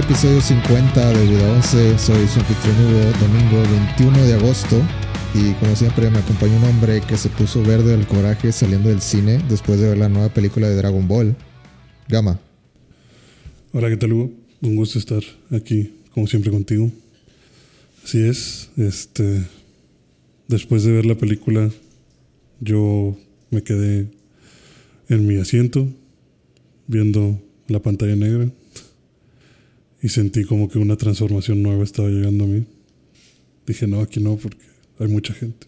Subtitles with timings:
[0.00, 1.98] episodio 50 de Vida 11.
[1.98, 4.80] Soy su anfitrión Hugo, domingo 21 de agosto.
[5.34, 9.02] Y como siempre me acompaña un hombre que se puso verde del coraje saliendo del
[9.02, 11.36] cine después de ver la nueva película de Dragon Ball.
[12.08, 12.40] Gama.
[13.72, 14.30] Hola, ¿qué tal Hugo?
[14.62, 16.90] Un gusto estar aquí, como siempre, contigo.
[18.02, 19.44] Así es, este,
[20.48, 21.68] después de ver la película,
[22.60, 23.18] yo
[23.50, 24.08] me quedé
[25.10, 25.86] en mi asiento
[26.86, 28.50] viendo la pantalla negra
[30.02, 32.64] y sentí como que una transformación nueva estaba llegando a mí.
[33.66, 34.64] Dije, no, aquí no, porque
[34.98, 35.66] hay mucha gente.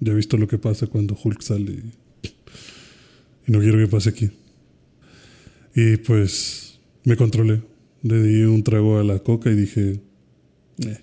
[0.00, 1.92] Ya he visto lo que pasa cuando Hulk sale y,
[3.46, 4.30] y no quiero que pase aquí.
[5.74, 7.62] Y pues me controlé.
[8.02, 10.00] Le di un trago a la coca y dije,
[10.86, 10.98] eh,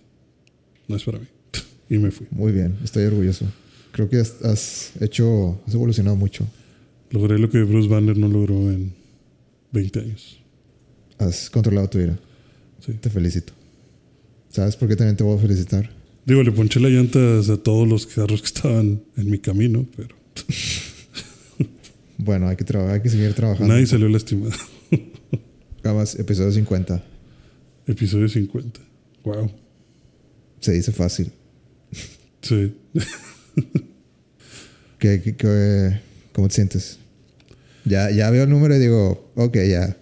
[0.88, 1.28] no es para mí.
[1.90, 2.28] y me fui.
[2.32, 3.46] Muy bien, estoy orgulloso.
[3.92, 6.48] Creo que has, has hecho, has evolucionado mucho.
[7.10, 8.94] Logré lo que Bruce Banner no logró en
[9.72, 10.40] 20 años.
[11.18, 12.20] Has controlado tu ira.
[12.88, 12.94] Sí.
[12.94, 13.54] Te felicito.
[14.50, 15.90] ¿Sabes por qué también te voy a felicitar?
[16.26, 20.16] Digo, le ponché las llantas a todos los carros que estaban en mi camino, pero
[22.18, 23.72] Bueno, hay que, trabajar, hay que seguir trabajando.
[23.74, 24.52] nadie salió lastimado.
[25.84, 27.04] Gamas, episodio 50.
[27.86, 28.80] Episodio 50.
[29.24, 29.52] Wow.
[30.60, 31.32] Se dice fácil.
[32.42, 32.74] Sí.
[35.00, 36.00] ¿Qué, qué- qué-
[36.34, 36.98] cómo te sientes?
[37.86, 39.96] Ya, ya veo el número y digo, ok, ya.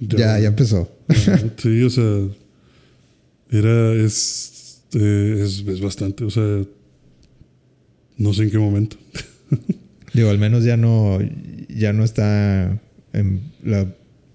[0.00, 0.90] Ya, ya, empezó.
[1.58, 2.28] Sí, o sea,
[3.50, 6.62] era, es, eh, es, es bastante, o sea,
[8.18, 8.96] no sé en qué momento.
[10.14, 11.18] Digo, al menos ya no,
[11.68, 12.80] ya no está
[13.12, 13.94] en la-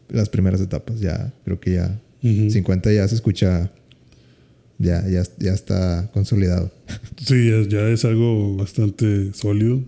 [0.09, 0.99] las primeras etapas.
[0.99, 2.49] Ya, creo que ya Ujú.
[2.51, 3.71] 50 ya se escucha,
[4.77, 6.71] ya, ya, ya está consolidado.
[7.25, 9.81] Sí, ya, ya es algo bastante sólido.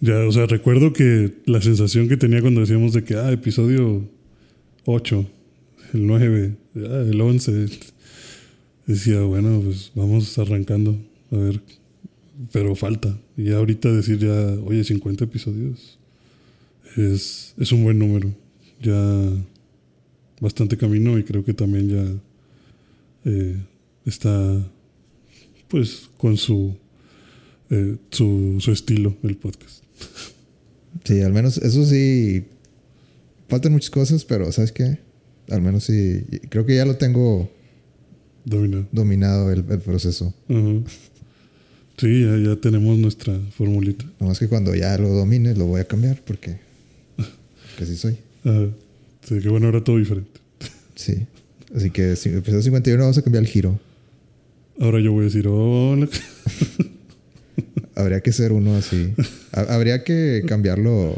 [0.00, 4.08] Ya, o sea, recuerdo que la sensación que tenía cuando decíamos de que, ah, episodio
[4.84, 5.26] 8,
[5.94, 7.68] el 9, ah, el 11,
[8.86, 10.98] decía, bueno, pues vamos arrancando,
[11.30, 11.60] a ver,
[12.52, 13.18] pero falta.
[13.36, 15.98] Y ahorita decir ya, oye, 50 episodios
[16.96, 18.34] es, es un buen número.
[18.80, 19.32] Ya
[20.40, 22.04] bastante camino y creo que también ya
[23.24, 23.56] eh,
[24.04, 24.64] está
[25.68, 26.74] pues con su,
[27.70, 29.84] eh, su, su estilo el podcast.
[31.04, 32.44] Sí, al menos eso sí.
[33.48, 34.98] Faltan muchas cosas, pero ¿sabes qué?
[35.50, 36.24] Al menos sí.
[36.50, 37.50] Creo que ya lo tengo
[38.44, 38.86] Dominado.
[38.92, 40.34] dominado el, el proceso.
[40.48, 40.80] Ajá.
[41.98, 44.04] Sí, ya, ya tenemos nuestra formulita.
[44.20, 46.58] Nomás que cuando ya lo domine lo voy a cambiar porque,
[47.16, 48.16] porque así soy.
[48.44, 48.68] Ajá.
[49.26, 50.40] Sí, que bueno, ahora todo diferente.
[50.94, 51.26] Sí.
[51.74, 53.78] Así que si episodio 51 vamos a cambiar el giro.
[54.80, 56.08] Ahora yo voy a decir, hola.
[57.94, 59.12] Habría que ser uno así.
[59.52, 61.16] Ha- Habría que cambiarlo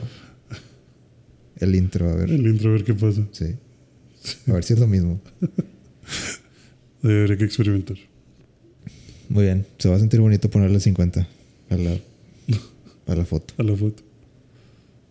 [1.58, 2.30] el intro, a ver.
[2.30, 3.26] El intro, a ver qué pasa.
[3.32, 3.54] Sí.
[4.48, 5.20] A ver si es lo mismo.
[7.02, 7.96] Habría que experimentar.
[9.28, 9.66] Muy bien.
[9.78, 11.26] Se va a sentir bonito ponerle 50
[11.70, 11.98] a la,
[13.06, 13.54] a la foto.
[13.56, 14.02] A la foto.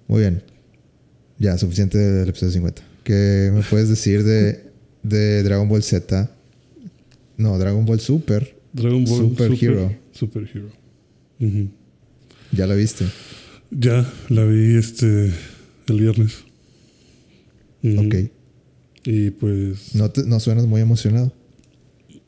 [0.07, 0.43] Muy bien.
[1.37, 2.83] Ya, suficiente del episodio 50.
[3.03, 4.65] ¿Qué me puedes decir de,
[5.03, 6.29] de Dragon Ball Z?
[7.37, 8.55] No, Dragon Ball Super.
[8.73, 9.95] Dragon Ball Super Hero.
[10.11, 10.69] Super Hero.
[11.39, 11.69] Ujú.
[12.51, 13.05] Ya la viste.
[13.71, 15.31] Ya la vi este
[15.87, 16.39] el viernes.
[17.83, 18.05] Ujú.
[18.05, 18.15] Ok.
[19.05, 19.95] Y pues.
[19.95, 21.33] No, te- no suenas muy emocionado.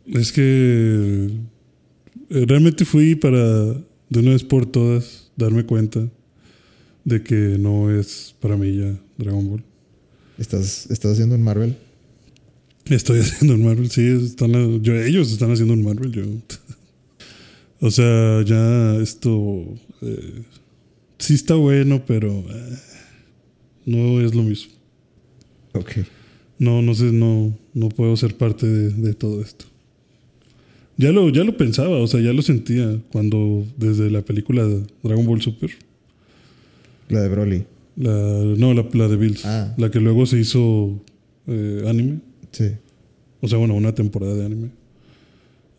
[0.06, 1.30] Es que
[2.30, 3.40] eh, realmente fui para
[4.10, 6.08] de una vez por todas darme cuenta
[7.06, 9.64] de que no es para mí ya Dragon Ball.
[10.38, 11.76] ¿Estás, estás haciendo un Marvel?
[12.86, 16.24] Estoy haciendo un Marvel, sí, están, yo, ellos están haciendo un Marvel, yo.
[17.80, 19.66] o sea, ya esto
[20.02, 20.42] eh,
[21.20, 22.78] sí está bueno, pero eh,
[23.86, 24.74] no es lo mismo.
[25.74, 25.92] Ok.
[26.62, 29.66] No, no sé, no, no puedo ser parte de, de todo esto.
[30.98, 34.82] Ya lo, ya lo pensaba, o sea, ya lo sentía cuando desde la película de
[35.02, 35.72] Dragon Ball Super,
[37.10, 37.64] La de Broly.
[37.96, 38.12] la,
[38.58, 39.74] no, la, la de Bills, Ah.
[39.78, 41.02] la que luego se hizo
[41.48, 42.20] eh, anime,
[42.52, 42.66] Sí.
[43.42, 44.70] o sea, bueno, una temporada de anime.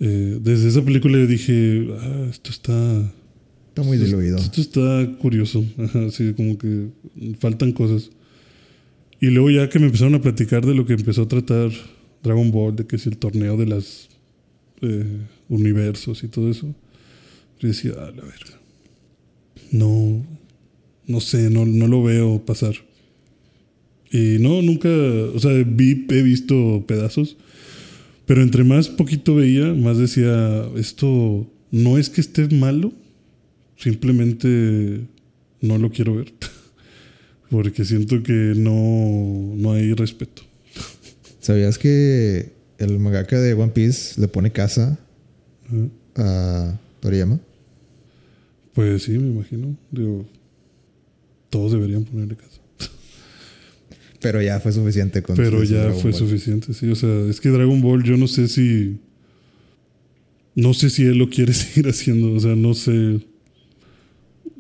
[0.01, 3.13] Eh, desde esa película yo dije, ah, esto está,
[3.69, 4.37] Está muy diluido.
[4.39, 6.89] esto está curioso, Ajá, sí, como que
[7.39, 8.11] faltan cosas.
[9.23, 11.71] Y luego ya que me empezaron a platicar de lo que empezó a tratar
[12.25, 14.09] Dragon Ball, de que es el torneo de las
[14.81, 15.17] eh,
[15.49, 16.75] universos y todo eso,
[17.61, 18.61] yo decía, ah, la verga.
[19.71, 20.27] No,
[21.07, 22.75] no sé, no, no lo veo pasar.
[24.11, 27.37] Y no, nunca, o sea, vi, he visto pedazos,
[28.27, 32.93] pero entre más poquito veía, más decía, esto no es que esté malo,
[33.77, 35.03] simplemente
[35.61, 36.33] no lo quiero ver.
[37.53, 40.41] Porque siento que no, no hay respeto.
[41.39, 44.99] ¿Sabías que el mangaka de One Piece le pone casa
[46.17, 47.39] a Toriyama?
[48.73, 49.77] Pues sí, me imagino.
[49.91, 50.27] Digo,
[51.51, 52.59] todos deberían ponerle casa.
[54.19, 56.21] Pero ya fue suficiente con Pero ya Dragon fue Ball.
[56.21, 56.89] suficiente, sí.
[56.91, 58.97] O sea, es que Dragon Ball yo no sé si...
[60.55, 62.33] No sé si él lo quiere seguir haciendo.
[62.33, 63.21] O sea, no sé...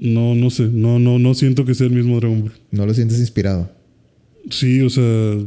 [0.03, 0.65] No, no sé.
[0.69, 2.53] No, no, no siento que sea el mismo Dragon Ball.
[2.73, 3.71] ¿No lo sientes inspirado?
[4.51, 5.39] Sí, o sea...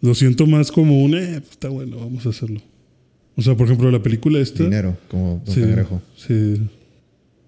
[0.00, 1.14] Lo siento más como un...
[1.16, 2.60] Eh, pues está bueno, vamos a hacerlo.
[3.34, 4.62] O sea, por ejemplo, la película esta...
[4.62, 6.00] Dinero, como Don Sí, Cangrejo.
[6.16, 6.60] sí.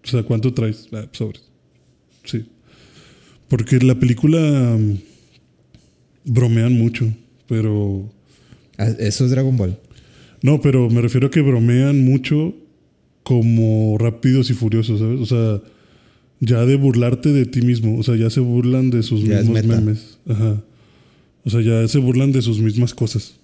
[0.03, 0.89] O sea, ¿cuánto traes?
[0.93, 1.43] Ah, sobres.
[2.25, 2.45] Sí.
[3.47, 4.95] Porque la película mm,
[6.25, 7.13] bromean mucho,
[7.47, 8.11] pero...
[8.79, 9.79] Ah, Eso es Dragon Ball.
[10.43, 12.55] No, pero me refiero a que bromean mucho
[13.23, 15.21] como rápidos y furiosos, ¿sabes?
[15.21, 15.61] O sea,
[16.41, 17.99] ya de burlarte de ti mismo.
[17.99, 20.19] O sea, ya se burlan de sus Ya mismos memes.
[20.27, 20.63] Ajá.
[21.45, 23.37] O sea, ya se burlan de sus mismas cosas.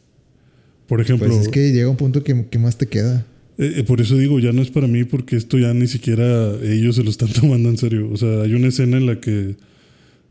[0.87, 3.27] Por ejemplo, Pues es que llega un punto que, que más te queda.
[3.59, 6.55] eh, eh, por eso digo, ya no es para mí porque esto ya ni siquiera
[6.63, 8.09] ellos se lo están tomando en serio.
[8.13, 9.57] O sea, hay una escena en la que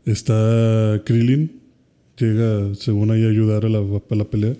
[0.04, 1.52] está Krillin,
[2.18, 4.54] llega según ahí a ayudar a la, a la pelea.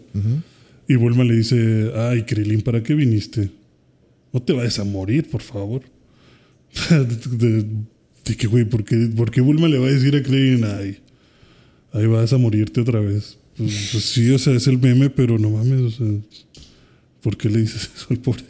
[0.89, 3.51] Y Bulma le dice, ay, Krillin, ¿para qué viniste?
[4.33, 5.83] No te vayas a morir, por favor.
[8.27, 10.99] de, que, güey, ¿por qué, por qué Bulma le va a decir a Krillin, ay,
[11.93, 13.39] ahí vas a morirte otra vez?
[13.57, 16.07] Pues, pues sí, o sea, es el meme, pero no mames, o sea,
[17.23, 18.45] ¿por qué le dices eso al pobre?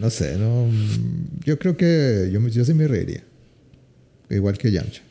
[0.00, 0.68] No sé, no.
[1.46, 3.24] Yo creo que yo, yo sí me reiría.
[4.28, 5.02] Igual que Yamcha.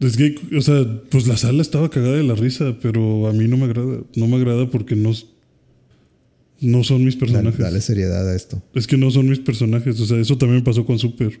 [0.00, 3.48] Es que, o sea, pues la sala estaba cagada de la risa, pero a mí
[3.48, 4.00] no me agrada.
[4.14, 5.12] No me agrada porque no,
[6.60, 7.60] no son mis Dale, personajes.
[7.60, 8.62] dale seriedad a esto.
[8.74, 9.98] Es que no son mis personajes.
[10.00, 11.38] O sea, eso también pasó con Super.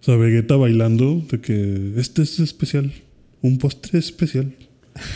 [0.00, 2.92] O sea, Vegeta bailando de que este es especial.
[3.42, 4.54] Un postre especial.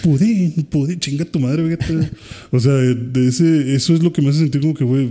[0.02, 2.10] Pudín, pudín, chinga tu madre, Vegeta.
[2.50, 5.10] O sea, de ese, eso es lo que me hace sentir como que, güey.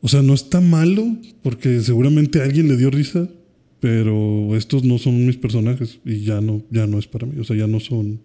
[0.00, 3.28] O sea, no está malo, porque seguramente a alguien le dio risa,
[3.80, 7.38] pero estos no son mis personajes y ya no, ya no es para mí.
[7.40, 8.20] O sea, ya no son.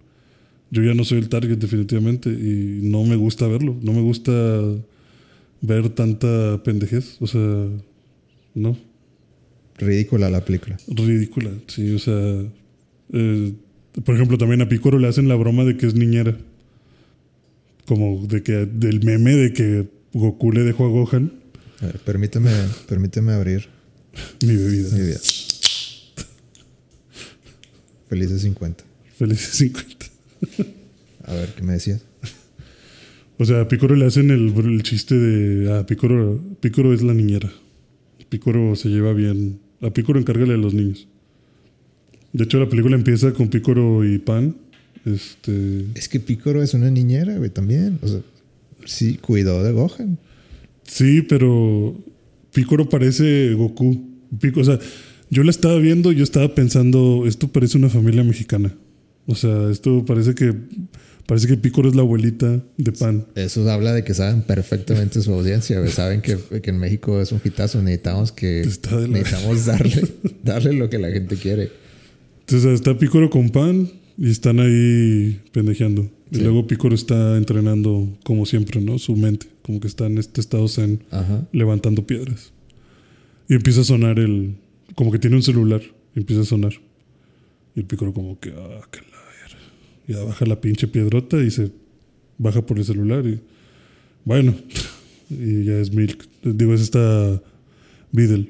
[0.72, 3.78] Yo ya no soy el target, definitivamente, y no me gusta verlo.
[3.82, 4.32] No me gusta
[5.62, 7.18] ver tanta pendejez.
[7.20, 7.68] O sea,
[8.56, 8.78] no.
[9.78, 10.78] Ridícula la película.
[10.88, 12.44] Ridícula, sí, o sea.
[13.14, 13.54] eh,
[14.06, 16.38] por ejemplo, también a Picoro le hacen la broma de que es niñera.
[17.86, 21.34] Como de que del meme de que Goku le dejó a Gohan
[21.82, 22.52] A ver, permíteme,
[22.88, 23.68] permíteme abrir
[24.46, 24.90] mi bebida.
[24.96, 25.20] mi vida.
[28.08, 28.84] Felices 50.
[29.18, 30.01] Felices 50.
[31.24, 32.04] A ver, ¿qué me decías?
[33.38, 35.72] O sea, a Picoro le hacen el, el chiste de.
[35.72, 37.52] Ah, Picoro, Picoro es la niñera.
[38.30, 39.60] Picoro se lleva bien.
[39.82, 41.08] A Picoro encárgale a los niños.
[42.34, 44.56] De hecho, la película empieza con Picoro y Pan.
[45.06, 45.86] Este.
[45.96, 48.00] Es que Picoro es una niñera, güey, también.
[48.02, 48.22] O sea,
[48.86, 50.20] sí, cuidó de Gohan.
[50.84, 51.98] Sí, pero
[52.54, 54.08] Picoro parece Goku.
[54.40, 54.80] Pico, o sea,
[55.30, 58.74] yo la estaba viendo y yo estaba pensando, esto parece una familia mexicana.
[59.28, 60.54] O sea, esto parece que
[61.26, 63.26] parece que Picoro es la abuelita de Pan.
[63.36, 65.86] Eso habla de que saben perfectamente su audiencia.
[65.88, 67.82] Saben que, que en México es un hitazo.
[67.82, 68.64] Necesitamos que...
[69.08, 70.08] Necesitamos darle,
[70.44, 71.72] darle lo que la gente quiere.
[72.42, 76.10] Entonces está Picoro con Pan y están ahí pendejeando.
[76.32, 79.00] Y luego Picoro está entrenando como siempre, ¿no?
[79.00, 81.48] Su mente, como que está en este estado zen Ajá.
[81.52, 82.52] levantando piedras.
[83.48, 84.56] Y empieza a sonar el.
[84.96, 85.82] Como que tiene un celular.
[86.16, 86.74] Y empieza a sonar.
[87.76, 88.50] Y el pícoro, como que.
[88.50, 89.00] Ah, que.
[90.08, 91.72] Ya baja la pinche piedrota y se
[92.38, 93.26] baja por el celular.
[93.26, 93.40] Y.
[94.26, 94.56] Bueno.
[95.30, 96.28] y ya es Milk.
[96.44, 97.42] Digo, es esta.
[98.12, 98.50] Videl.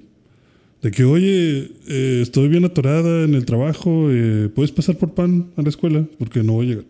[0.82, 4.08] De que, oye, eh, estoy bien atorada en el trabajo.
[4.10, 6.08] eh, ¿Puedes pasar por pan a la escuela?
[6.18, 6.86] Porque no voy a llegar.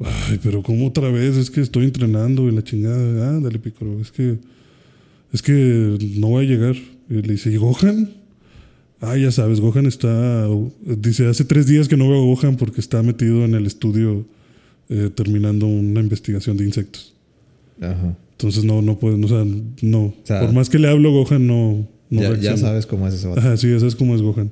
[0.00, 1.36] Ay, pero ¿cómo otra vez?
[1.36, 3.30] Es que estoy entrenando y la chingada.
[3.30, 4.00] Ah, dale, pícoro.
[4.00, 4.38] Es que.
[5.32, 6.76] Es que no voy a llegar.
[7.08, 8.10] Y le dice, ¿y Gohan?
[9.00, 10.46] Ah, ya sabes, Gohan está.
[10.84, 14.24] Dice, hace tres días que no veo a Gohan porque está metido en el estudio
[14.88, 17.14] eh, terminando una investigación de insectos.
[17.80, 18.16] Ajá.
[18.32, 19.44] Entonces no, no puede, o sea,
[19.82, 20.14] no.
[20.24, 21.86] sea, Por más que le hablo, Gohan no.
[22.10, 23.40] no ya, ya sabes cómo es ese vato.
[23.40, 24.50] Ajá, sí, ya sabes cómo es Gohan.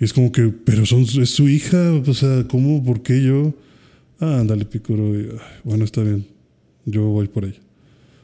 [0.00, 2.82] Y es como que, pero son, es su hija, o sea, ¿cómo?
[2.82, 3.54] ¿Por qué yo?
[4.18, 5.12] Ah, ándale, Picoro.
[5.64, 6.26] bueno, está bien.
[6.86, 7.60] Yo voy por ella.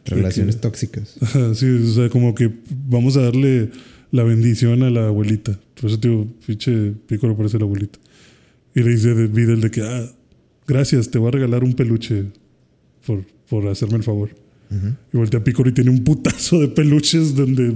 [0.07, 1.17] Relaciones que- tóxicas.
[1.21, 2.51] Ajá, sí, o sea, como que
[2.89, 3.71] vamos a darle
[4.17, 5.59] la bendición a la abuelita.
[5.81, 7.99] Por eso, tío, pinche Picoro parece la abuelita.
[8.75, 10.11] Y le dice de Videl de que, ah,
[10.67, 12.25] gracias, te voy a regalar un peluche
[13.07, 14.31] por, por hacerme el favor.
[14.71, 14.87] Ujú.
[15.13, 17.75] Y voltea a Picoro y tiene un putazo de peluches donde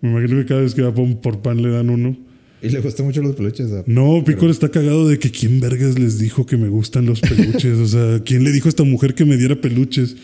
[0.00, 2.16] me imagino que cada vez que va por, pan le dan uno.
[2.62, 3.72] Y le gustan mucho los peluches.
[3.72, 7.20] a- No, Picoro está cagado de que quién vergas les dijo que me gustan los
[7.20, 7.76] peluches.
[7.78, 10.16] o sea, ¿quién le dijo a esta mujer que me diera peluches?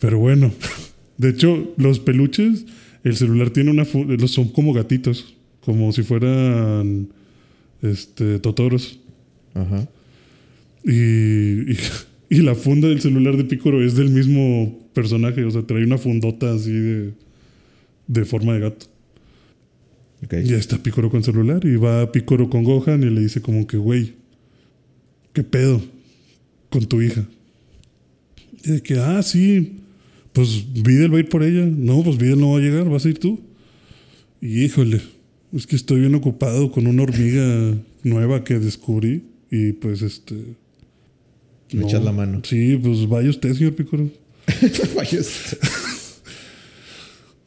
[0.00, 0.52] Pero bueno,
[1.18, 2.64] de hecho, los peluches,
[3.04, 3.84] el celular tiene una.
[4.26, 7.08] Son como gatitos, como si fueran
[7.82, 8.98] este, totoros.
[9.54, 9.88] Ajá.
[10.84, 11.78] Y, y,
[12.30, 15.44] y la funda del celular de Picoro es del mismo personaje.
[15.44, 17.12] O sea, trae una fundota así de,
[18.06, 18.86] de forma de gato.
[20.24, 20.34] Ok.
[20.44, 23.66] Y ya está Picoro con celular y va Picoro con Gohan y le dice como
[23.66, 24.14] que, güey,
[25.32, 25.80] ¿qué pedo
[26.68, 27.24] con tu hija?
[28.64, 29.80] Y de que, ah, sí,
[30.32, 31.64] pues Videl va a ir por ella.
[31.66, 33.40] No, pues Videl no va a llegar, vas a ir tú.
[34.40, 35.00] Y híjole,
[35.54, 40.34] es que estoy bien ocupado con una hormiga nueva que descubrí y pues este...
[41.72, 42.40] Me echas la mano.
[42.44, 44.10] Sí, pues vaya usted, señor Picoro.
[44.96, 45.20] Vaya,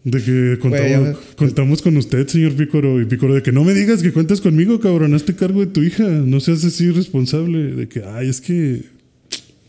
[0.05, 3.01] De que contamos, me- contamos con usted, señor Pícoro.
[3.01, 5.13] Y Pícoro, de que no me digas que cuentas conmigo, cabrón.
[5.13, 6.03] Hazte cargo de tu hija.
[6.07, 7.73] No seas así responsable.
[7.75, 8.83] De que, ay, es que.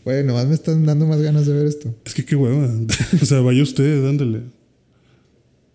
[0.05, 1.93] Güey, nomás me están dando más ganas de ver esto.
[2.05, 2.69] Es que qué hueva.
[3.21, 4.41] o sea, vaya usted, ándale.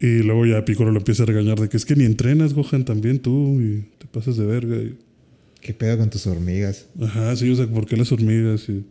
[0.00, 2.84] Y luego ya Pícoro lo empieza a regañar de que es que ni entrenas, Gohan,
[2.84, 3.60] también tú.
[3.60, 4.76] Y te pasas de verga.
[4.76, 4.96] Y,
[5.60, 6.86] ¿Qué pedo con tus hormigas?
[7.02, 8.66] ajá, sí, o sea, ¿por qué las hormigas?
[8.68, 8.84] Y,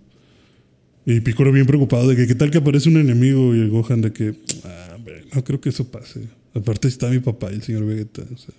[1.06, 3.56] y Pícoro bien preocupado de que, ¿qué tal que aparece un enemigo?
[3.56, 6.22] Y el Gohan de que, ah, hombre, no creo que eso pase.
[6.54, 8.24] Aparte está mi papá y el señor Vegeta.
[8.34, 8.54] O sea.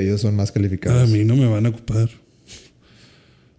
[0.00, 1.10] Ellos son más A calificados.
[1.10, 2.08] mí no me van a ocupar.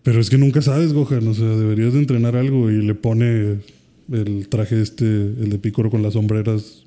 [0.07, 1.27] Pero es que nunca sabes, Gohan.
[1.27, 3.57] O sea, deberías de entrenar algo y le pone
[4.09, 6.83] el traje este, el de Picoro con las sombreras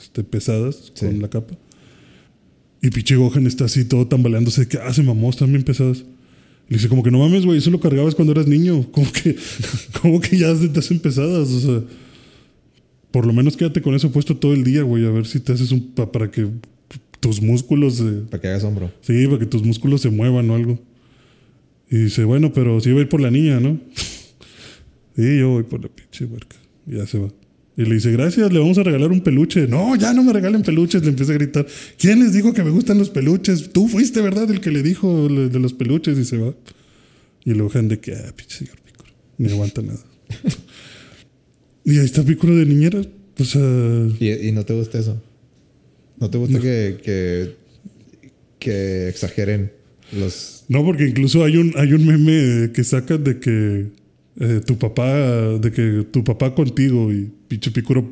[0.00, 1.04] este, pesadas, Sí.
[1.04, 1.54] con la capa.
[2.80, 6.04] Y pinche Gohan está así todo tambaleándose de que, ah, se mamó, están bien pesadas.
[6.70, 8.82] Le dice, como que no mames, güey, eso lo cargabas cuando eras niño.
[8.92, 9.36] Como que,
[10.00, 11.50] como que ya te hacen pesadas.
[11.50, 11.82] O sea,
[13.10, 15.52] por lo menos quédate con eso puesto todo el día, güey, a ver si te
[15.52, 15.88] haces un.
[15.92, 16.46] pa- para que
[17.20, 18.02] tus músculos.
[18.30, 18.90] Para que hagas hombro.
[19.02, 20.78] Sí, para que tus músculos se muevan o algo.
[21.90, 23.80] Y dice, bueno, pero sí va a ir por la niña, ¿no?
[25.16, 26.56] sí, yo voy por la pinche huerca.
[26.86, 27.28] Y ya se va.
[27.76, 29.68] Y le dice, gracias, le vamos a regalar un peluche.
[29.68, 31.02] No, ya no me regalen peluches.
[31.02, 31.66] Le empieza a gritar,
[31.96, 33.70] ¿quién les dijo que me gustan los peluches?
[33.72, 34.50] Tú fuiste, ¿verdad?
[34.50, 36.54] El que le dijo de los peluches y se va.
[37.44, 39.12] Y luego Gohan de que, ah, pinche señor Pícoro.
[39.38, 40.00] Ni aguanta nada.
[41.84, 43.00] y ahí está Pícoro de niñera.
[43.38, 43.62] O sea,
[44.18, 45.22] ¿Y, y no te gusta eso?
[46.18, 47.54] ¿No te gusta que, que,
[48.58, 49.70] que exageren
[50.12, 50.64] los...
[50.68, 53.86] No, porque incluso hay un, hay un meme que sacan de que
[54.40, 55.06] eh, tu papá,
[55.58, 58.08] de que tu papá contigo y pinche Picuro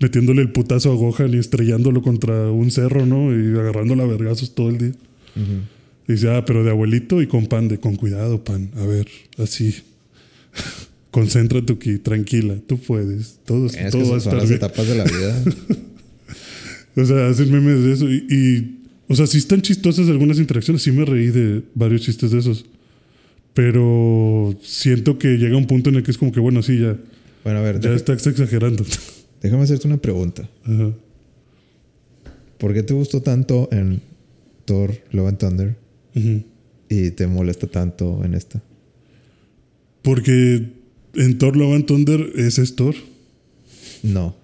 [0.00, 3.32] metiéndole el putazo a Gohan y estrellándolo contra un cerro, ¿no?
[3.32, 4.92] Y agarrándolo a vergazos todo el día.
[6.08, 8.70] Y dice, ah, pero de abuelito y con pan, de con cuidado, pan.
[8.76, 9.06] A ver,
[9.38, 9.74] así.
[11.10, 13.40] Concéntrate aquí, tranquila, tú puedes.
[13.44, 14.56] Todo, Es que todo va a son estar las bien.
[14.56, 15.44] etapas de la vida.
[16.96, 18.10] O sea, hacen memes de eso.
[18.10, 18.79] Y, y,
[19.10, 20.82] o sea, sí están chistosas algunas interacciones.
[20.82, 22.64] Sí me reí de varios chistes de esos.
[23.54, 26.96] Pero siento que llega un punto en el que es como que, bueno, sí, ya,
[27.44, 28.84] bueno, a ver, ya deja- estás exagerando.
[29.42, 30.48] déjame hacerte una pregunta.
[30.64, 30.92] Ajá.
[32.58, 34.00] ¿Por qué te gustó tanto en
[34.66, 35.76] Thor Love and Thunder
[36.14, 36.42] Ujú.
[36.88, 38.62] y te molesta tanto en esta?
[40.02, 40.68] Porque
[41.14, 42.94] en Thor Love and Thunder ese es Thor.
[44.02, 44.36] No.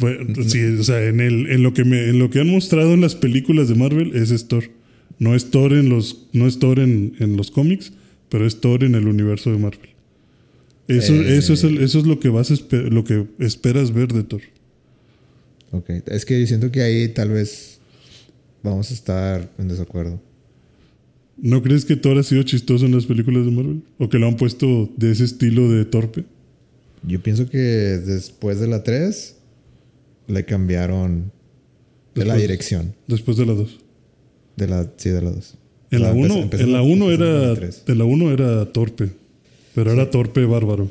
[0.00, 2.94] Bueno, sí, o sea, en, el, en, lo que me, en lo que han mostrado
[2.94, 4.64] en las películas de Marvel, es Thor.
[5.18, 7.92] No es Thor en los, no es Thor en, en los cómics,
[8.30, 9.90] pero es Thor en el universo de Marvel.
[10.88, 11.36] Eso, Eh.
[11.36, 14.40] eso, es, el- eso es lo que vas lo que esperas ver de Thor.
[15.72, 15.90] Ok.
[16.06, 17.78] Es que yo siento que ahí tal vez
[18.62, 20.20] vamos a estar en desacuerdo.
[21.36, 23.82] ¿No crees que Thor ha sido chistoso en las películas de Marvel?
[23.98, 26.24] ¿O que lo han puesto de ese estilo de torpe?
[27.06, 29.36] Yo pienso que después de la 3
[30.30, 31.32] le cambiaron
[32.14, 32.94] de la Después- dirección.
[33.06, 33.78] Después de la 2.
[34.56, 35.54] De la, sí, de la 2.
[35.92, 37.82] En la 1 en la uno era, tres.
[37.88, 39.10] en la uno era torpe.
[39.74, 40.88] Pero era torpe bárbaro.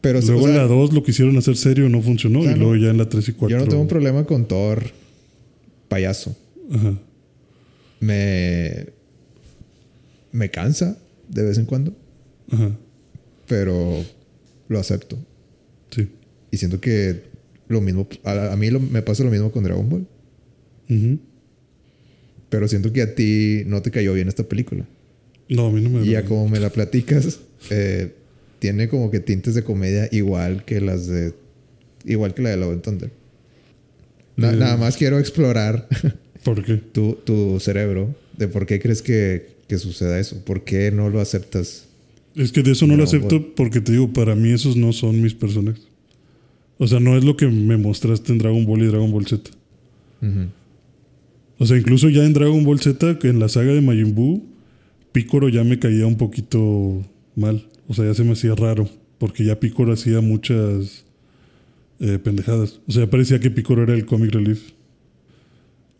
[0.00, 2.40] Pero sí, Luego o sea, en la 2 lo quisieron hacer serio, no funcionó.
[2.40, 3.56] O sea, y luego ya en la 3 y 4.
[3.58, 4.82] yo no tengo un problema con Thor
[5.88, 6.36] payaso.
[6.72, 6.94] Ajá.
[8.00, 8.86] Me.
[10.32, 10.96] Me cansa
[11.28, 11.94] de vez en cuando,
[12.50, 12.70] Ajá.
[13.46, 14.02] pero
[14.68, 15.18] lo acepto.
[15.90, 16.08] Sí.
[16.50, 17.24] Y siento que
[17.72, 18.08] lo mismo.
[18.24, 20.06] A, a mí lo- me pasa lo mismo con Dragon Ball.
[22.48, 24.86] Pero siento que a ti no te cayó bien esta película.
[25.48, 28.12] No, a mí no me Y ya como me la platicas, eh,
[28.58, 31.32] tiene como que tintes de comedia igual que las de.
[32.04, 33.10] Igual que la de Love and Thunder.
[34.36, 34.56] Na- Eh.
[34.56, 35.88] Nada más quiero explorar
[36.44, 36.74] ¿Por qué?
[36.76, 40.44] tu, tu cerebro de por qué crees que, que suceda eso.
[40.44, 41.86] ¿Por qué no lo aceptas?
[42.34, 45.20] Es que de eso no lo acepto porque te digo, para mí esos no son
[45.22, 45.86] mis personajes.
[46.82, 49.52] O sea, no es lo que me mostraste en Dragon Ball y Dragon Ball Z.
[50.20, 50.30] Ujú.
[51.58, 54.16] O O sea, incluso ya en Dragon Ball Z, que en la saga de Majin
[54.16, 54.42] Buu,
[55.12, 57.04] Piccolo ya me caía un poquito
[57.36, 57.68] mal.
[57.86, 58.88] O sea, ya se me hacía raro.
[59.18, 61.04] Porque ya Piccolo hacía muchas
[62.00, 62.80] eh, pendejadas.
[62.88, 64.72] O sea, parecía que Piccolo era el comic relief.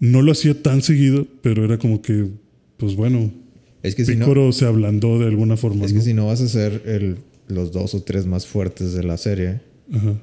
[0.00, 2.26] No lo hacía tan seguido, pero era como que,
[2.76, 3.30] pues bueno,
[3.84, 5.84] Es que si no, se ablandó de alguna forma.
[5.84, 6.04] es que ¿no?
[6.04, 9.60] si no vas a ser el, los dos o tres más fuertes de la serie,
[9.92, 10.20] Ajá.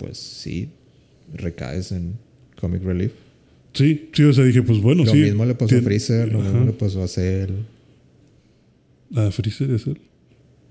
[0.00, 0.70] Pues sí,
[1.34, 2.14] recaes en
[2.58, 3.12] Comic Relief.
[3.74, 5.18] Sí, sí, o sea, dije, pues bueno, lo sí.
[5.18, 6.48] mismo le pasó a Freezer, lo Ajá.
[6.48, 7.50] mismo le pasó a Cell.
[9.14, 9.98] A Freezer es él.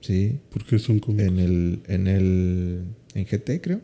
[0.01, 1.19] Sí, Porque son como.
[1.19, 2.83] en el, en el,
[3.13, 3.81] en GT creo.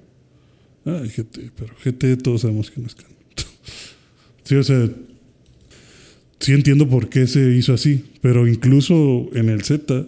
[0.85, 3.15] Ah, GT, pero GT todos sabemos que no es canon.
[4.43, 4.89] sí, o sea,
[6.39, 10.07] sí entiendo por qué se hizo así, pero incluso en el Z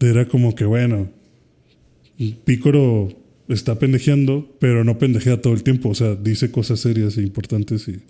[0.00, 1.08] era como que, bueno,
[2.44, 3.08] Pícoro
[3.48, 7.88] está pendejeando, pero no pendejea todo el tiempo, o sea, dice cosas serias e importantes
[7.88, 8.00] y,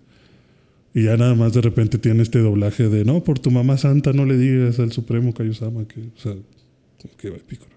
[0.99, 4.13] y ya nada más de repente tiene este doblaje de, no, por tu mamá santa
[4.13, 7.71] no le digas al Supremo Kaiosama que, o sea, como que va Pícoro.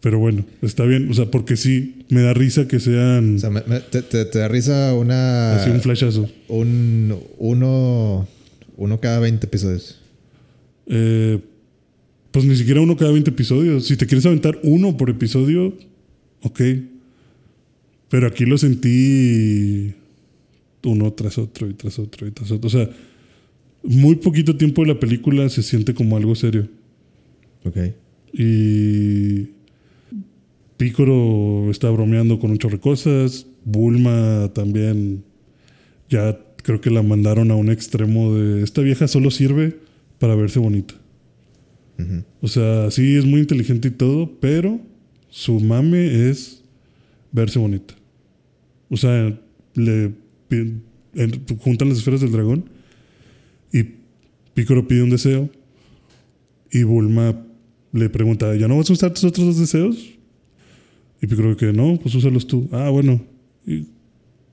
[0.00, 3.50] Pero bueno, está bien, o sea, porque sí, me da risa que sean O sea,
[3.50, 5.56] me- me- te, te- te da risa una.
[5.56, 6.28] así un flashazo.
[6.48, 8.28] un- uno,
[8.76, 9.98] uno cada 20 episodios.
[10.86, 11.40] Eh,
[12.30, 13.86] pues ni siquiera uno cada 20 episodios.
[13.86, 15.74] Si te quieres aventar uno por episodio,
[16.42, 16.60] ok.
[18.08, 19.94] Pero aquí lo sentí
[20.84, 22.68] uno tras otro y tras otro y tras otro.
[22.68, 22.88] O sea,
[23.82, 26.68] muy poquito tiempo de la película se siente como algo serio.
[27.64, 27.76] Ok.
[28.32, 29.48] Y
[30.76, 33.46] Pícoro está bromeando con un chorro de cosas.
[33.64, 35.24] Bulma también.
[36.08, 39.76] Ya creo que la mandaron a un extremo de esta vieja solo sirve
[40.18, 40.94] para verse bonita.
[42.42, 44.80] O sea, sí es muy inteligente y todo, pero
[45.36, 46.62] su mame es
[47.30, 47.92] verse bonita.
[48.88, 49.38] O sea,
[49.74, 50.12] le
[51.60, 52.70] juntan las esferas del dragón
[53.70, 53.84] y
[54.54, 55.50] Pícoro pide un deseo
[56.72, 57.44] y Bulma
[57.92, 59.98] le pregunta, ¿ya no vas a usar tus otros deseos?
[61.20, 62.66] Y Pícoro que no, pues úsalos tú.
[62.72, 63.22] Ah, bueno.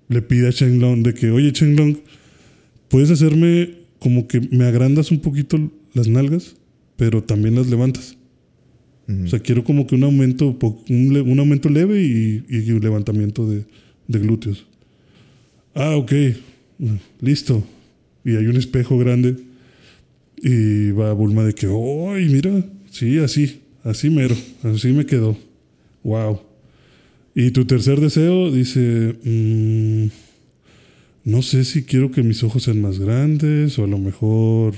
[0.10, 1.96] Le pide a Shenlong de que, oye Shenlong,
[2.90, 5.58] ¿puedes hacerme como que me agrandas un poquito
[5.94, 6.58] las nalgas,
[6.98, 8.18] pero también las levantas?
[9.08, 9.26] Ujú.
[9.26, 10.58] O sea, quiero como que un aumento,
[10.90, 13.66] un, aumento leve y, un levantamiento de,
[14.08, 14.66] glúteos.
[15.74, 16.12] Ah, ok.
[17.20, 17.64] Listo.
[18.24, 19.36] Y hay un espejo grande.
[20.42, 22.66] Y va Bulma de que, ¡ay, mira!
[22.92, 23.60] Sí, así.
[23.84, 24.36] Así mero.
[24.64, 25.38] Así me quedó.
[26.04, 26.42] Wow.
[27.36, 30.08] Y tu tercer deseo dice, mm,
[31.26, 34.76] no sé si quiero que mis ojos sean más grandes o a lo mejor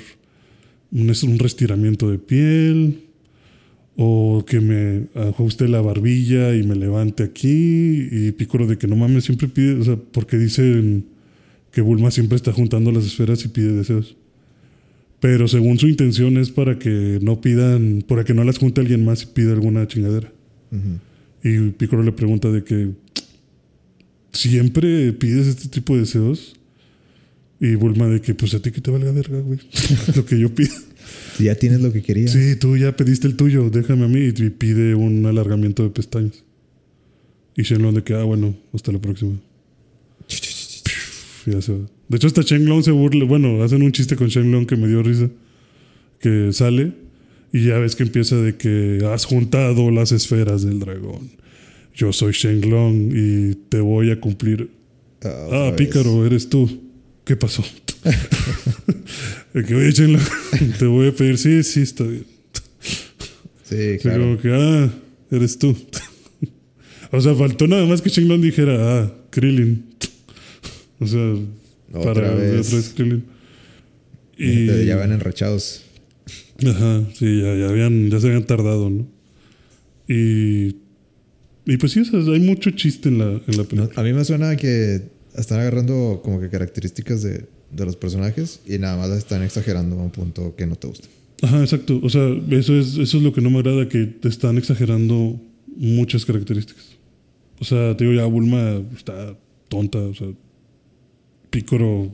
[0.91, 3.04] un restiramiento de piel
[3.97, 8.95] o que me ajuste la barbilla y me levante aquí y Picoro de que no
[8.95, 11.05] mames siempre pide, o sea, porque dicen
[11.71, 14.15] que Bulma siempre está juntando las esferas y pide deseos.
[15.19, 19.05] Pero según su intención es para que no pidan, para que no las junte alguien
[19.05, 20.31] más y pida alguna chingadera.
[21.43, 22.91] Y Piccolo le pregunta de que
[24.33, 26.55] siempre pides este tipo de deseos.
[27.59, 29.59] Y Bulma de que pues a ti que te valga verga, güey.
[30.15, 30.73] Lo que yo pido.
[31.39, 32.31] Ya tienes lo que querías.
[32.31, 34.19] Sí, tú ya pediste el tuyo, déjame a mí.
[34.35, 36.43] Y pide un alargamiento de pestañas.
[37.57, 39.33] Y Shenlong de que, ah, bueno, hasta la próxima.
[41.45, 41.79] Ya se va.
[42.07, 43.25] De hecho, hasta Shenlong se burla.
[43.25, 45.29] Bueno, hacen un chiste con Shenlong que me dio risa.
[46.19, 46.93] Que sale
[47.53, 51.29] y ya ves que empieza de que has juntado las esferas del dragón.
[51.93, 54.69] Yo soy Shenlong y te voy a cumplir.
[55.23, 55.75] Ah, Ah, vez.
[55.75, 56.81] pícaro, eres tú.
[57.23, 57.63] ¿Qué pasó?
[59.53, 59.93] Que, oye,
[60.79, 61.37] te voy a pedir.
[61.37, 62.25] Sí, sí, está bien.
[63.63, 64.23] Sí, claro.
[64.23, 64.89] como que, ah,
[65.31, 65.75] eres tú.
[67.11, 69.85] o sea, faltó nada más que Shenlong dijera, ah, Krillin.
[70.99, 71.35] o sea,
[71.93, 72.67] Otra para vez.
[72.67, 73.23] otra vez Krillin.
[74.37, 74.85] Y...
[74.85, 75.83] Ya van enrachados.
[76.65, 79.07] Ajá, sí, ya, ya, habían, ya se habían tardado, ¿no?
[80.07, 80.75] Y,
[81.65, 83.89] y pues sí, o sea, hay mucho chiste en la, en la No, película.
[83.95, 85.01] a mí me suena que
[85.37, 89.99] están agarrando como que características de, de los personajes y nada más las están exagerando
[89.99, 91.07] a un punto que no te gusta.
[91.41, 91.99] Ajá, exacto.
[92.01, 95.39] O sea, eso es, eso es lo que no me agrada, que te están exagerando
[95.75, 96.95] muchas características.
[97.59, 99.37] O sea, te digo, ya Bulma está
[99.69, 100.27] tonta, o sea,
[101.49, 102.13] Picoro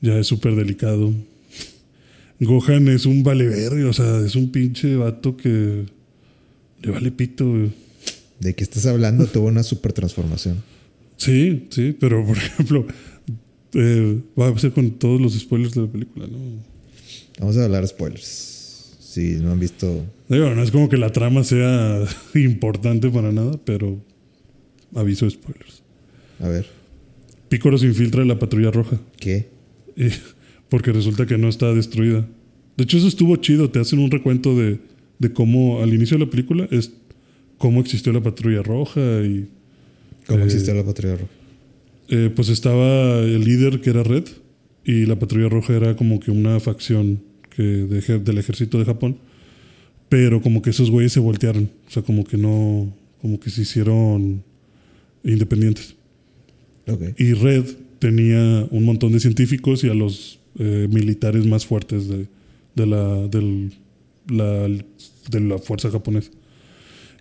[0.00, 1.12] ya es súper delicado.
[2.40, 5.86] Gohan es un valevergue, o sea, es un pinche vato que
[6.82, 7.72] le vale pito, güey.
[8.40, 10.62] De que estás hablando tuvo una super transformación.
[11.16, 12.86] Sí, sí, pero por ejemplo,
[13.76, 16.38] eh, va a ser con todos los spoilers de la película, ¿no?
[17.38, 18.96] Vamos a hablar spoilers.
[19.00, 20.04] Si no han visto.
[20.28, 23.98] Digo, no es como que la trama sea importante para nada, pero
[24.94, 25.82] aviso de spoilers.
[26.40, 26.66] A ver.
[27.48, 29.00] Pícoro se infiltra en la patrulla roja.
[29.18, 29.48] ¿Qué?
[29.96, 30.08] Y-
[30.68, 32.26] porque resulta que no está destruida.
[32.76, 33.70] De hecho, eso estuvo chido.
[33.70, 34.80] Te hacen un recuento de,
[35.20, 36.90] de cómo al inicio de la película es
[37.56, 39.48] cómo existió la patrulla roja y
[40.26, 41.30] ¿Cómo Eh, existe la patrulla roja?
[42.08, 44.24] Eh, pues estaba el líder que era Red
[44.84, 49.18] y la patrulla roja era como que una facción que de del ejército de Japón.
[50.08, 51.70] Pero como que esos güeyes se voltearon.
[51.86, 52.94] O sea, como que no.
[53.20, 54.44] Como que se hicieron
[55.24, 55.96] independientes.
[56.86, 57.02] Ok.
[57.18, 57.64] Y Red
[57.98, 62.28] tenía un montón de científicos y a los eh, militares más fuertes de,
[62.76, 63.72] de la, del-
[64.28, 66.30] la- de la fuerza japonesa.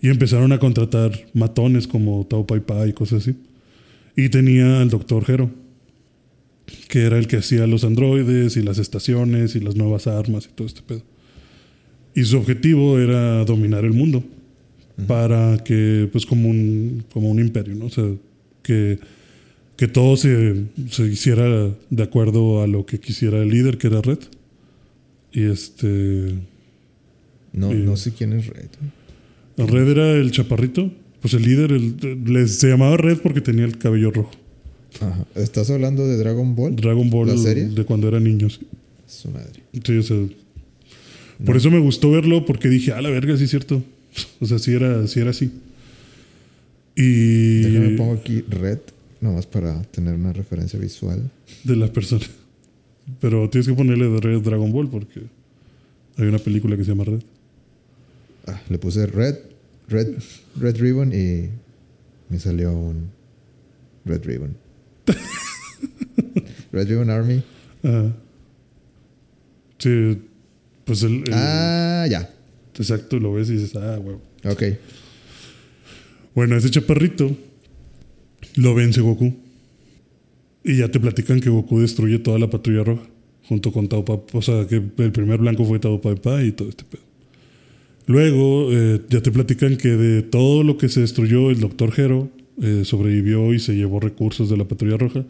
[0.02, 3.36] Y empezaron a contratar matones como Tao Pai Pai y cosas así.
[4.16, 5.50] Y tenía al doctor Hero,
[6.88, 10.54] que era el que hacía los androides y las estaciones y las nuevas armas y
[10.56, 11.02] todo este pedo.
[12.14, 14.24] Y su objetivo era dominar el mundo
[15.08, 17.86] para que, pues como un, como un imperio, ¿no?
[17.88, 18.06] O sea,
[18.64, 18.98] que,
[19.76, 24.02] que todo se, se hiciera de acuerdo a lo que quisiera el líder, que era
[24.02, 24.20] Red.
[25.34, 26.36] Y este...
[27.52, 27.78] No, Sí.
[27.78, 28.70] no sé quién es Red.
[29.58, 30.92] Red era el chaparrito.
[31.26, 34.30] Pues el líder el- les, se llamaba Red porque tenía el cabello rojo.
[35.02, 35.26] Ajá.
[35.34, 36.76] ¿Estás hablando de Dragon Ball?
[36.76, 37.66] Dragon Ball ¿La serie?
[37.66, 38.60] de cuando era niños.
[39.08, 39.64] Su madre.
[39.84, 40.18] Sí, o sea,
[41.44, 43.84] Por eso me gustó verlo porque dije, a la verga, sí es cierto.
[44.40, 45.50] O sea, sí era, sí era así.
[46.96, 48.80] Y Déjame pongo aquí Red,
[49.20, 51.32] nomás para tener una referencia visual.
[51.64, 52.26] de la persona.
[53.20, 55.22] Pero tienes que ponerle de Red Dragon Ball porque
[56.18, 57.22] hay una película que se llama Red.
[58.46, 59.38] Ah, le puse Red,
[59.88, 60.16] Red,
[60.60, 61.50] Red Ribbon y
[62.30, 63.10] me salió un
[64.06, 64.56] Red Ribbon.
[66.72, 67.44] Red Ribbon Army.
[67.84, 68.14] Ajá.
[69.78, 70.18] Sí,
[70.86, 72.30] pues el, el- Ah, ya.
[72.78, 74.22] exacto, lo ves y dices, ah, huevo.
[74.46, 74.64] Ok.
[76.34, 77.36] Bueno, ese chaparrito
[78.56, 79.34] lo vence Goku.
[80.64, 83.04] Y ya te platican que Goku destruye toda la patrulla roja.
[83.48, 84.04] Junto con Tao.
[84.34, 87.04] O sea, que el primer blanco fue Tao Pai y todo este pedo.
[88.08, 92.30] Luego eh, ya te platican que de todo lo que se destruyó, el Doctor Hero
[92.62, 95.26] eh, sobrevivió y se llevó recursos de la patrulla roja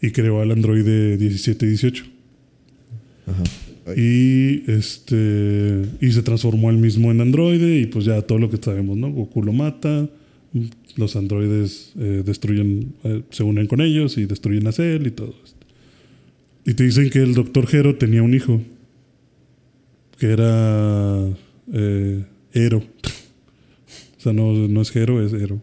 [0.00, 2.04] y creó al androide 1718.
[3.26, 3.42] Ajá.
[3.96, 8.58] Y este y se transformó él mismo en androide y pues ya todo lo que
[8.58, 9.10] sabemos, ¿no?
[9.10, 10.08] Goku lo mata,
[10.96, 15.34] los androides eh, destruyen, eh, se unen con ellos y destruyen a Cell y todo
[15.44, 15.66] esto.
[16.66, 18.60] Y te dicen que el doctor Hero tenía un hijo
[20.18, 21.28] que era.
[24.20, 25.60] O sea, no, no es Hero, es Hero.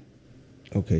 [0.73, 0.91] Ok.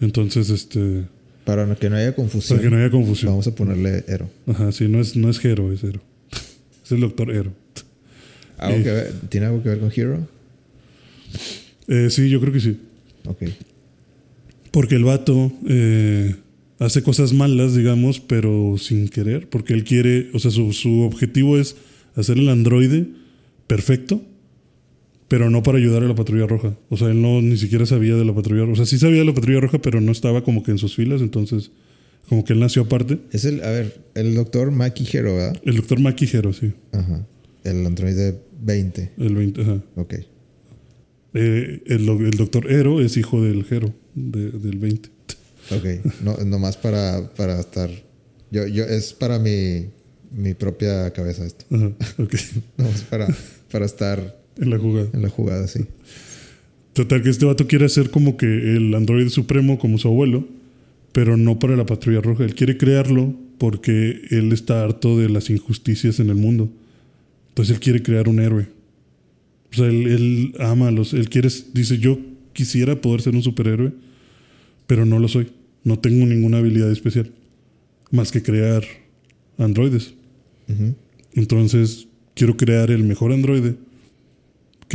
[0.00, 1.04] Entonces, este,
[1.44, 3.32] Para que no haya confusión, para que no haya confusión.
[3.32, 4.28] vamos a ponerle Ero.
[4.46, 6.00] Ajá, sí, no es, no es Hero, es Hero.
[6.84, 7.52] es el doctor Hero.
[8.58, 8.82] ¿Algo Eh.
[8.82, 10.26] que ver- ¿Tiene algo que ver con Hero?
[11.88, 12.78] Eh, sí, yo creo que sí.
[13.26, 13.42] Ok.
[14.70, 16.34] Porque el vato eh,
[16.78, 19.48] hace cosas malas, digamos, pero sin querer.
[19.48, 21.76] Porque él quiere, o sea, su, su objetivo es
[22.14, 23.06] hacer el androide
[23.66, 24.22] perfecto,
[25.28, 26.76] pero no para ayudar a la patrulla roja.
[26.88, 28.72] O sea, él no ni siquiera sabía de la patrulla roja.
[28.72, 30.94] O sea, sí sabía de la patrulla roja, pero no estaba como que en sus
[30.94, 31.20] filas.
[31.20, 31.70] Entonces,
[32.28, 33.18] como que él nació aparte.
[33.32, 35.60] Es el, a ver, el doctor Maki Hero, ¿verdad?
[35.64, 36.72] El doctor Maquijero, sí.
[36.92, 37.26] Ajá.
[37.64, 39.12] El androide 20.
[39.18, 39.82] El 20, ajá.
[39.96, 40.14] Ok.
[41.34, 45.10] Eh, el, el doctor Hero es hijo del Hero, de- del 20.
[45.72, 46.06] Ok.
[46.22, 47.90] No, nomás para, para estar.
[48.50, 49.86] Yo, yo, es para mi,
[50.30, 51.64] mi propia cabeza esto.
[51.70, 52.34] Ajá, ok.
[52.78, 53.26] Nomás para,
[53.70, 55.08] para estar en la jugada.
[55.12, 55.80] en la jugada, sí.
[56.92, 60.48] Total, que este vato quiere hacer como que el androide supremo como su abuelo,
[61.12, 62.44] pero no para la patrulla roja.
[62.44, 66.70] Él quiere crearlo porque él está harto de las injusticias en el mundo.
[67.48, 68.68] Entonces él quiere crear un héroe.
[69.72, 71.12] O sea, él, él ama a los.
[71.12, 72.18] Él quiere, dice: Yo
[72.54, 73.92] quisiera poder ser un superhéroe,
[74.86, 75.48] pero no lo soy.
[75.84, 77.30] No tengo ninguna habilidad especial.
[78.10, 78.84] Más que crear
[79.58, 80.14] androides.
[81.34, 83.76] Entonces, quiero crear el mejor androide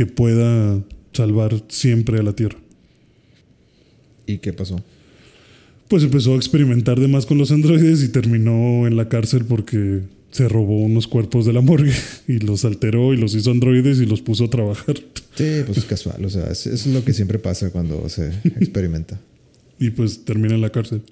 [0.02, 2.58] que pueda salvar siempre a la Tierra.
[4.26, 4.82] ¿Y qué pasó?
[5.86, 10.00] Pues empezó a experimentar de más con los androides y terminó en la cárcel porque
[10.32, 11.92] se robó unos cuerpos de la morgue
[12.26, 14.96] y los alteró y los hizo androides y los puso a trabajar.
[15.36, 16.24] Sí, pues es casual.
[16.24, 19.20] O sea, es lo que siempre pasa cuando se experimenta.
[19.78, 21.02] Y pues termina en la cárcel.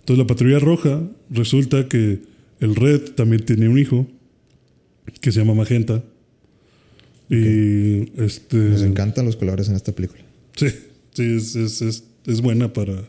[0.00, 2.22] Entonces la patrulla roja resulta que
[2.58, 4.08] el Red también tiene un hijo
[5.20, 6.02] que se llama Magenta.
[7.28, 8.56] Y este...
[8.56, 10.22] Nos encantan los colores en esta película.
[10.54, 10.68] Sí,
[11.12, 13.08] sí, es, es, es, es buena para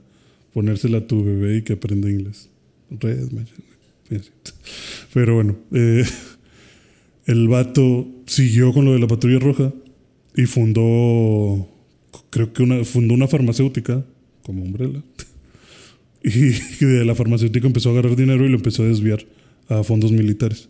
[0.54, 2.50] ponérsela a tu bebé y que aprenda inglés.
[2.90, 3.30] Red.
[5.14, 6.04] Pero bueno, eh,
[7.26, 9.74] el vato siguió con lo de la patrulla roja
[10.36, 11.70] y fundó,
[12.30, 14.06] creo que una, fundó una farmacéutica
[14.44, 15.02] como Umbrella.
[16.24, 19.26] Y de la farmacéutica empezó a agarrar dinero y lo empezó a desviar
[19.70, 20.68] a fondos militares.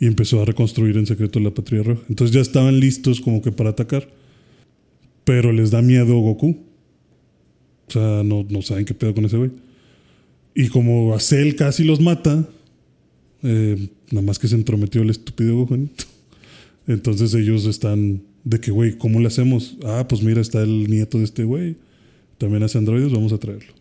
[0.00, 2.02] Y empezó a reconstruir en secreto la Patrulla Roja.
[2.08, 4.08] Entonces ya estaban listos como que para atacar.
[5.24, 6.58] Pero les da miedo Goku.
[7.88, 9.50] O sea, no, no saben qué pedo con ese güey.
[10.54, 12.48] Y como a Cell casi los mata,
[13.42, 15.90] eh, nada más que se entrometió el estúpido Gohan.
[16.86, 19.76] Entonces ellos están de que, güey, ¿cómo le hacemos?
[19.84, 21.76] Ah, pues mira, está el nieto de este güey.
[22.38, 23.72] También hace androides, vamos a traerlo.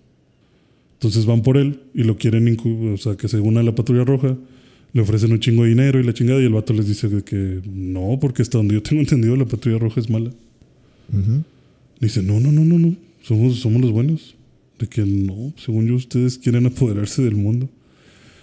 [0.93, 2.57] Entonces van por él y lo quieren,
[2.93, 4.37] o sea, que se una a la patrulla roja.
[4.93, 6.41] Le ofrecen un chingo de dinero y la chingada.
[6.41, 9.45] Y el vato les dice de que no, porque hasta donde yo tengo entendido, la
[9.45, 10.31] patrulla roja es mala.
[11.99, 12.95] Dice, no, no, no, no, no.
[13.21, 14.35] Somos, somos los buenos.
[14.79, 17.69] De que no, según yo, ustedes quieren apoderarse del mundo.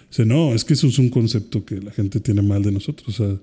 [0.09, 3.19] Dice, no, es que eso es un concepto que la gente tiene mal de nosotros.
[3.19, 3.37] O sea,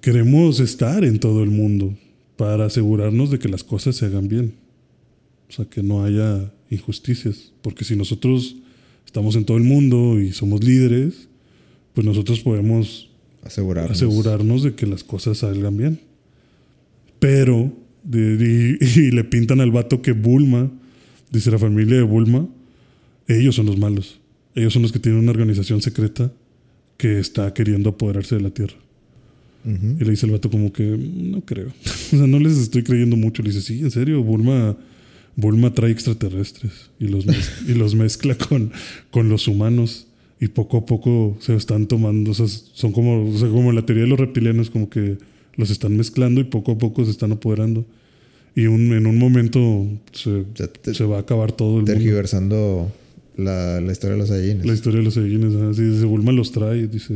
[0.00, 1.94] queremos estar en todo el mundo
[2.36, 4.54] para asegurarnos de que las cosas se hagan bien.
[5.48, 7.52] O sea, que no haya injusticias.
[7.62, 8.56] Porque si nosotros
[9.06, 11.27] estamos en todo el mundo y somos líderes,
[11.94, 13.10] pues nosotros podemos
[13.42, 16.00] asegurarnos, asegurarnos de que las cosas salgan bien.
[17.18, 17.72] Pero,
[18.12, 20.70] y, le pintan al vato que Bulma,
[21.30, 22.48] dice la familia de Bulma,
[23.26, 24.20] ellos son los malos.
[24.54, 26.32] Ellos son los que tienen una organización secreta
[26.96, 28.74] que está queriendo apoderarse de la Tierra.
[29.64, 31.68] Y le dice el vato como que, no creo.
[31.84, 33.42] o sea, no les estoy creyendo mucho.
[33.42, 34.78] Le dice, sí, en serio, Bulma,
[35.36, 37.26] Bulma trae extraterrestres y los,
[37.68, 38.72] y los mezcla con,
[39.10, 40.07] con los humanos.
[40.40, 43.84] Y poco a poco se están tomando, o sea, son como, o sea, como la
[43.84, 45.18] teoría de los reptilianos, como que
[45.56, 47.84] los están mezclando y poco a poco se están apoderando.
[48.54, 50.44] Y un, en un momento se,
[50.92, 52.92] se va a acabar todo el tergiversando
[53.36, 54.66] La, la, historia de los Saiyajines.
[54.66, 55.54] La historia de los Saiyajines.
[55.54, 57.14] Así, dice, Bulma los trae, dice...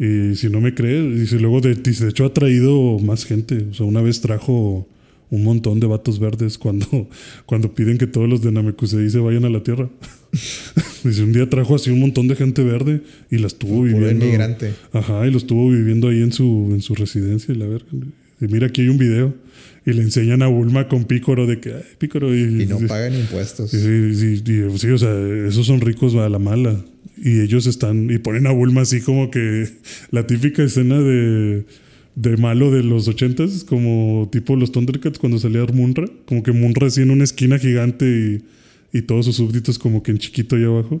[0.00, 3.66] Y si no me crees, dice, luego de, dice, de hecho ha traído más gente.
[3.70, 4.86] O sea, una vez trajo
[5.30, 7.08] un montón de vatos verdes cuando,
[7.46, 9.88] cuando piden que todos los de Namekusei se vayan a la Tierra.
[11.04, 14.24] dice, un día trajo así un montón de gente verde y la estuvo viviendo.
[14.24, 14.74] inmigrante.
[14.92, 17.54] Ajá, y lo estuvo viviendo ahí en su, en su residencia.
[17.54, 17.86] Y la verga.
[18.40, 19.34] Y mira, aquí hay un video.
[19.86, 22.34] Y le enseñan a Bulma con Pícoro de que, ay, Pícoro.
[22.36, 23.70] Y, no pagan impuestos.
[23.70, 26.76] Sí, sí, sí, o sea, esos son ricos a la mala.
[27.16, 29.66] Y ellos están, y ponen a Bulma así como que
[30.10, 31.64] la típica escena de,
[32.20, 36.88] de malo de los ochentas, como tipo los Thundercats cuando salía Munra, como que Munra
[36.88, 38.42] así en una esquina gigante
[38.92, 41.00] y, y todos sus súbditos como que en chiquito ahí abajo.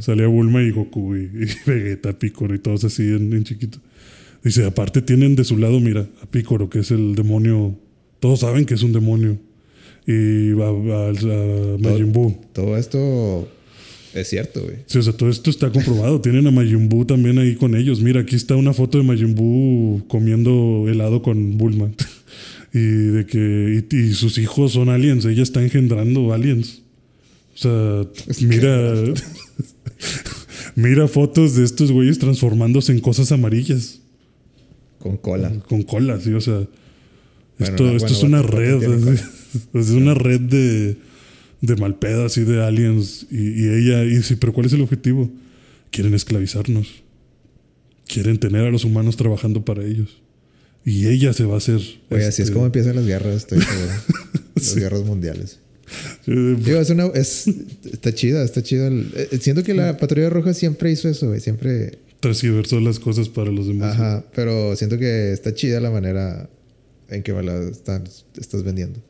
[0.00, 1.30] Salía Bulma y Goku y,
[1.66, 3.78] Vegeta, Picoro y todos así en, chiquito.
[4.44, 7.74] Dice, aparte tienen de su lado, mira, a Picoro, que es el demonio.
[8.20, 9.38] Todos saben que es un demonio.
[10.06, 12.36] Y a, a, a Majin Buu.
[12.52, 13.48] todo esto
[14.14, 14.76] es cierto, güey.
[14.86, 16.20] Sí, o sea, todo esto está comprobado.
[16.22, 18.00] Tienen a Majin también ahí con ellos.
[18.00, 19.34] Mira, aquí está una foto de Majin
[20.08, 21.90] comiendo helado con Bulma.
[22.72, 25.24] y de que y, sus hijos son aliens.
[25.24, 26.82] Ella está engendrando aliens.
[27.54, 28.06] O sea,
[28.46, 28.94] mira.
[30.74, 34.00] mira fotos de estos güeyes transformándose en cosas amarillas.
[34.98, 35.52] Con cola.
[35.68, 36.66] Con cola, sí, o sea.
[37.58, 38.82] esto, esto es una red.
[39.74, 41.07] Es una red de
[41.60, 43.26] de Malpeda, así de aliens.
[43.30, 45.30] Y, ella, y sí, pero ¿cuál es el objetivo?
[45.90, 47.02] Quieren esclavizarnos.
[48.06, 50.20] Quieren tener a los humanos trabajando para ellos.
[50.84, 51.80] Y ella se va a hacer.
[52.10, 53.58] Oye, así es este, como empiezan las guerras, estoy
[54.54, 55.58] Las guerras mundiales.
[56.26, 57.46] Digo, es una, es,
[57.90, 58.88] está chida, está chida.
[58.88, 61.40] Eh, siento que la Patrulla Roja siempre hizo eso, güey.
[61.40, 61.98] Siempre.
[62.20, 63.94] Transversó las cosas para los demás.
[63.94, 66.50] Ajá, pero siento que está chida la manera
[67.08, 69.00] en que me la estás vendiendo.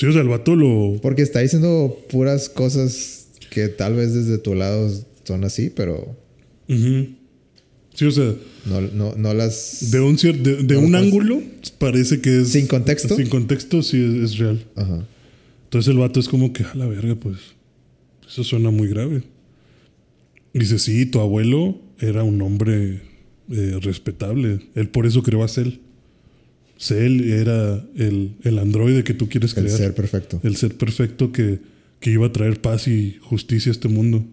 [0.00, 0.98] Sí, o sea, el vato lo.
[1.02, 4.90] Porque está diciendo puras cosas que tal vez desde tu lado
[5.24, 6.16] son así, pero.
[6.66, 8.34] Sí, o sea.
[8.64, 9.90] No, no, las.
[9.90, 11.42] De un, de, un ángulo
[11.76, 12.48] parece que es.
[12.48, 13.14] Sin contexto.
[13.14, 14.64] Sin contexto, sí es, real.
[14.74, 15.06] Ajá.
[15.64, 17.36] Entonces el vato es como que, a la verga, pues.
[18.26, 19.22] Eso suena muy grave.
[20.54, 23.02] Dice, sí, tu abuelo era un hombre
[23.50, 24.60] eh, respetable.
[24.74, 25.74] Él por eso creó a Cell.
[26.80, 29.68] Cell era el, el androide que tú quieres crear.
[29.68, 30.40] El ser perfecto.
[30.42, 31.58] El ser perfecto que,
[32.00, 34.24] que iba a traer paz y justicia a este mundo.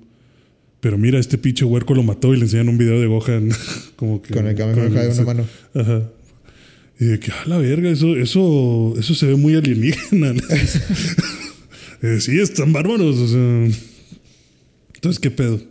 [0.80, 3.50] Pero mira, este pinche huerco lo mató y le enseñan un video de Gohan.
[3.98, 5.46] como que, con el Kamehameha de una mano.
[5.74, 6.10] Ajá.
[6.98, 10.32] Y de que, a la verga, eso, eso, eso se ve muy alienígena.
[12.02, 13.18] eh, sí, están bárbaros.
[13.18, 13.78] O sea.
[14.96, 15.62] Entonces, ¿qué pedo?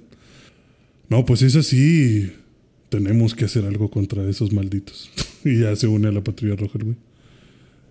[1.08, 2.32] No, pues es así.
[2.90, 5.10] Tenemos que hacer algo contra esos malditos.
[5.46, 6.96] y ya se une a la patrulla roja, güey.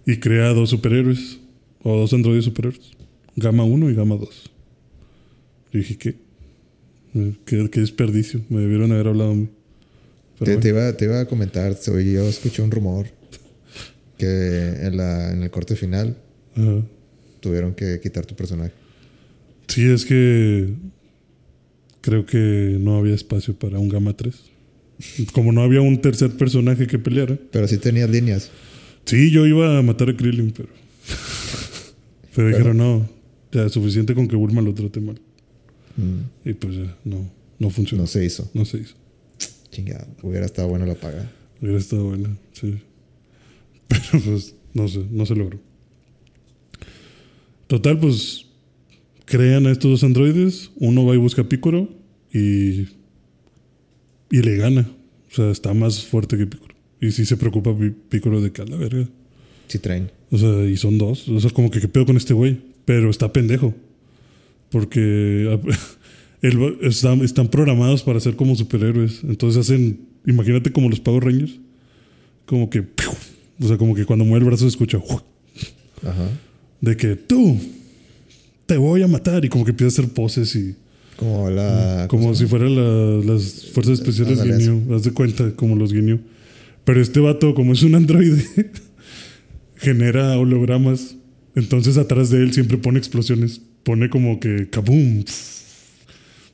[0.06, 1.40] Y crea dos superhéroes.
[1.82, 2.92] O dos androides superhéroes.
[3.36, 4.52] Gama 1 y Gama 2.
[5.74, 6.16] Y dije, ¿qué?
[7.46, 7.70] ¿qué?
[7.70, 8.42] ¿Qué, desperdicio.
[8.50, 9.50] Me debieron haber hablado a mí.
[10.40, 13.08] Te, iba, te, iba, a comentar, yo escuché un rumor
[14.18, 16.18] que en, la, en el corte final
[17.40, 18.74] tuvieron que quitar tu personaje.
[19.68, 20.74] Sí, es que
[22.02, 24.55] creo que no había espacio para un Gamma 3.
[25.34, 27.38] Como no había un tercer personaje que peleara.
[27.52, 28.52] Pero sí tenías líneas.
[29.06, 30.70] Sí, yo iba a matar a Krillin, pero.
[32.36, 33.10] pero, dijeron, no,
[33.52, 35.20] ya suficiente con que Bulma lo trate mal.
[35.98, 37.30] Mm, Y pues ya, no,
[37.60, 38.04] no funcionó.
[38.04, 38.50] no se hizo.
[38.54, 38.96] No se hizo.
[39.72, 41.30] Chingada, hubiera estado bueno la paga.
[41.62, 42.76] Hubiera estado buena, sí.
[43.88, 45.60] Pero pues no sé, no se logró.
[47.68, 48.46] Total, pues
[49.26, 50.72] crean a estos dos androides.
[50.76, 51.90] Uno va y busca a Picoro
[52.34, 52.88] y.
[54.38, 54.90] y le gana.
[55.32, 56.74] O sea, está más fuerte que Picoro.
[57.02, 59.08] Y sí se preocupa Pi- Picoro de que a la verga.
[59.68, 60.10] Sí traen.
[60.32, 61.28] O sea, y son dos.
[61.28, 62.58] O sea, como que qué pedo con este güey.
[62.86, 63.74] Pero está pendejo.
[64.70, 65.60] Porque
[66.42, 69.22] el están, están programados para ser como superhéroes.
[69.24, 71.60] Entonces hacen, imagínate como los Power Rangers.
[72.46, 73.10] Como que, ¡piu!
[73.62, 75.00] o sea, como que cuando mueve el brazo se escucha.
[76.04, 76.30] Ajá.
[76.82, 77.58] de que tú
[78.68, 79.44] te voy a matar.
[79.46, 80.76] Y como que empieza a hacer poses y
[81.18, 82.08] Como la.
[82.10, 84.96] como ¿cómo se si fueran la- las fuerzas especiales Guineo.
[84.96, 86.20] Haz de cuenta, como los Guineo.
[86.84, 88.44] Pero este vato, como es un androide,
[89.78, 91.16] genera hologramas.
[91.56, 93.62] Entonces atrás de él siempre pone explosiones.
[93.84, 95.24] Pone como que kaboom.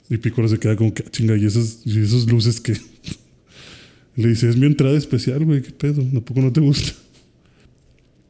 [0.09, 1.37] Y Piccolo se queda como que "Ah, chinga.
[1.37, 2.73] Y esas, y esas luces que.
[4.17, 5.61] Le dice, es mi entrada especial, güey.
[5.61, 6.03] ¿Qué pedo?
[6.03, 6.91] ¿Tampoco no te gusta?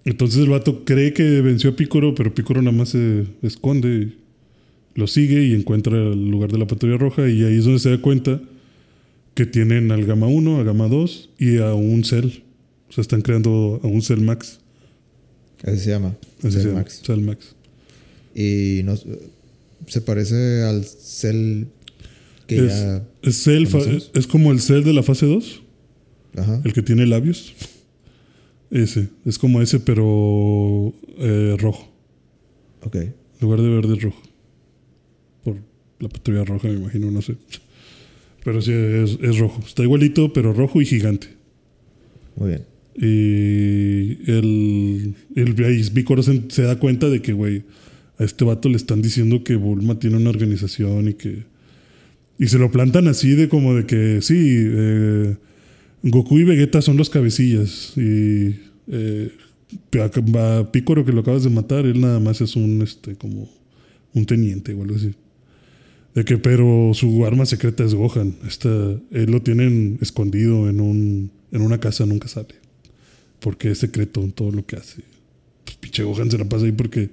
[0.06, 4.14] Entonces el vato cree que venció a Piccolo, pero Piccolo nada más se esconde.
[4.96, 7.28] Lo sigue y encuentra el lugar de la patrulla roja.
[7.30, 8.42] Y ahí es donde se da cuenta
[9.34, 12.44] que tienen al Gamma 1, a Gamma 2 y a un Cell.
[12.90, 14.60] O sea, están creando a un Cell Max.
[15.64, 16.18] Así se llama.
[16.40, 17.02] Así Cell se llama, Max.
[17.06, 17.56] Cell Max.
[18.36, 18.96] Y no,
[19.88, 21.66] se parece al Cell
[22.48, 23.04] que Es, ya.
[23.22, 23.66] es Cell
[24.14, 25.62] es como el Cell de la fase 2,
[26.38, 26.62] Ajá.
[26.64, 27.54] el que tiene labios.
[28.70, 31.90] Ese, es como ese, pero eh, rojo.
[32.84, 32.96] Ok.
[32.96, 34.22] En lugar de verde rojo.
[36.02, 37.36] La patrulla roja, me imagino, no sé.
[38.44, 39.62] Pero sí, es, es rojo.
[39.66, 41.28] Está igualito, pero rojo y gigante.
[42.36, 42.66] Muy bien.
[42.96, 47.64] Y el, el ahí Vícor se, se da cuenta de que, güey,
[48.18, 51.44] a este vato le están diciendo que Bulma tiene una organización y que.
[52.40, 55.36] Y se lo plantan así de como de que, sí, eh,
[56.02, 57.94] Goku y Vegeta son los cabecillas.
[57.96, 58.56] Y
[58.88, 59.32] eh,
[59.94, 63.48] a Picoro que lo acabas de matar, él nada más es un, este, como
[64.14, 65.14] un teniente o algo así.
[66.14, 68.36] De que, pero su arma secreta es Gohan.
[68.48, 72.56] Esta, él lo tienen escondido en, un, en una casa, nunca sale.
[73.40, 75.04] Porque es secreto en todo lo que hace.
[75.64, 77.10] Pues pinche Gohan se la pasa ahí porque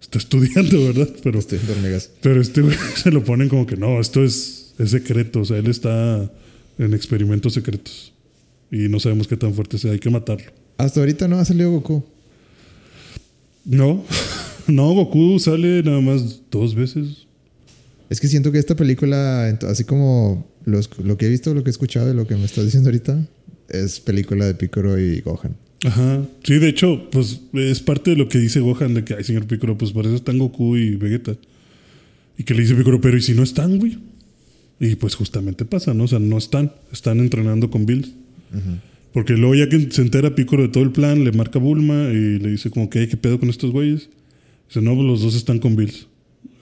[0.00, 1.08] está estudiando, ¿verdad?
[1.22, 2.10] Pero, hormigas.
[2.20, 2.62] pero este
[2.96, 5.40] se lo ponen como que no, esto es, es secreto.
[5.40, 6.30] O sea, él está
[6.78, 8.12] en experimentos secretos.
[8.70, 10.50] Y no sabemos qué tan fuerte sea, hay que matarlo.
[10.78, 12.04] Hasta ahorita no ha salido Goku.
[13.64, 14.04] No,
[14.66, 17.26] no, Goku sale nada más dos veces.
[18.12, 21.70] Es que siento que esta película, así como los- lo que he visto, lo que
[21.70, 23.26] he escuchado y lo que me estás diciendo ahorita,
[23.70, 25.56] es película de Piccolo y Gohan.
[25.84, 26.22] Ajá.
[26.44, 29.46] Sí, de hecho, pues es parte de lo que dice Gohan de que, ay, señor
[29.46, 31.36] Piccolo, pues por eso están Goku y Vegeta.
[32.36, 33.98] Y que le dice Piccolo, pero ¿y si no están, güey?
[34.78, 36.04] Y pues justamente pasa, ¿no?
[36.04, 36.70] O sea, no están.
[36.92, 38.10] Están entrenando con Bills.
[39.14, 42.38] Porque luego ya que se entera Piccolo de todo el plan, le marca Bulma y
[42.38, 44.08] le dice como que, "Ay, ¿qué pedo con estos güeyes?
[44.68, 46.08] Dice, no, pues los dos están con Bills.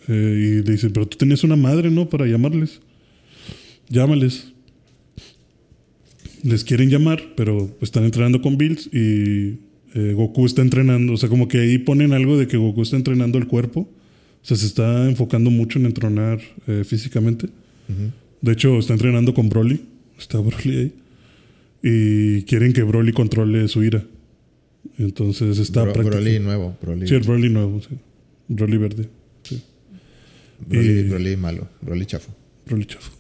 [0.09, 2.09] Eh, y le dice, pero tú tenías una madre, ¿no?
[2.09, 2.81] Para llamarles.
[3.89, 4.53] Llámales.
[6.43, 9.59] Les quieren llamar, pero están entrenando con Bills y
[9.95, 11.13] eh, Goku está entrenando.
[11.13, 13.81] O sea, como que ahí ponen algo de que Goku está entrenando el cuerpo.
[13.81, 17.49] O sea, se está enfocando mucho en entrenar eh, físicamente.
[18.41, 19.81] De hecho, está entrenando con Broly.
[20.19, 20.93] Está Broly ahí.
[21.83, 24.05] Y quieren que Broly controle su ira.
[24.99, 26.05] Entonces está Bro-.
[26.05, 26.77] Broly nuevo.
[26.81, 27.97] Broly, Sí, el Broly nuevo, sí.
[28.49, 29.09] Broly verde.
[30.67, 31.69] Broly, y- Broly malo.
[31.81, 32.31] Broly chafo.
[32.67, 33.11] Broly chafo.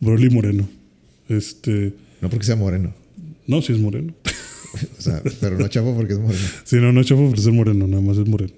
[0.00, 0.68] Broly moreno.
[1.28, 1.92] Este.
[2.20, 2.94] No porque sea moreno.
[3.46, 4.14] No, sí es moreno.
[4.98, 6.38] O sea, pero no chafo porque es moreno.
[6.62, 8.52] Sí, no, no chafo por ser moreno, nada más es moreno.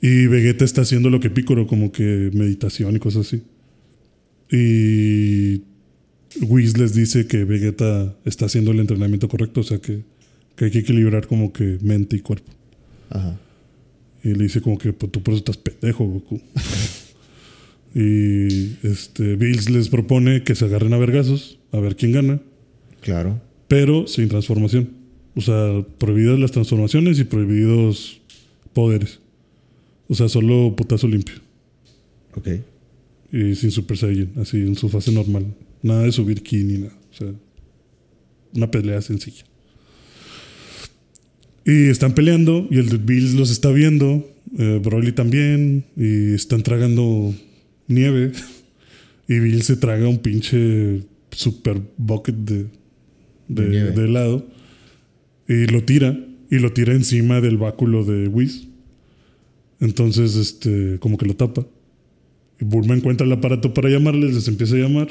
[0.00, 3.42] Y Vegeta está haciendo lo que Piccolo, como que meditación y cosas así.
[4.50, 5.62] Y
[6.40, 10.02] Whis les dice que Vegeta está haciendo el entrenamiento correcto, o sea que,
[10.56, 12.52] que hay que equilibrar como que mente y cuerpo.
[13.10, 13.40] Ajá.
[14.24, 16.40] Y le dice como que pues, tú por eso estás pendejo, Goku.
[17.94, 22.40] y este Bills les propone que se agarren a vergazos, a ver quién gana,
[23.00, 23.40] Claro.
[23.68, 24.90] pero sin transformación.
[25.34, 28.20] O sea, prohibidas las transformaciones y prohibidos
[28.72, 29.20] poderes.
[30.08, 31.36] O sea, solo putazo limpio.
[32.34, 32.48] Ok.
[33.32, 35.46] Y sin Super Saiyan, así en su fase normal.
[35.82, 36.92] Nada de subir ki ni nada.
[37.10, 37.32] O sea,
[38.54, 39.44] una pelea sencilla.
[41.64, 44.26] Y están peleando y el de Bills los está viendo
[44.58, 47.34] eh, Broly también, y están tragando
[47.88, 48.32] nieve.
[49.28, 52.66] Y Bill se traga un pinche super bucket de,
[53.48, 53.90] de, De nieve.
[53.92, 54.46] de helado.
[55.48, 56.18] Y lo tira.
[56.50, 58.66] Y lo tira encima del báculo de Whis.
[59.80, 61.66] Entonces, este, como que lo tapa.
[62.60, 65.08] Y Bulma encuentra el aparato para llamarles, les empieza a llamar.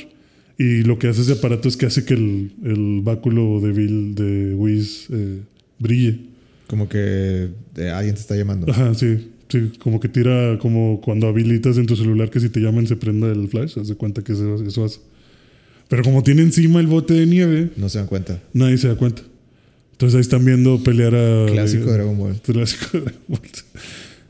[0.60, 4.14] Y lo que hace ese aparato es que hace que el, el báculo de Bill,
[4.14, 5.39] de Whis, eh,
[5.80, 6.30] brille.
[6.72, 8.72] Como que eh, alguien te está llamando.
[8.72, 9.30] Ajá, sí.
[9.49, 12.95] Sí, como que tira, como cuando habilitas en tu celular que si te llaman se
[12.95, 14.99] prenda el flash, haz de cuenta que eso, eso hace.
[15.89, 18.41] Pero como tiene encima el bote de nieve, No se dan cuenta.
[18.53, 19.22] nadie se da cuenta.
[19.91, 21.47] Entonces ahí están viendo pelear a.
[21.51, 22.39] Clásico de Dragon Ball.
[22.41, 23.41] Clásico de Dragon Ball.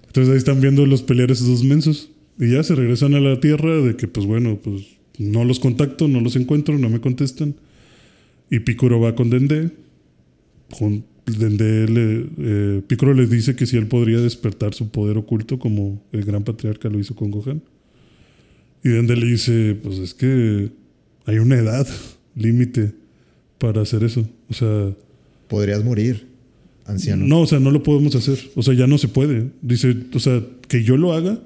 [0.08, 2.10] Entonces ahí están viendo los pelear esos dos mensos.
[2.40, 4.82] Y ya se regresan a la tierra de que, pues bueno, pues
[5.20, 7.54] no los contacto, no los encuentro, no me contestan.
[8.50, 9.70] Y Piccolo va con Dende.
[10.80, 15.60] Con Dende le, eh, Piccolo les dice que si él podría despertar su poder oculto
[15.60, 17.62] como el gran patriarca lo hizo con Gohan.
[18.84, 20.72] Y Dende le dice, pues es que
[21.26, 21.88] hay una edad
[22.36, 22.94] límite
[23.60, 24.28] para hacer eso.
[24.50, 24.92] O sea,
[25.48, 26.28] Podrías morir,
[26.86, 27.26] anciano.
[27.28, 28.40] no, o sea, no lo podemos hacer.
[28.56, 29.52] O sea, ya no se puede.
[29.62, 31.40] Dice, o sea, que yo lo haga,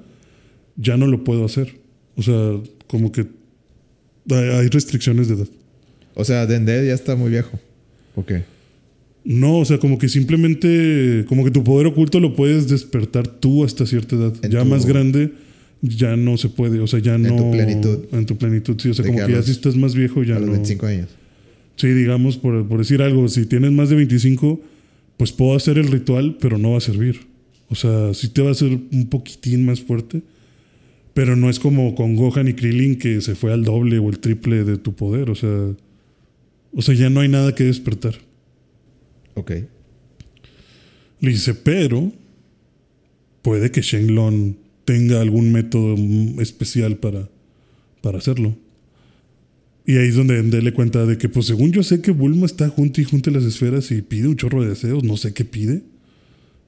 [0.76, 1.78] ya no lo puedo hacer.
[2.16, 3.26] O sea, como que
[4.30, 5.48] hay restricciones de edad.
[6.14, 7.60] O sea, Dende ya está muy viejo.
[8.14, 8.32] Ok.
[9.26, 13.64] No, o sea, como que simplemente, como que tu poder oculto lo puedes despertar tú
[13.64, 14.32] hasta cierta edad.
[14.42, 15.32] En ya tu- más grande,
[15.82, 16.78] ya no se puede.
[16.80, 17.34] O sea, ya no.
[17.36, 17.98] tu plenitud.
[18.12, 18.90] En tu plenitud, sí.
[18.90, 20.52] O sea, como que ya los- si estás más viejo, ya a los no.
[20.54, 21.08] 25 años.
[21.74, 24.60] Sí, digamos, por, por decir algo, si tienes más de 25,
[25.16, 27.20] pues puedo hacer el ritual, pero no va a servir.
[27.68, 30.22] O sea, sí te va a hacer un poquitín más fuerte,
[31.14, 34.20] pero no es como con Gohan y Krillin que se fue al doble o el
[34.20, 35.30] triple de tu poder.
[35.30, 35.50] O sea,
[36.72, 38.14] o sea ya no hay nada que despertar.
[39.36, 39.52] Ok.
[41.20, 42.12] Le dice, pero
[43.42, 45.94] puede que Shenlong tenga algún método
[46.42, 47.28] especial para,
[48.02, 48.56] para hacerlo.
[49.86, 52.44] Y ahí es donde Ende le cuenta de que, pues según yo sé que Bulma
[52.46, 55.44] está junto y junta las esferas y pide un chorro de deseos, no sé qué
[55.44, 55.82] pide,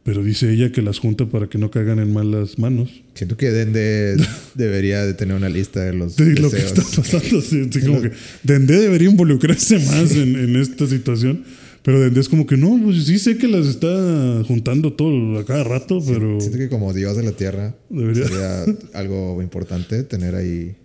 [0.04, 3.02] pero dice ella que las junta para que no caigan en malas manos.
[3.14, 4.16] Siento que Dende
[4.54, 6.78] debería de tener una lista de los Sí, lo que deseos.
[6.78, 8.12] está pasando, sí, sí, como que
[8.44, 11.42] Dende debería involucrarse más en, en esta situación,
[11.88, 15.46] pero Dende es como que no, pues sí sé que las está juntando todo a
[15.46, 16.38] cada rato, pero...
[16.38, 18.28] Siento que como Dios de la Tierra Debería.
[18.28, 20.76] sería algo importante tener ahí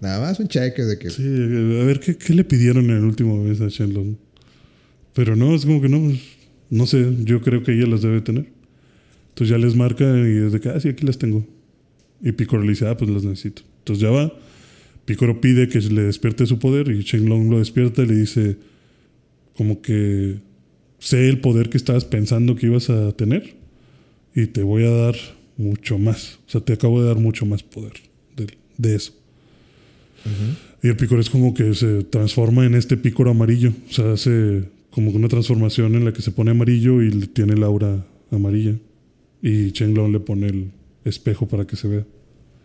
[0.00, 3.04] nada más un cheque de que Sí, a ver ¿qué, qué le pidieron en el
[3.04, 4.16] último vez a Shenlong.
[5.14, 6.18] Pero no, es como que no, pues,
[6.68, 8.48] no sé, yo creo que ella las debe tener.
[9.28, 11.46] Entonces ya les marca y desde que, ah, sí, aquí las tengo.
[12.20, 13.62] Y Piccolo le dice, ah, pues las necesito.
[13.78, 14.32] Entonces ya va.
[15.04, 18.56] Piccolo pide que le despierte su poder y Shenlong lo despierta y le dice,
[19.60, 20.38] como que
[20.98, 23.56] sé el poder que estabas pensando que ibas a tener
[24.34, 25.14] y te voy a dar
[25.58, 26.38] mucho más.
[26.46, 27.92] O sea, te acabo de dar mucho más poder
[28.36, 28.46] de,
[28.78, 29.12] de eso.
[30.82, 33.74] Y el pícoro es como que se transforma en este pícoro amarillo.
[33.90, 37.62] O sea, hace como una transformación en la que se pone amarillo y tiene el
[37.62, 38.76] aura amarilla.
[39.42, 40.70] Y Chenglong le pone el
[41.04, 42.06] espejo para que se vea.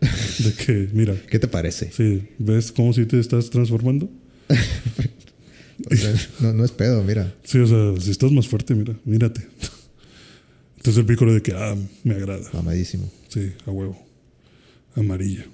[0.00, 1.92] De que, mira, ¿qué te parece?
[1.92, 4.08] sí, ¿ves cómo si te estás transformando?
[5.90, 7.34] O sea, no, no es pedo, mira.
[7.44, 9.46] Sí, o sea, si estás más fuerte, mira, mírate.
[10.76, 12.48] Entonces el pícoro de que, ah, me agrada.
[12.52, 13.10] Mamadísimo.
[13.28, 13.98] Sí, a huevo.
[14.94, 15.46] Amarilla.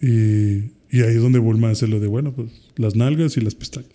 [0.00, 3.54] Y, y ahí es donde Bulma hace lo de, bueno, pues las nalgas y las
[3.54, 3.92] pestañas.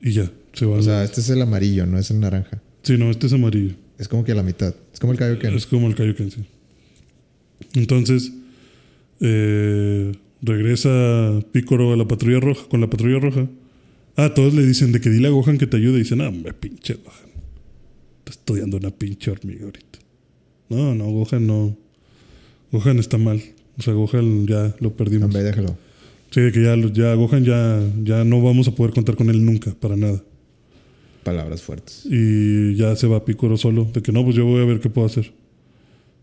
[0.00, 0.76] Y ya, se va.
[0.76, 2.60] O sea, este es el amarillo, no es el naranja.
[2.82, 3.74] sí, no, este es amarillo.
[3.98, 4.74] Es como que a la mitad.
[4.92, 5.54] Es como el Kaioken.
[5.54, 6.44] Es como el Kaioken, sí.
[7.74, 8.32] Entonces,
[9.20, 10.12] eh,
[10.42, 13.48] regresa Picoro a la patrulla roja, con la patrulla roja.
[14.16, 15.96] Ah, todos le dicen de que dile a Gohan que te ayude.
[15.96, 17.30] Y dicen, ah, hombre, pinche Gohan.
[18.18, 19.98] Está estudiando una pinche hormiga ahorita.
[20.68, 21.76] No, no, Gohan no.
[22.70, 23.42] Gohan está mal.
[23.78, 25.26] O sea, Gohan ya lo perdimos.
[25.26, 25.76] Hombre, déjalo.
[26.30, 29.44] Sí, de que ya, ya Gohan ya, ya no vamos a poder contar con él
[29.44, 30.22] nunca, para nada.
[31.22, 32.06] Palabras fuertes.
[32.06, 33.84] Y ya se va Picoro solo.
[33.92, 35.32] De que no, pues yo voy a ver qué puedo hacer.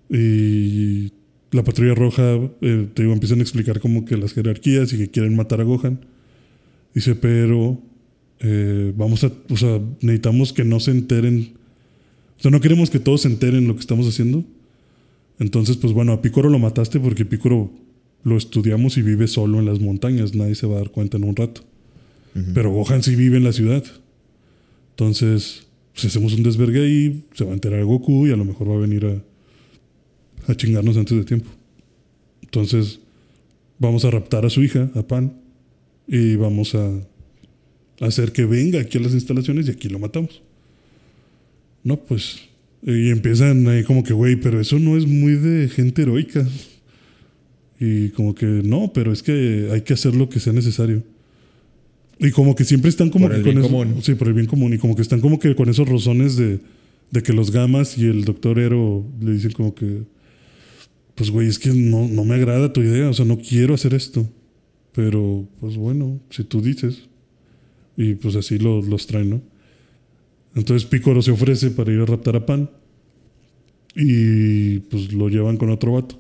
[0.10, 1.12] Y
[1.52, 5.10] la patrulla roja, eh, te digo, empiezan a explicar como que las jerarquías y que
[5.10, 6.06] quieren matar a Gohan.
[6.94, 7.80] Dice, pero
[8.40, 11.54] eh, vamos a, o sea, necesitamos que no se enteren.
[12.38, 14.44] O sea, no queremos que todos se enteren lo que estamos haciendo.
[15.40, 17.72] Entonces, pues bueno, a Picoro lo mataste porque Picoro
[18.24, 20.36] lo estudiamos y vive solo en las montañas.
[20.36, 21.64] Nadie se va a dar cuenta en un rato.
[22.54, 23.84] Pero Gohan sí vive en la ciudad.
[24.92, 28.70] Entonces, si hacemos un desvergue ahí, se va a enterar Goku y a lo mejor
[28.70, 31.50] va a venir a, a chingarnos antes de tiempo.
[32.42, 33.00] Entonces,
[33.80, 35.41] vamos a raptar a su hija, a Pan,
[36.14, 36.92] y vamos a
[38.02, 40.42] hacer que venga aquí a las instalaciones y aquí lo matamos.
[41.84, 42.42] No, pues
[42.86, 46.46] Y empiezan ahí como que, güey, pero eso no es muy de gente heroica.
[47.80, 51.04] Y como que, no, pero es que hay que hacer lo que sea necesario.
[52.20, 54.04] Y como que siempre están como Por que el con bien eso- común.
[54.04, 54.74] Sí, por el bien común.
[54.74, 56.60] Y como que están como que con esos rozones de,
[57.12, 60.04] de que los gamas y el doctor Ero le dicen como que,
[61.16, 63.94] pues güey, es que no, no me agrada tu idea, o sea, no quiero hacer
[63.94, 64.28] esto.
[64.94, 67.08] Pero, pues bueno, si tú dices.
[67.98, 69.42] Y pues así lo- los traen, ¿no?
[70.56, 72.70] Entonces Pícoro se ofrece para ir a raptar a Pan.
[73.96, 76.18] Y pues lo llevan con otro vato.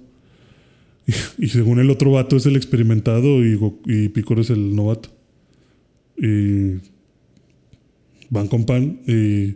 [1.37, 5.09] Y, según el otro vato es el experimentado y, y Pícoro es el novato.
[6.17, 6.75] Y
[8.29, 9.55] van con Pan y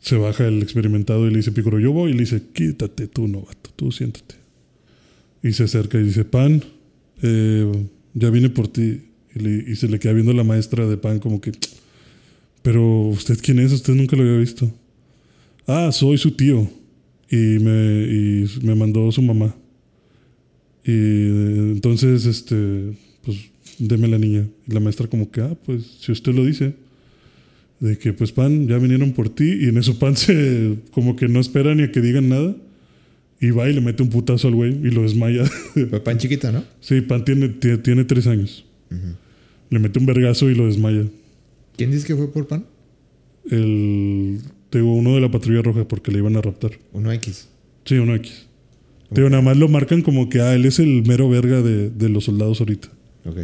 [0.00, 2.10] se baja el experimentado y le dice Pícoro, yo voy.
[2.10, 4.34] Y le dice, quítate tú, novato, tú siéntate.
[5.42, 6.62] Y se acerca y dice, Pan,
[7.22, 7.70] eh,
[8.20, 9.02] ya vine por ti.
[9.34, 11.52] Y, se le queda viendo la maestra de Pan como que,
[12.62, 14.70] pero usted quién es, usted nunca lo había visto.
[15.66, 16.68] Ah, soy su tío.
[17.30, 19.54] Y me, me mandó su mamá.
[20.84, 22.92] Y eh, entonces, este,
[23.22, 23.38] pues,
[23.78, 24.46] deme la niña.
[24.68, 26.74] Y la maestra como que, ah, pues, si usted lo dice.
[27.78, 29.58] De que, pues, Pan, ya vinieron por ti.
[29.60, 32.56] Y en eso Pan se, como que no espera ni a que digan nada.
[33.40, 35.44] Y va y le mete un putazo al güey y lo desmaya.
[36.04, 36.62] Pan chiquita, ¿no?
[36.80, 38.66] sí, Pan tiene, tiene, tres años.
[39.70, 41.06] Le mete un vergazo y lo desmaya.
[41.76, 42.66] ¿Quién dice que fue por pan?
[43.50, 46.72] El, te digo, uno de la patrulla roja porque le iban a raptar.
[46.92, 47.48] Uno X.
[47.84, 48.46] Sí, uno X.
[49.08, 51.88] Te digo, nada más lo marcan como que, ah, él es el mero verga de,
[51.88, 52.88] de los soldados ahorita.
[53.24, 53.38] Ok.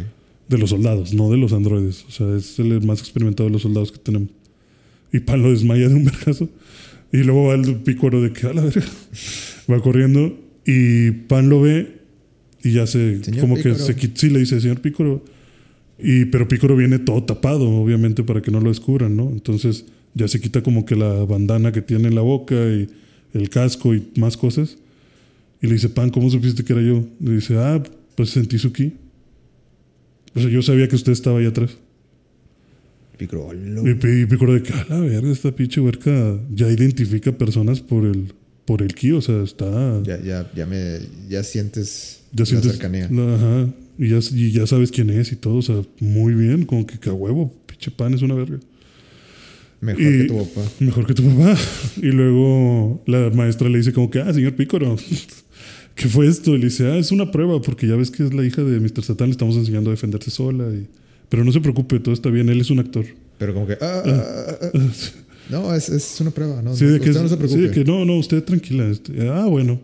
[0.47, 2.05] De los soldados, no de los androides.
[2.07, 4.29] O sea, es el más experimentado de los soldados que tenemos.
[5.11, 6.47] Y Pan lo desmaya de un vergazo.
[7.11, 8.85] Y luego va el pícoro de que a la verga.
[9.71, 11.99] Va corriendo y Pan lo ve
[12.63, 13.23] y ya se.
[13.23, 13.85] Señor como que Pícoro.
[13.85, 14.11] se.
[14.13, 15.23] Sí, le dice, señor Pícoro.
[15.99, 19.29] Y, pero Pícoro viene todo tapado, obviamente, para que no lo descubran, ¿no?
[19.29, 22.87] Entonces ya se quita como que la bandana que tiene en la boca y
[23.33, 24.77] el casco y más cosas.
[25.61, 27.05] Y le dice, Pan, ¿cómo supiste que era yo?
[27.19, 27.81] Le dice, ah,
[28.15, 28.93] pues sentí su ki.
[30.35, 31.77] O sea, yo sabía que usted estaba ahí atrás.
[33.17, 33.87] Picrolo.
[33.89, 37.81] Y, Pi- y Picoro de que, a la verga, esta pinche huerca ya identifica personas
[37.81, 38.33] por el,
[38.65, 39.11] por el ki.
[39.13, 40.01] O sea, está...
[40.03, 40.99] Ya, ya, ya me.
[41.29, 43.09] Ya sientes ya la sientes- cercanía.
[43.11, 43.73] la- ajá.
[43.99, 45.55] Y ya, y ya sabes quién es y todo.
[45.55, 46.65] O sea, muy bien.
[46.65, 48.59] Como que, que huevo, pinche pan es una verga.
[49.81, 50.61] Mejor Y- que tu papá.
[50.79, 51.57] Mejor que tu papá.
[51.97, 54.95] Y luego la maestra le dice como que, ah, señor Pícoro,
[55.95, 56.55] ¿qué fue esto?
[56.55, 58.79] Y le dice, ah, es una prueba porque ya ves que es la hija de
[58.79, 59.03] Mr.
[59.03, 60.65] Satan, le estamos enseñando a defenderse sola.
[60.73, 60.87] Y...
[61.29, 63.05] Pero no se preocupe, todo está bien, él es un actor.
[63.37, 63.73] Pero como que.
[63.73, 64.79] ah, ah, ah, ah.
[65.49, 66.61] No, es, es una prueba.
[66.61, 67.61] No, Sí, de que, usted no se sí, preocupe.
[67.61, 68.87] de que no, no, usted tranquila.
[68.89, 69.79] este, ah, bueno,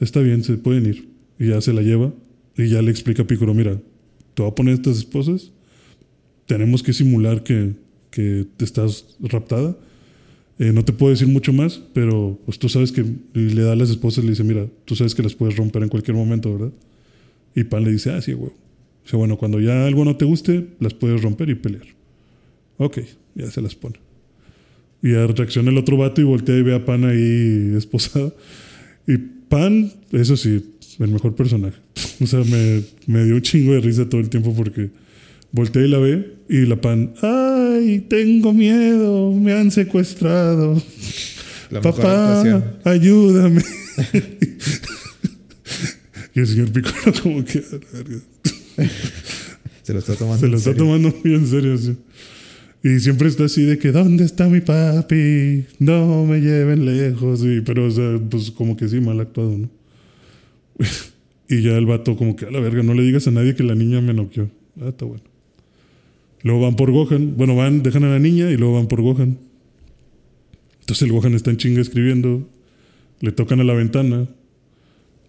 [0.00, 1.08] está bien, se pueden ir.
[1.38, 2.12] Y ya se la lleva
[2.56, 3.80] y ya le explica a Pícoro, mira,
[4.34, 5.50] te voy a poner estas esposas,
[6.46, 7.72] tenemos que simular que,
[8.10, 9.76] que te estás raptada.
[10.58, 13.72] Eh, no te puedo decir mucho más, pero pues tú sabes que y le da
[13.72, 16.16] a las esposas y le dice, mira, tú sabes que las puedes romper en cualquier
[16.16, 16.72] momento, ¿verdad?
[17.54, 18.54] Y Pan le dice, ah, sí, huevo.
[19.04, 21.86] Dice, bueno, cuando ya algo no te guste, las puedes romper y pelear.
[22.78, 23.00] Ok,
[23.34, 23.96] ya se las pone.
[25.02, 28.32] Y ya reacciona el otro vato y voltea y ve a Pan ahí esposada.
[29.06, 31.78] Y Pan, eso sí, el mejor personaje.
[32.20, 34.90] O sea, me, me dio un chingo de risa todo el tiempo porque
[35.50, 39.32] voltea y la ve y la Pan, ¡ay, tengo miedo!
[39.32, 40.80] Me han secuestrado.
[41.70, 42.42] La Papá,
[42.84, 43.62] ayúdame.
[46.34, 47.64] y el señor Piccolo como que...
[49.82, 50.38] Se lo está tomando.
[50.40, 50.84] Se lo está serio.
[50.84, 51.76] tomando muy en serio.
[51.76, 51.96] sí.
[52.84, 55.66] Y siempre está así de que, ¿dónde está mi papi?
[55.78, 57.44] No me lleven lejos.
[57.44, 59.70] Y, pero, o sea, pues como que sí, mal actuado, ¿no?
[61.48, 63.62] y ya el vato como que, a la verga, no le digas a nadie que
[63.62, 64.50] la niña me noqueó.
[64.80, 65.22] Ah, está bueno.
[66.42, 67.36] Luego van por Gohan.
[67.36, 69.38] Bueno, van, dejan a la niña y luego van por Gohan.
[70.80, 72.48] Entonces el Gohan está en chinga escribiendo.
[73.20, 74.26] Le tocan a la ventana.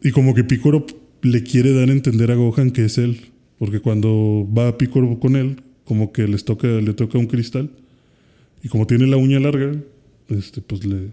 [0.01, 0.87] Y como que Picoro
[1.21, 3.32] le quiere dar a entender a Gohan que es él.
[3.63, 7.69] Porque cuando va Picoro con él, como que les toca, le toca un cristal.
[8.61, 9.71] Y como tiene la uña larga,
[10.27, 11.11] este, pues le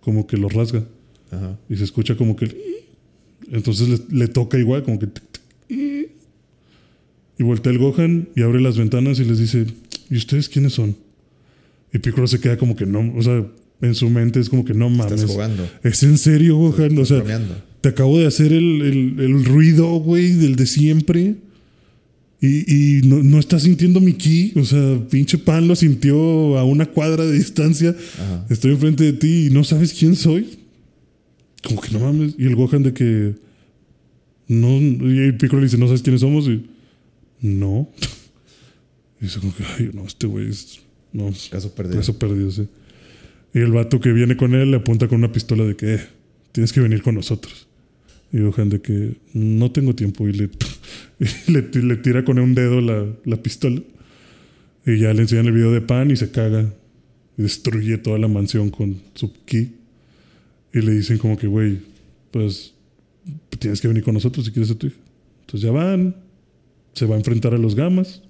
[0.00, 0.84] como que lo rasga.
[1.30, 1.58] Ajá.
[1.70, 2.54] Y se escucha como que.
[3.50, 5.08] Entonces le, le toca igual, como que.
[7.38, 9.64] Y voltea el Gohan y abre las ventanas y les dice:
[10.10, 10.94] ¿Y ustedes quiénes son?
[11.94, 13.14] Y Piccolo se queda como que no.
[13.16, 13.46] O sea,
[13.80, 15.12] en su mente es como que no mames.
[15.22, 15.66] Estás jugando.
[15.82, 16.98] ¿Es en serio, Gohan?
[16.98, 17.54] O sea, bromeando.
[17.80, 21.36] te acabo de hacer el, el- el ruido, güey, del de siempre.
[22.40, 24.52] Y, y no, no estás sintiendo mi ki.
[24.56, 27.96] O sea, pinche pan lo sintió a una cuadra de distancia.
[28.14, 28.46] Ajá.
[28.48, 30.58] Estoy enfrente de ti y no sabes quién soy.
[31.64, 32.34] Como que no mames.
[32.38, 33.34] Y el Gohan de que.
[34.46, 34.78] No.
[34.78, 36.46] Y el Piccolo le dice, ¿no sabes quiénes somos?
[36.48, 36.64] Y.
[37.40, 37.90] No.
[39.20, 40.78] Y dice como que, ay, no, este güey es.
[41.12, 42.00] No, Caso perdido.
[42.00, 42.68] eso perdido, sí.
[43.52, 46.00] Y el vato que viene con él le apunta con una pistola de que eh,
[46.52, 47.66] tienes que venir con nosotros.
[48.32, 50.50] Y Gohan de que no tengo tiempo y le,
[51.20, 53.80] y le, le tira con un dedo la, la pistola.
[54.86, 56.72] Y ya le enseñan el video de Pan y se caga.
[57.36, 59.74] Y destruye toda la mansión con su ki.
[60.72, 61.78] Y le dicen como que, güey,
[62.30, 62.74] pues
[63.58, 64.96] tienes que venir con nosotros si quieres a tu hija.
[65.40, 66.14] Entonces ya van,
[66.94, 68.22] se va a enfrentar a los gamas.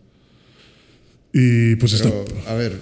[1.32, 2.50] Y pues Pero, está...
[2.52, 2.80] a ver.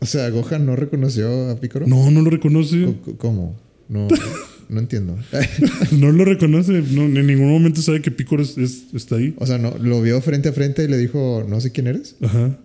[0.00, 1.86] O sea, Gohan no reconoció a Piccolo.
[1.86, 2.94] No, no lo reconoce.
[3.04, 3.58] Co- ¿Cómo?
[3.88, 4.08] No,
[4.70, 5.18] no entiendo.
[5.92, 6.82] No lo reconoce.
[6.92, 9.34] No, en ningún momento sabe que Piccolo es- es- está ahí.
[9.38, 12.16] O sea, no, lo vio frente a frente y le dijo, no sé quién eres.
[12.22, 12.58] Ajá.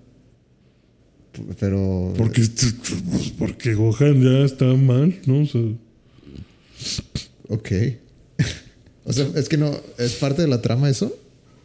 [1.34, 2.14] P- Pero.
[2.18, 2.41] Porque,
[3.38, 5.41] porque Gohan ya está mal, ¿no?
[5.41, 5.62] O sea,
[7.47, 7.72] Ok.
[9.06, 9.72] o sea, es que no.
[9.97, 11.16] ¿Es parte de la trama eso?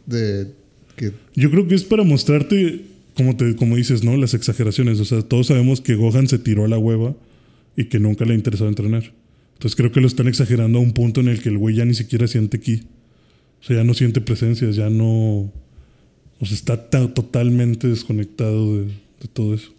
[0.05, 0.47] De.
[0.95, 1.13] Que.
[1.35, 2.81] yo creo que es para mostrarte,
[3.15, 4.17] como, te, como dices, ¿no?
[4.17, 4.99] Las exageraciones.
[4.99, 7.15] O sea, todos sabemos que Gohan se tiró a la hueva
[7.77, 9.13] y que nunca le ha interesado entrenar.
[9.61, 11.85] Entonces creo que lo están exagerando a un punto en el que el güey ya
[11.85, 12.81] ni siquiera siente ki.
[13.61, 15.51] O sea, ya no siente presencias, ya no.
[16.39, 19.71] O sea, está ta- totalmente desconectado de, de todo eso.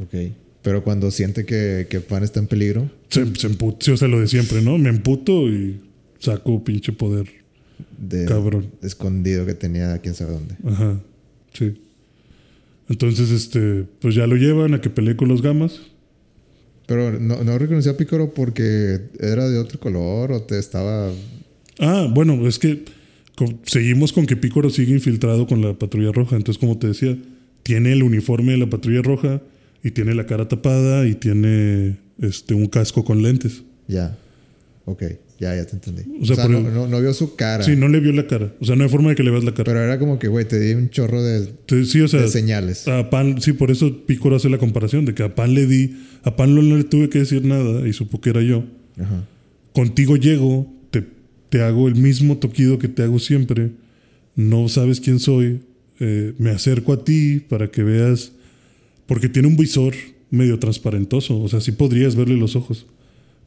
[0.00, 0.32] Ok.
[0.62, 2.90] Pero cuando siente que, que Pan está en peligro.
[3.10, 4.78] Se, se empu- sí, o sea, lo de siempre, ¿no?
[4.78, 5.80] Me emputo y
[6.18, 7.28] saco pinche poder.
[7.98, 8.68] De, Cabrón.
[8.80, 10.54] Escondido que tenía quién sabe dónde.
[10.64, 10.98] Ajá,
[11.52, 11.74] sí.
[12.88, 15.82] Entonces, este, pues ya lo llevan a que pelee con los gamas.
[16.86, 21.10] Pero no, no reconoció a Piccolo porque era de otro color o te estaba.
[21.78, 22.84] Ah, bueno, es que
[23.64, 26.36] seguimos con que Pícoro sigue infiltrado con la patrulla roja.
[26.36, 27.16] Entonces, como te decía,
[27.62, 29.42] tiene el uniforme de la patrulla roja
[29.82, 33.62] y tiene la cara tapada y tiene este, un casco con lentes.
[33.88, 34.16] Ya.
[34.84, 35.02] Ok.
[35.44, 36.02] Ya, ya te entendí.
[36.20, 37.62] O O sea, no, el- no- no vio su cara.
[37.62, 38.54] Sí, no le vio la cara.
[38.60, 39.64] O sea, no hay forma de que le veas la cara.
[39.64, 42.28] Pero era como que, güey, te di un chorro de, Entonces, sí, o sea, de
[42.28, 42.88] señales.
[42.88, 45.96] a Pan, sí, por eso Pícoro hace la comparación de que a Pan le di,
[46.22, 48.64] a Pan no le tuve que decir nada y supo que era yo.
[48.98, 49.26] Ajá.
[49.72, 51.04] contigo llego, te,
[51.50, 53.72] te hago el mismo toquido que te hago siempre,
[54.36, 55.60] no sabes quién soy,
[56.00, 58.32] eh, me acerco a ti para que veas,
[59.06, 59.94] porque tiene un visor
[60.30, 62.86] medio transparentoso, o sea, sí podrías verle los ojos.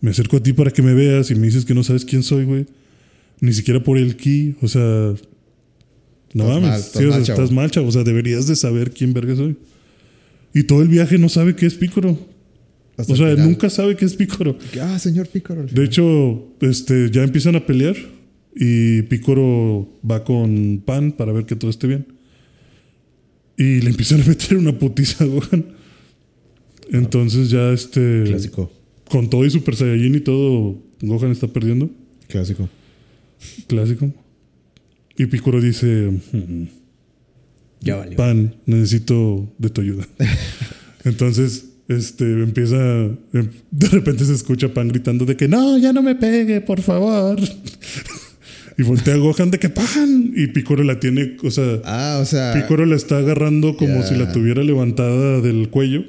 [0.02, 2.24] Me acerco a ti para que me veas y me dices que no sabes quién
[2.24, 2.66] soy, güey.
[3.40, 5.14] Ni siquiera por el ki, o sea...
[6.34, 7.42] No Estás mames, mal, estás sí, o sea, mal, chavo.
[7.42, 7.88] estás mal, chavo.
[7.88, 9.58] O sea, deberías de saber quién verga soy.
[10.54, 12.18] Y todo el viaje no sabe qué es Pícoro.
[12.98, 14.58] Hasta O sea, nunca sabe qué es Pícoro.
[14.82, 17.96] Ah, señor al De hecho, este, ya empiezan a pelear
[18.56, 22.08] y Picoro va con Pan para ver que todo esté bien.
[23.56, 25.66] Y le empiezan a meter una putiza a Gohan.
[26.92, 28.24] Entonces ya este...
[28.26, 28.72] Clásico.
[29.10, 31.90] Con todo y Super Saiyajin y todo, Gohan está perdiendo.
[32.28, 32.70] Clásico.
[33.68, 34.12] Clásico.
[35.18, 36.64] Y Picoro dice, "Mm,
[37.82, 38.18] Ya valió.
[38.18, 40.08] Pan, necesito de tu ayuda.
[41.06, 46.02] Entonces, este, empieza, em- de repente se escucha Pan gritando de que no, ya no
[46.02, 47.40] me pegue, por favor.
[48.78, 50.34] y voltea a Gohan de que Pan.
[50.36, 52.54] Y Picoro la tiene, o sea, Ah, o sea.
[52.54, 56.04] Picoro la está agarrando como si la tuviera levantada del cuello.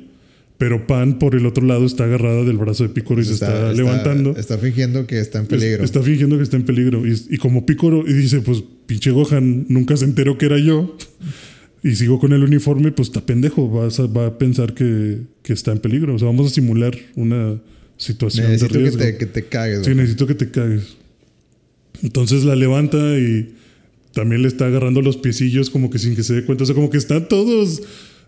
[0.59, 3.73] Pero Pan por el otro lado está agarrada del brazo de Picoro y se está,
[3.73, 4.35] levantando.
[4.37, 5.85] Está fingiendo que está en Es- peligro.
[5.85, 7.07] Está fingiendo que está en peligro.
[7.07, 10.97] Y, y como Picoro, y dice, pues pinche Gohan nunca se enteró que era yo.
[11.85, 13.71] Y sigo con el uniforme, pues está pendejo.
[13.71, 16.17] Vas a- va a pensar que, que está en peligro.
[16.17, 17.61] O sea, vamos a simular una
[17.97, 18.99] situación Necesito de que riesgo.
[19.05, 19.85] te, que te cagues.
[19.87, 20.97] Sí, necesito que te cagues.
[22.03, 23.55] Entonces la levanta y
[24.13, 26.65] también le está agarrando los piecillos como que sin que se dé cuenta.
[26.65, 27.83] O sea, como que están todos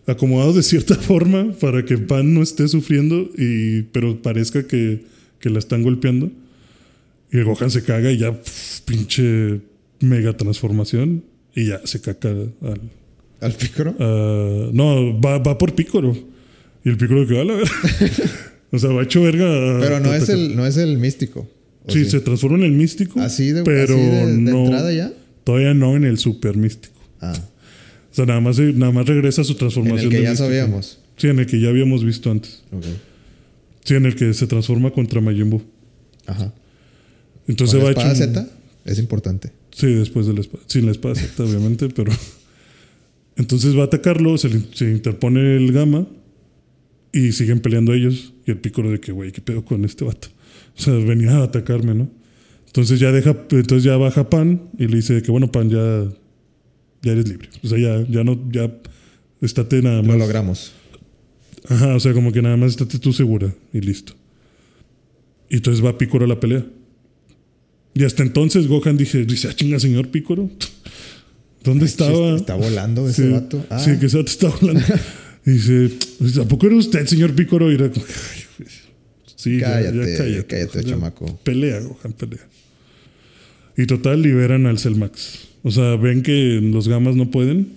[0.07, 5.03] acomodados de cierta forma para que Pan no esté sufriendo, y, pero parezca que,
[5.39, 6.31] que la están golpeando.
[7.33, 9.61] Y el Gohan se caga y ya, pf, pinche
[10.01, 11.23] mega transformación.
[11.55, 12.53] Y ya se caca al,
[13.41, 13.57] ¿Al?
[13.99, 16.17] Ah, no, va, va por Pícoro.
[16.85, 17.71] Y el Pícoro que va a la verga.
[18.73, 19.47] o sea, va hecho verga.
[19.47, 21.49] a- Pero no es el, no es el místico.
[21.85, 23.21] ¿o Sí, se transforma en el místico.
[23.21, 25.13] Así de, pero así de, de no, entrada ya.
[25.45, 27.01] Todavía no en el super místico.
[27.21, 27.33] Ah,
[28.25, 30.01] sea, nada más, nada más regresa a su en transformación.
[30.05, 30.99] el que de ya sabíamos.
[31.17, 32.63] Sí, en el que ya habíamos visto antes.
[32.73, 32.85] Ok.
[33.85, 35.63] Sí, en el que se transforma contra Majin Buu.
[36.27, 36.53] Ajá.
[37.47, 38.25] Entonces ¿Con va la espada hecho.
[38.25, 38.49] un- Z?
[38.85, 39.53] Es importante.
[39.73, 40.63] Sí, después de la espada.
[40.67, 42.13] Sin la espada Z, obviamente, pero.
[43.37, 46.07] Entonces va a atacarlo, se, le- se interpone el gamma
[47.13, 48.35] y siguen peleando ellos.
[48.47, 50.29] Y el pícoro de que, güey, ¿qué pedo con este vato?
[50.79, 52.09] O sea, venía a atacarme, ¿no?
[52.67, 56.05] Entonces ya deja, entonces ya baja Pan y le dice que, bueno, Pan, ya,
[57.03, 57.49] ya eres libre.
[57.63, 58.71] O sea, ya, ya no, ya
[59.41, 60.19] estate nada Lo más.
[60.19, 60.73] logramos.
[61.69, 64.15] Ajá, o sea, como que nada más estate tú segura y listo.
[65.49, 66.65] Y entonces va Picoro a la pelea.
[67.95, 70.49] Y hasta entonces Gohan dije, dice, ah, chinga, señor Picoro.
[71.65, 72.37] ¿Dónde estaba?
[72.37, 73.67] Está volando ese Sí, vato.
[73.69, 74.81] Ah, Sí, que ese vato está hablando.
[75.47, 75.91] y dice,
[76.41, 77.71] ¿a poco era usted, señor Picoro?
[77.71, 78.67] Y era como, "Ay.
[79.37, 80.47] Sí, ya- ya Cállate, cállate.
[80.47, 81.39] cállate, Ya chamaco.
[81.43, 82.47] Pelea, Gohan, pelea.
[83.77, 85.49] Y total, liberan al Cellmax.
[85.63, 87.69] O sea, ven que los gamas no pueden.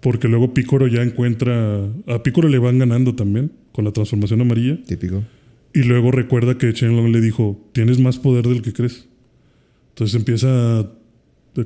[0.00, 1.86] Porque luego Picoro ya encuentra.
[2.06, 3.50] A Picoro le van ganando también.
[3.72, 4.78] Con la transformación amarilla.
[4.84, 5.24] Típico.
[5.74, 9.06] Y luego recuerda que Shenlong le dijo: Tienes más poder del que crees.
[9.90, 10.88] Entonces empieza a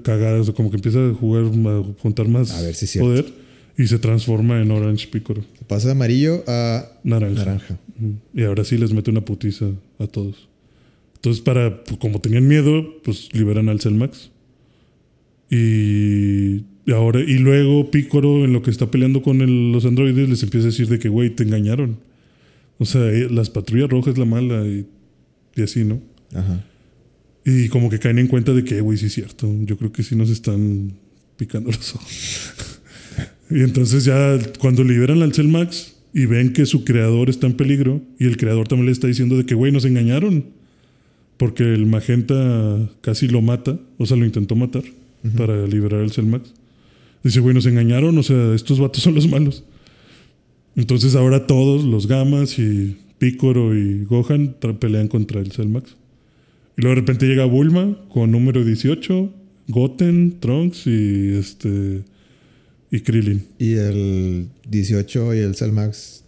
[0.03, 3.27] cagar, o sea, como que empieza a jugar, a juntar más A ver poder.
[3.77, 5.43] Y se transforma en Orange Picoro.
[5.67, 7.61] Pasa de amarillo a Naranja.
[8.35, 9.67] Y ahora sí les mete una putiza
[9.99, 10.49] a todos.
[11.17, 14.32] Entonces, para, pues, como tenían miedo, pues liberan al Cellmax.
[15.55, 20.43] Y ahora, y luego Picoro, en lo que está peleando con el- los androides, les
[20.43, 21.99] empieza a decir de que, güey, te engañaron.
[22.79, 24.87] O sea, eh, las patrullas rojas es la mala y,
[25.55, 26.01] y así, ¿no?
[26.35, 26.65] Ajá.
[27.45, 29.53] Y como que caen en cuenta de que, güey, sí es cierto.
[29.65, 30.93] Yo creo que sí nos están
[31.37, 32.53] picando los ojos.
[33.51, 38.01] y entonces ya cuando liberan al Cellmax y ven que su creador está en peligro
[38.19, 40.47] y el creador también le está diciendo de que, güey, nos engañaron.
[41.37, 44.85] Porque el magenta casi lo mata, o sea, lo intentó matar
[45.37, 46.53] para liberar el Cellmax.
[47.23, 49.65] Dice, güey, nos engañaron, o sea, estos vatos son los malos.
[50.75, 55.97] Entonces ahora todos, los Gamas y Picoro y Gohan, pelean contra el Cellmax.
[56.77, 59.31] Y luego de repente llega Bulma con número 18,
[59.69, 62.03] Goten, Trunks y este
[62.91, 63.45] y Krillin.
[63.59, 66.25] Y el 18 y el Cellmax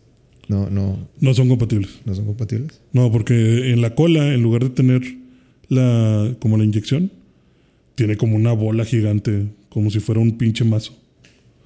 [0.49, 1.91] no, no, No son compatibles.
[2.05, 2.81] no son compatibles.
[2.93, 5.03] No, porque en la cola, en lugar de tener
[5.69, 7.11] la como la inyección,
[7.95, 10.97] tiene como una bola gigante, como si fuera un pinche mazo.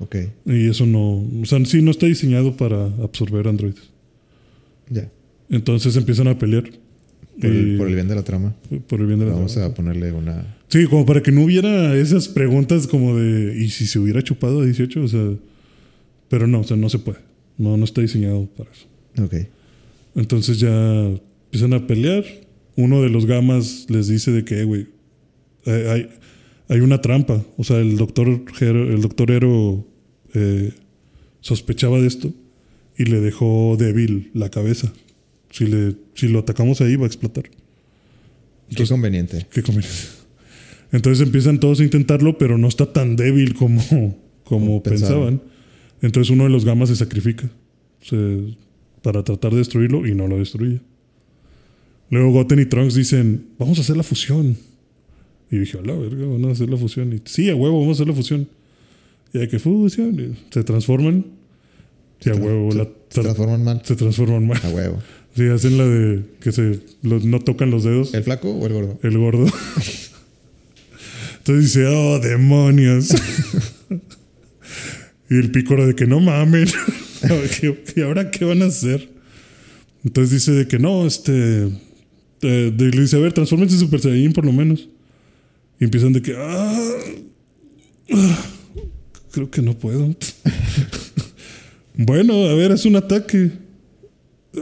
[0.00, 0.16] Ok,
[0.46, 3.90] Y eso no, o sea, sí no está diseñado para absorber androides.
[4.90, 5.10] ya.
[5.50, 6.64] Entonces empiezan a pelear.
[7.40, 8.54] Por, el, Y- por el bien de la trama.
[8.88, 9.68] por el bien de la Vamos trama.
[9.68, 10.56] a ponerle una.
[10.68, 14.60] Sí, como para que no hubiera esas preguntas como de, ¿y si se hubiera chupado
[14.60, 15.02] a 18?
[15.02, 15.30] O sea,
[16.28, 17.18] pero no, o sea, no se puede.
[17.56, 18.86] No, no está diseñado para eso.
[19.24, 19.34] Ok.
[20.16, 21.06] Entonces ya
[21.46, 22.24] empiezan a pelear.
[22.76, 24.86] Uno de los gamas les dice de que, "Eh, güey,
[25.68, 26.08] hay, hay,
[26.68, 27.42] hay una trampa.
[27.56, 29.86] O sea, el doctor, Hero- el doctor Ero
[30.34, 30.72] eh,
[31.40, 32.32] sospechaba de esto
[32.96, 34.92] y le dejó débil la cabeza.
[35.50, 37.44] Si, le, si lo atacamos ahí va a explotar.
[38.74, 39.46] Qué conveniente.
[39.50, 40.10] Qué conveniencia.
[40.92, 45.38] Entonces empiezan todos a intentarlo, pero no está tan débil como, como Como pensaban.
[45.38, 45.42] pensaban.
[46.02, 47.50] Entonces uno de los gamas se sacrifica
[48.02, 48.56] se-
[49.02, 50.80] para tratar de destruirlo y no lo destruye.
[52.10, 54.56] Luego Goten y Trunks dicen, vamos a hacer la fusión.
[55.50, 57.12] Y dije, a la verga, van a hacer la fusión.
[57.12, 58.48] Y sí, a huevo, vamos a hacer la fusión.
[59.32, 60.18] Y hay que fusión.
[60.20, 61.24] y se transforman.
[62.24, 63.82] Y a huevo, Se, la- se transforman mal.
[63.84, 64.60] se transforman mal.
[64.62, 65.02] A huevo.
[65.36, 68.12] Sí, hacen la de que se los- no tocan los dedos.
[68.12, 68.98] ¿El flaco o el gordo?
[69.04, 69.46] El gordo.
[71.38, 73.10] Entonces dice, oh, demonios.
[75.30, 76.66] y el pícoro de que no mamen.
[77.96, 79.08] ¿Y ahora qué van a hacer?
[80.04, 81.68] Entonces dice de que no, este.
[82.42, 84.88] eh, de- le dice, a ver, transfórmense en Super Saiyajin por lo menos.
[85.80, 86.90] Y empiezan de que, ah,
[88.12, 88.44] ah,
[89.32, 90.14] creo que no puedo.
[91.96, 93.52] bueno, a ver, es un ataque.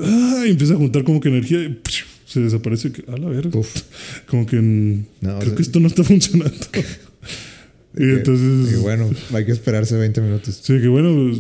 [0.01, 1.81] Ah, y empieza a juntar como que energía y
[2.27, 2.93] se desaparece.
[3.09, 3.59] A la verga.
[3.59, 3.83] Uf.
[4.27, 6.55] Como que en- No, o creo sea- que esto no está funcionando.
[7.95, 8.71] y Que- entonces.
[8.75, 10.61] que bueno, hay que esperarse 20 minutos.
[10.63, 11.33] Sí, que bueno,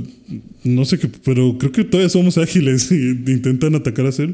[0.65, 4.31] no sé qué, pero creo que todavía somos ágiles y intentan atacar a Cell.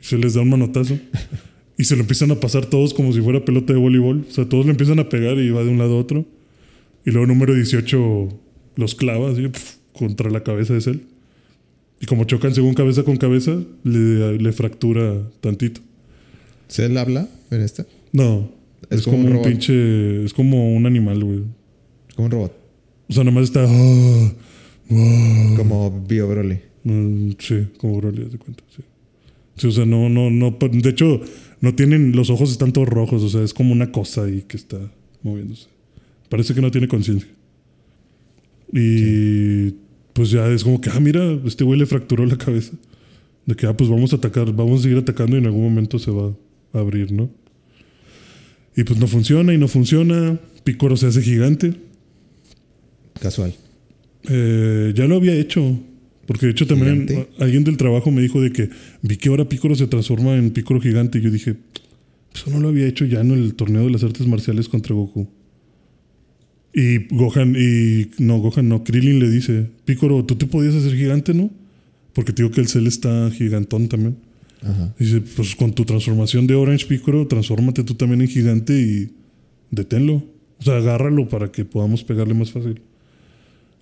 [0.00, 0.98] Y se les da un manotazo.
[1.78, 4.24] Y se lo empiezan a pasar todos como si fuera pelota de voleibol.
[4.28, 6.24] O sea, todos le empiezan a pegar y va de un lado a otro.
[7.04, 8.28] Y luego número 18
[8.76, 10.98] los clava así, pf, contra la cabeza de Cell.
[12.00, 15.80] Y como chocan según cabeza con cabeza, le, le fractura tantito.
[16.68, 17.86] ¿Se él habla en esta?
[18.12, 18.50] No,
[18.90, 20.24] Es es, como como, un pinche.
[20.24, 21.40] Es como un animal, güey.
[22.14, 22.52] Como un robot.
[23.08, 23.64] O sea, nomás está.
[23.66, 24.32] "Ah,
[24.90, 25.54] ah".
[25.56, 26.58] Como Bio Broly.
[26.84, 28.82] Mm, sí, como Broly, de cuenta, sí.
[29.56, 30.56] Sí, o sea, no, no, no.
[30.60, 31.20] De hecho,
[31.66, 32.12] no tienen.
[32.12, 34.78] Los ojos están todos rojos, o sea, es como una cosa ahí que está
[35.22, 35.66] moviéndose.
[36.28, 37.28] Parece que no tiene conciencia.
[38.72, 39.72] Y
[40.12, 42.72] pues ya es como que, ah, mira, este güey le fracturó la cabeza.
[43.46, 45.98] De que, ah, pues vamos a atacar, vamos a seguir atacando y en algún momento
[45.98, 46.32] se va
[46.72, 47.30] a abrir, ¿no?
[48.76, 50.38] Y pues no funciona y no funciona.
[50.62, 51.74] Picoro se hace gigante.
[53.20, 53.54] Casual.
[54.28, 55.78] Eh, ya lo había hecho.
[56.26, 57.30] Porque de hecho también Gigante.
[57.38, 58.68] alguien del trabajo me dijo de que
[59.02, 61.18] vi que ahora Picoro se transforma en Picoro gigante.
[61.18, 61.56] Y yo dije,
[62.34, 65.28] eso no lo había hecho ya en el torneo de las artes marciales contra Goku.
[66.74, 71.32] Y Gohan, y no, Gohan no, Krillin le dice, Picoro, tú te podías hacer gigante,
[71.32, 71.50] ¿no?
[72.12, 74.16] Porque te digo que el Cell está gigantón también.
[74.62, 74.94] Ajá.
[74.98, 79.10] Dice, pues con tu transformación de Orange Picoro, transfórmate tú también en gigante y
[79.70, 80.24] deténlo.
[80.58, 82.80] O sea, agárralo para que podamos pegarle más fácil.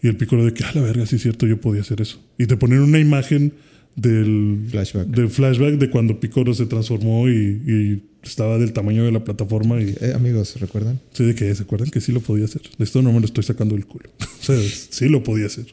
[0.04, 2.22] Y el Picoro de que, a la verga, sí es cierto, yo podía hacer eso.
[2.36, 3.54] Y te ponen una imagen
[3.96, 5.06] del Flashback.
[5.06, 9.80] del flashback de cuando Piccolo se transformó y, y estaba del tamaño de la plataforma
[9.80, 11.00] y Eh, amigos, ¿recuerdan?
[11.14, 12.60] sí de que se acuerdan que sí lo podía hacer.
[12.78, 14.10] Esto no me lo estoy sacando del culo.
[14.20, 14.58] o sea,
[14.90, 15.66] sí lo podía hacer.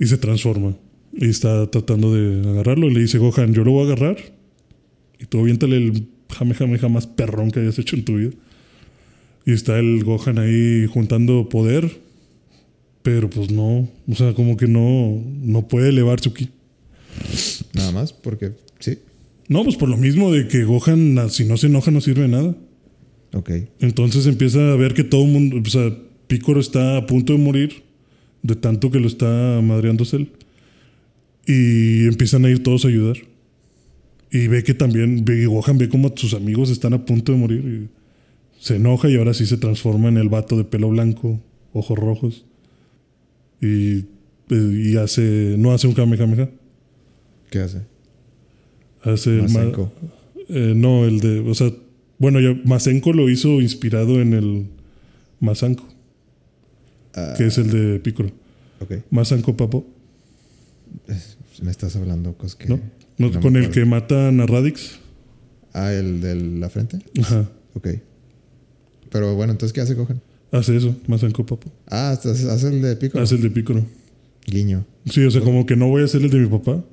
[0.00, 0.74] Y se transforma
[1.12, 4.16] y está tratando de agarrarlo y le dice Gohan, yo lo voy a agarrar
[5.20, 8.30] y tú aviéntale el jame jame jamás perrón que hayas hecho en tu vida.
[9.46, 12.00] Y está el Gohan ahí juntando poder,
[13.02, 16.48] pero pues no, o sea, como que no, no puede elevar su ki.
[17.74, 18.98] Nada más, porque sí.
[19.48, 22.28] No, pues por lo mismo de que Gohan, si no se enoja, no sirve de
[22.28, 22.56] nada.
[23.34, 23.50] Ok.
[23.80, 25.94] Entonces empieza a ver que todo el mundo, o sea,
[26.26, 27.82] Piccolo está a punto de morir
[28.42, 30.26] de tanto que lo está madreando Cell.
[31.46, 33.16] Y empiezan a ir todos a ayudar.
[34.30, 37.60] Y ve que también, ve, Gohan ve como sus amigos están a punto de morir.
[37.60, 41.40] Y se enoja y ahora sí se transforma en el vato de pelo blanco,
[41.72, 42.44] ojos rojos.
[43.62, 44.04] Y,
[44.50, 46.50] y hace, no hace un Kamehameha.
[47.50, 47.82] ¿Qué hace?
[49.02, 49.92] Hace ma- Masenko.
[50.48, 51.40] eh, no, el de.
[51.40, 51.72] O sea,
[52.18, 54.66] bueno, ya Masenko lo hizo inspirado en el
[55.40, 55.88] Masanko,
[57.14, 58.30] Ah, que es el de Piccolo.
[58.80, 58.94] ok.
[59.10, 59.86] Masanko Papo,
[61.62, 62.66] Me estás hablando cosas que.
[62.68, 62.76] ¿no?
[63.18, 64.98] No, no me con el que matan a Radix.
[65.72, 66.98] Ah, el de la frente.
[67.20, 67.48] Ajá.
[67.74, 67.88] Ok.
[69.10, 70.20] Pero bueno, entonces, ¿qué hace Gohan?
[70.52, 71.72] Hace eso, Masanko Papo.
[71.88, 73.18] Ah, hace el de Pico.
[73.18, 73.84] Hace el de Piccolo.
[74.46, 74.84] Guiño.
[75.06, 76.84] Sí, o sea, como que no voy a hacer el de mi papá,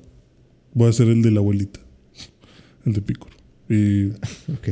[0.72, 1.78] voy a hacer el de la abuelita.
[2.86, 3.34] El de Piccolo.
[3.68, 4.06] Y,
[4.52, 4.68] Ok.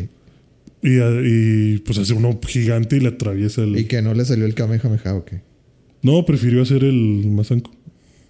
[0.83, 3.79] y, y, pues hace uno gigante y le atraviesa el.
[3.79, 5.33] Y que no le salió el Kamehameha, ok.
[6.03, 7.71] No, prefirió hacer el Masanko.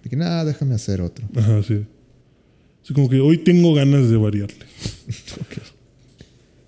[0.03, 1.25] Y que nada, déjame hacer otro.
[1.35, 1.85] Ajá, sí.
[2.83, 4.65] Así como que hoy tengo ganas de variarle.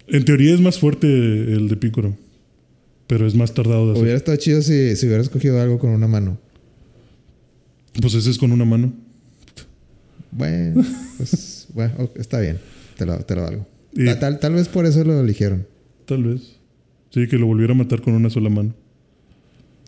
[0.08, 2.18] En teoría es más fuerte el de Piccolo.
[3.12, 4.04] Pero es más tardado de hacer.
[4.04, 6.38] Hubiera estado chido si, si hubiera escogido algo con una mano.
[8.02, 8.94] Pues ese es con una mano.
[10.32, 10.82] Bueno,
[11.18, 12.58] pues bueno, está bien.
[12.98, 13.68] Te lo, te lo valgo.
[13.92, 15.68] Y- Tal, tal vez por eso lo eligieron.
[16.06, 16.56] Tal vez.
[17.10, 18.74] Sí, que lo volviera a matar con una sola mano.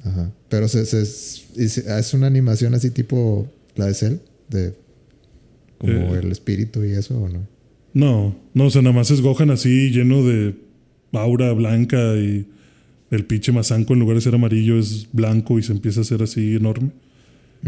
[0.03, 0.30] Ajá.
[0.49, 1.05] Pero se, se-
[1.55, 4.15] es una animación así tipo la de Cell,
[4.49, 4.74] de
[5.78, 6.19] como Eh.
[6.21, 7.47] el espíritu y eso, ¿o no?
[7.93, 10.55] No, no, o sea, nada más es Gohan así lleno de
[11.13, 12.47] aura blanca y
[13.11, 16.23] el pinche Masanko en lugar de ser amarillo es blanco y se empieza a hacer
[16.23, 16.91] así enorme.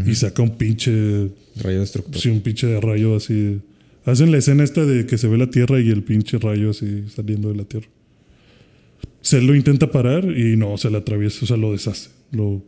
[0.05, 2.21] Y saca un pinche Rayo destructor.
[2.21, 3.59] Sí, un pinche rayo así.
[4.03, 7.05] Hacen la escena esta de que se ve la tierra y el pinche rayo así
[7.15, 7.87] saliendo de la tierra.
[9.21, 12.09] Se lo intenta parar y no, se le atraviesa, o sea, lo deshace.
[12.31, 12.61] Lo,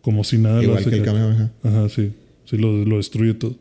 [0.00, 1.02] como si nada lo Igual hace que el.
[1.02, 1.52] Kamehameha.
[1.64, 2.12] Ajá, sí.
[2.44, 3.56] Sí, lo, lo destruye todo.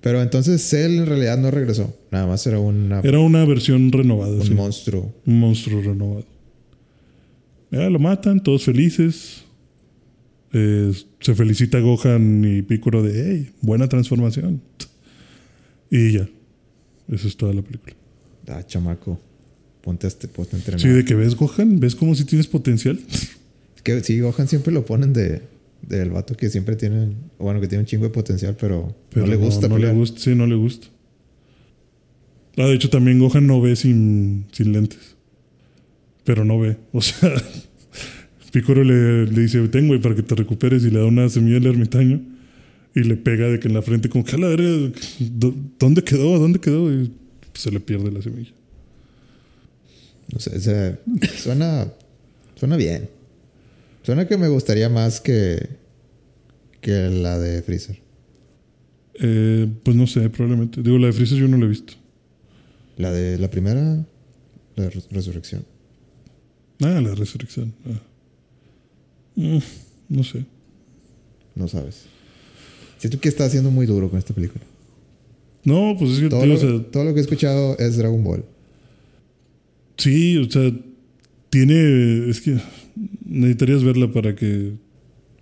[0.00, 1.96] Pero entonces Cell en realidad no regresó.
[2.10, 4.52] Nada más era una, Era una versión renovada, un sí.
[4.54, 5.14] monstruo.
[5.26, 6.26] Un monstruo renovado.
[7.74, 9.44] Ya lo matan, todos felices.
[10.52, 14.62] Eh, se felicita Gohan y Piccolo de, hey, buena transformación.
[15.90, 16.28] Y ya.
[17.08, 17.94] Eso es toda la película.
[18.46, 19.20] Ah, chamaco.
[19.82, 20.80] Ponte a, este, ponte a entrenar.
[20.80, 22.98] Sí, de que ves Gohan, ves como si tienes potencial.
[23.82, 25.42] Que sí, Gohan siempre lo ponen de
[25.82, 29.32] del vato que siempre tiene, bueno, que tiene un chingo de potencial, pero, Pero no
[29.32, 29.68] le gusta.
[29.68, 30.86] No, le gusta, sí, no le gusta.
[32.56, 35.13] Ah, de hecho, también Gohan no ve sin, sin lentes.
[36.24, 36.76] Pero no ve.
[36.92, 37.30] O sea,
[38.52, 41.56] Piccolo le, le dice, ten, güey, para que te recuperes y le da una semilla
[41.58, 42.20] al ermitaño.
[42.94, 44.68] Y le pega de que en la frente, como que a la verga,
[45.18, 46.38] ¿dó- ¿dónde quedó?
[46.38, 46.92] ¿Dónde quedó?
[46.92, 47.12] Y
[47.54, 48.52] se le pierde la semilla.
[50.32, 50.98] No sé, o sea,
[51.36, 51.92] suena,
[52.54, 53.08] suena bien.
[54.02, 55.68] Suena que me gustaría más que,
[56.80, 57.98] que la de Freezer.
[59.20, 60.80] Eh, pues no sé, probablemente.
[60.82, 61.94] Digo, la de Freezer yo no la he visto.
[62.96, 64.06] La de la primera,
[64.76, 65.64] la de Res- Resurrección.
[66.80, 67.72] Ah, la resurrección.
[67.86, 68.00] Ah.
[69.36, 69.58] Mm,
[70.08, 70.44] no sé.
[71.54, 72.04] No sabes.
[72.98, 74.64] Siento que está haciendo muy duro con esta película.
[75.64, 77.96] No, pues es que, Todo, tío, lo, o sea, todo lo que he escuchado es
[77.96, 78.44] Dragon Ball.
[79.96, 80.72] Sí, o sea,
[81.50, 82.28] tiene.
[82.28, 82.56] Es que
[83.24, 84.72] necesitarías verla para que,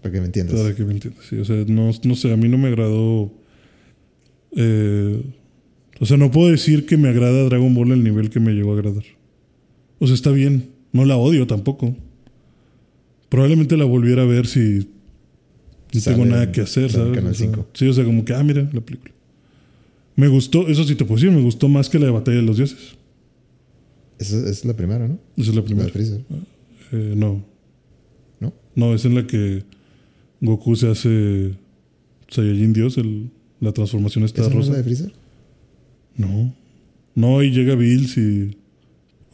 [0.01, 0.61] Para que me entiendas.
[0.61, 1.25] para que me entiendas.
[1.29, 3.33] Sí, o sea, no, no sé, a mí no me agradó.
[4.57, 5.23] eh,
[6.01, 8.73] o sea, no puedo decir que me agrada Dragon Ball al nivel que me llegó
[8.73, 9.05] a agradar.
[9.99, 10.72] O sea, está bien.
[10.93, 11.95] No la odio tampoco.
[13.29, 14.89] Probablemente la volviera a ver si
[15.95, 17.15] no Sale tengo nada que hacer, ¿sabes?
[17.15, 17.69] Canal O sea, 5.
[17.75, 19.13] sí, o sea, como que, ah, mira la película.
[20.17, 22.43] Me gustó, eso sí te puedo decir, me gustó más que la de Batalla de
[22.43, 22.97] los Dioses.
[24.19, 25.19] Esa esa es la primera, ¿no?
[25.37, 25.87] Esa es la La primera.
[25.87, 26.21] de Freezer.
[26.93, 27.43] Eh, no.
[28.41, 28.53] ¿No?
[28.75, 29.65] No, es en la que
[30.43, 31.53] Goku se hace
[32.29, 33.31] Saiyajin Dios, el-
[33.61, 34.73] la transformación está ¿Esa no es rosa.
[34.73, 35.13] la de Freezer?
[36.17, 36.55] No.
[37.15, 38.57] No, y llega Bills y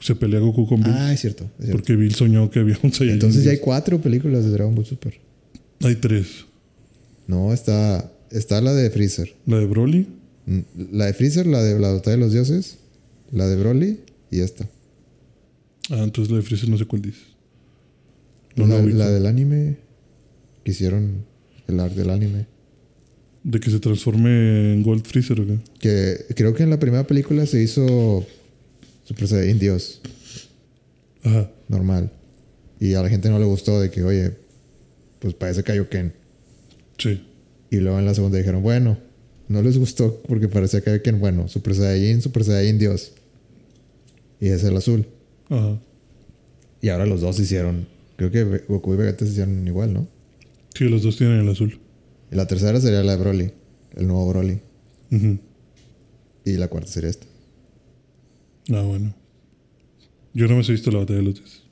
[0.00, 0.96] se pelea Goku con Bills.
[0.96, 1.44] Ah, es cierto.
[1.44, 1.72] es cierto.
[1.72, 4.86] porque Bill soñó que había un Saiyajin Entonces ya hay cuatro películas de Dragon Ball
[4.86, 5.14] Super.
[5.82, 5.96] hay...
[5.96, 6.46] tres.
[7.26, 9.34] No, está, está la de Freezer.
[9.46, 10.06] La de Broly,
[10.48, 10.60] Mm,
[10.92, 12.78] La de Freezer, la de la batalla de los dioses,
[13.32, 14.66] la de Broly y esta.
[15.90, 17.20] Ah, entonces la de Freezer no sé cuál dices.
[18.56, 19.76] No la, la del anime
[20.64, 21.26] que hicieron
[21.66, 22.46] el art del anime.
[23.44, 25.58] De que se transforme en Gold Freezer, ¿o qué?
[25.78, 28.26] Que creo que en la primera película se hizo
[29.08, 30.02] Super Saiyajin Dios,
[31.24, 31.50] Ajá.
[31.68, 32.12] normal.
[32.78, 34.36] Y a la gente no le gustó de que, oye,
[35.18, 36.12] pues parece Kaioken.
[36.98, 37.26] Sí.
[37.70, 38.98] Y luego en la segunda dijeron, bueno,
[39.48, 41.20] no les gustó porque parecía Kaioken.
[41.20, 43.12] Bueno, Super Saiyajin, Super Saiyajin Dios.
[44.40, 45.06] Y es el azul.
[45.48, 45.80] Ajá.
[46.82, 50.06] Y ahora los dos hicieron, creo que Goku y Vegeta se hicieron igual, ¿no?
[50.74, 51.80] Sí, los dos tienen el azul.
[52.30, 53.52] Y la tercera sería la de Broly,
[53.96, 54.60] el nuevo Broly.
[55.10, 55.38] Ujú.
[56.44, 57.26] Y la cuarta sería esta.
[58.72, 59.14] Ah, bueno.
[60.34, 61.62] Yo no me he visto la batalla de los dioses.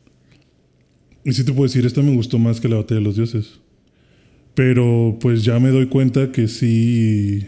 [1.25, 3.61] Y sí te puedo decir, esta me gustó más que la batalla de los dioses.
[4.55, 7.47] Pero pues ya me doy cuenta que sí.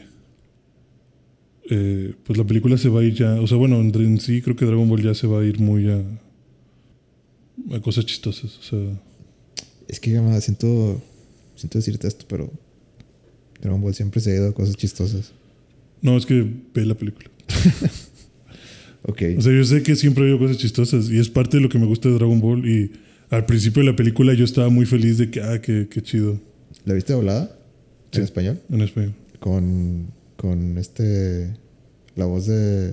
[1.70, 3.40] eh, pues la película se va a ir ya.
[3.40, 5.88] O sea, bueno, en, sí creo que Dragon Ball ya se va a ir muy
[5.88, 6.03] a.
[7.74, 8.59] a cosas chistosas.
[8.59, 9.01] O sea.
[9.88, 11.01] Es que Gama, siento,
[11.55, 12.53] siento decirte esto, pero
[13.62, 15.32] Dragon Ball siempre se ha ido a cosas chistosas.
[16.03, 17.30] No, es que ve la película.
[19.09, 19.22] Ok.
[19.38, 21.78] O sea, yo sé que siempre habido cosas chistosas y es parte de lo que
[21.78, 22.68] me gusta de Dragon Ball.
[22.68, 22.92] Y
[23.30, 26.38] al principio de la película yo estaba muy feliz de que, ah, qué, qué chido.
[26.84, 27.59] ¿La viste doblada?
[28.12, 28.18] Sí.
[28.18, 28.61] ¿En español?
[28.70, 29.14] En español.
[29.40, 31.54] Con, con este...
[32.16, 32.92] La voz de...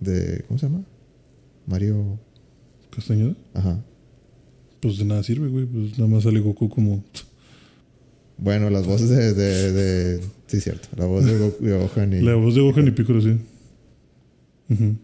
[0.00, 0.84] de ¿Cómo se llama?
[1.66, 2.18] Mario...
[2.94, 3.34] ¿Castañeda?
[3.52, 3.84] Ajá.
[4.80, 5.66] Pues de nada sirve, güey.
[5.66, 7.04] Pues nada más sale Goku como.
[8.38, 9.34] Bueno, las voces de...
[9.34, 10.88] de, de- sí, cierto.
[10.96, 12.20] La voz de, Goku, de Gohan y...
[12.22, 13.36] La voz de Gohan y Piccolo, sí.
[14.70, 14.96] Ujú.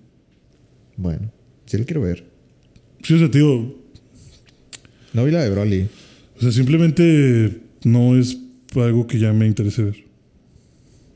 [0.96, 1.30] Bueno,
[1.66, 2.24] sí lo quiero ver.
[3.02, 3.74] Sí, o sea, tío.
[5.12, 5.88] No vi la de Broly.
[6.38, 8.38] O sea, simplemente no es
[8.74, 9.96] algo que ya me interese ver.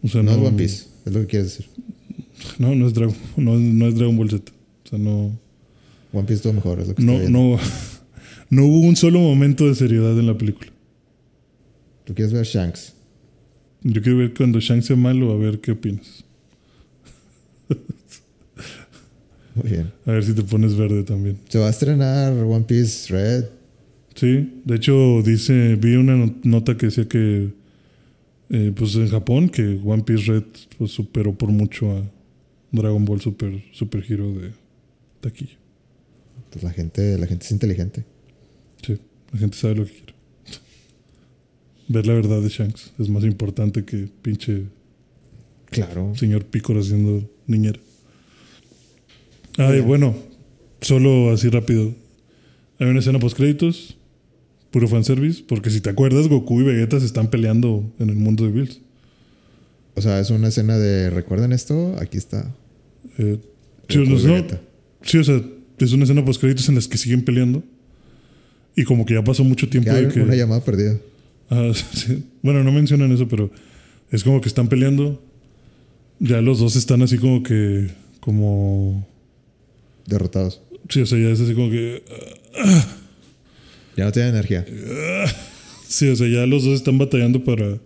[0.03, 0.43] O sea, No, no.
[0.43, 0.85] es One Piece.
[1.07, 1.67] Es lo que quieres decir.
[2.59, 4.53] No, no es Dragon, no, no es Dragon Ball Z.
[4.85, 5.39] O sea, no.
[6.13, 6.81] One Piece es todo mejor.
[6.81, 7.59] Es lo que No, estoy no,
[8.51, 10.71] no hubo un solo momento de seriedad en la película.
[12.05, 12.93] Tú quieres ver Shanks.
[13.83, 16.25] Yo quiero ver cuando Shang sea malo, a ver qué opinas.
[19.57, 19.93] Muy bien.
[20.05, 21.39] A ver si te pones verde también.
[21.49, 23.45] Se va a estrenar One Piece Red.
[24.15, 27.51] Sí, de hecho dice, vi una no- nota que decía que
[28.51, 30.45] eh, pues en Japón que One Piece Red
[30.79, 32.03] pues, superó por mucho a
[32.73, 34.53] Dragon Ball Super, Super Hero de
[35.21, 35.57] taquilla.
[36.51, 38.05] Pues la gente, la gente es inteligente.
[38.87, 38.99] Sí,
[39.33, 40.15] la gente sabe lo que quiere.
[41.89, 44.65] Ver la verdad de Shanks es más importante que pinche
[45.71, 46.15] Claro.
[46.15, 47.81] señor Picor haciendo niñera.
[49.57, 50.15] Ay, bueno,
[50.81, 51.95] solo así rápido.
[52.79, 53.97] Hay una escena post créditos,
[54.71, 58.45] puro fanservice, porque si te acuerdas, Goku y Vegeta se están peleando en el mundo
[58.45, 58.81] de Bills.
[59.95, 61.97] O sea, es una escena de ¿recuerdan esto?
[61.99, 62.55] Aquí está.
[63.19, 63.39] Eh,
[63.89, 64.61] sí, no, no, Vegeta.
[65.03, 65.41] sí, o sea,
[65.79, 67.63] es una escena post créditos en las que siguen peleando.
[68.77, 70.21] Y como que ya pasó mucho tiempo hay de que.
[70.21, 70.99] una llamada perdida.
[71.49, 72.25] Ah, sí.
[72.43, 73.51] Bueno, no mencionan eso, pero
[74.11, 75.23] es como que están peleando.
[76.19, 77.89] Ya los dos están así como que.
[78.21, 79.07] Como.
[80.07, 80.61] Derrotados.
[80.89, 82.03] Sí, o sea, ya es así como que.
[83.97, 84.65] Ya no tienen energía.
[85.89, 87.79] Sí, o sea, ya los dos están batallando para,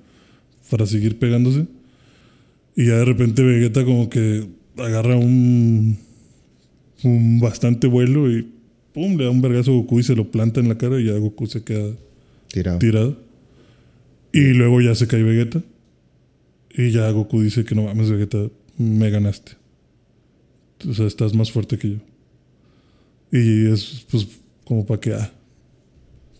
[0.70, 1.66] para seguir pegándose.
[2.76, 4.46] Y ya de repente Vegeta como que
[4.78, 5.98] agarra un,
[7.04, 8.48] un bastante vuelo y
[8.92, 11.04] pum, le da un vergazo a Goku y se lo planta en la cara y
[11.06, 11.92] ya Goku se queda
[12.48, 12.78] Tirado.
[12.78, 13.16] tirado.
[14.32, 15.62] Y luego ya se cae Vegeta.
[16.76, 18.38] Y ya Goku dice que no mames, Vegeta,
[18.78, 19.52] me ganaste.
[20.88, 21.96] O sea, estás más fuerte que yo.
[23.32, 24.26] Y es pues
[24.64, 25.32] como para que, ah,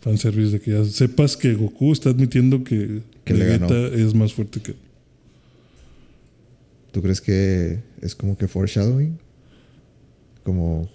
[0.01, 4.71] fanservice de que ya sepas que Goku está admitiendo que, Vegeta es más fuerte que
[4.71, 4.77] él.
[6.91, 9.17] ¿Tú crees que es como que foreshadowing?
[10.43, 10.89] Como,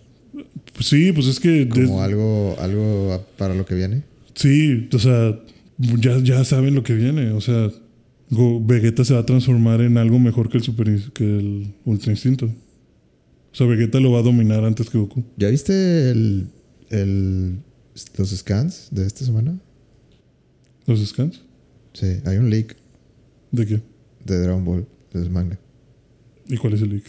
[0.75, 1.69] Pues sí, pues es que...
[1.69, 4.03] como algo, algo para lo que viene.
[4.35, 5.39] Sí, o sea,
[5.79, 7.31] ya, ya saben lo que viene.
[7.31, 7.71] O sea,
[8.29, 12.13] Go- Vegeta se va a transformar en algo mejor que el Super que el Ultra
[12.13, 12.51] Instinto.
[13.57, 15.25] Sea, Vegeta lo va a dominar antes que Goku.
[15.39, 16.49] ¿Ya viste el,
[16.91, 17.57] el,
[18.19, 19.59] los scans de esta semana?
[20.87, 21.41] ¿Los scans?
[21.95, 22.77] Sí, hay un leak
[23.53, 23.81] ¿De qué?
[24.27, 25.59] de Dragon Ball, del manga.
[26.49, 27.05] ¿Y cuál es el leak?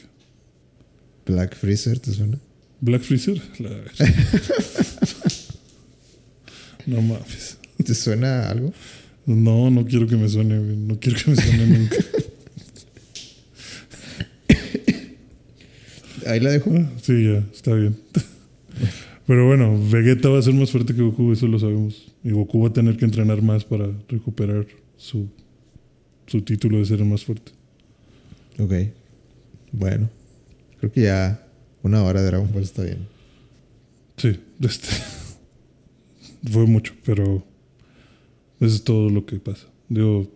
[1.25, 2.39] Black Freezer, ¿te suena?
[2.79, 3.41] ¿Black Freezer?
[3.59, 3.83] La-
[6.85, 7.57] no mames.
[7.83, 8.71] ¿Te suena algo?
[9.25, 10.57] No, no quiero que me suene.
[10.59, 11.97] No quiero que me suene nunca.
[16.27, 16.71] Ahí la dejo.
[16.75, 17.95] Ah, Sí, ya, está bien.
[19.27, 22.13] Pero bueno, Vegeta va a ser más fuerte que Goku, eso lo sabemos.
[22.23, 24.65] Y Goku va a tener que entrenar más para recuperar
[24.95, 25.27] su,
[26.27, 27.51] su título de ser el más fuerte.
[28.57, 28.73] Ok.
[29.71, 30.09] Bueno.
[30.79, 31.45] Creo que ya
[31.83, 33.07] una hora de Dragon Ball está bien.
[34.15, 34.87] Sí, este.
[36.51, 37.43] fue mucho, pero.
[38.59, 39.67] Eso es todo lo que pasa.
[39.89, 40.31] Digo,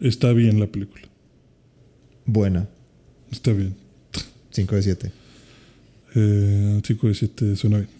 [0.00, 1.04] está bien la película.
[2.26, 2.68] Buena.
[3.30, 3.76] Está bien.
[4.50, 5.23] 5 de 7.
[6.14, 7.90] Eh, 5 de 7 suena bien.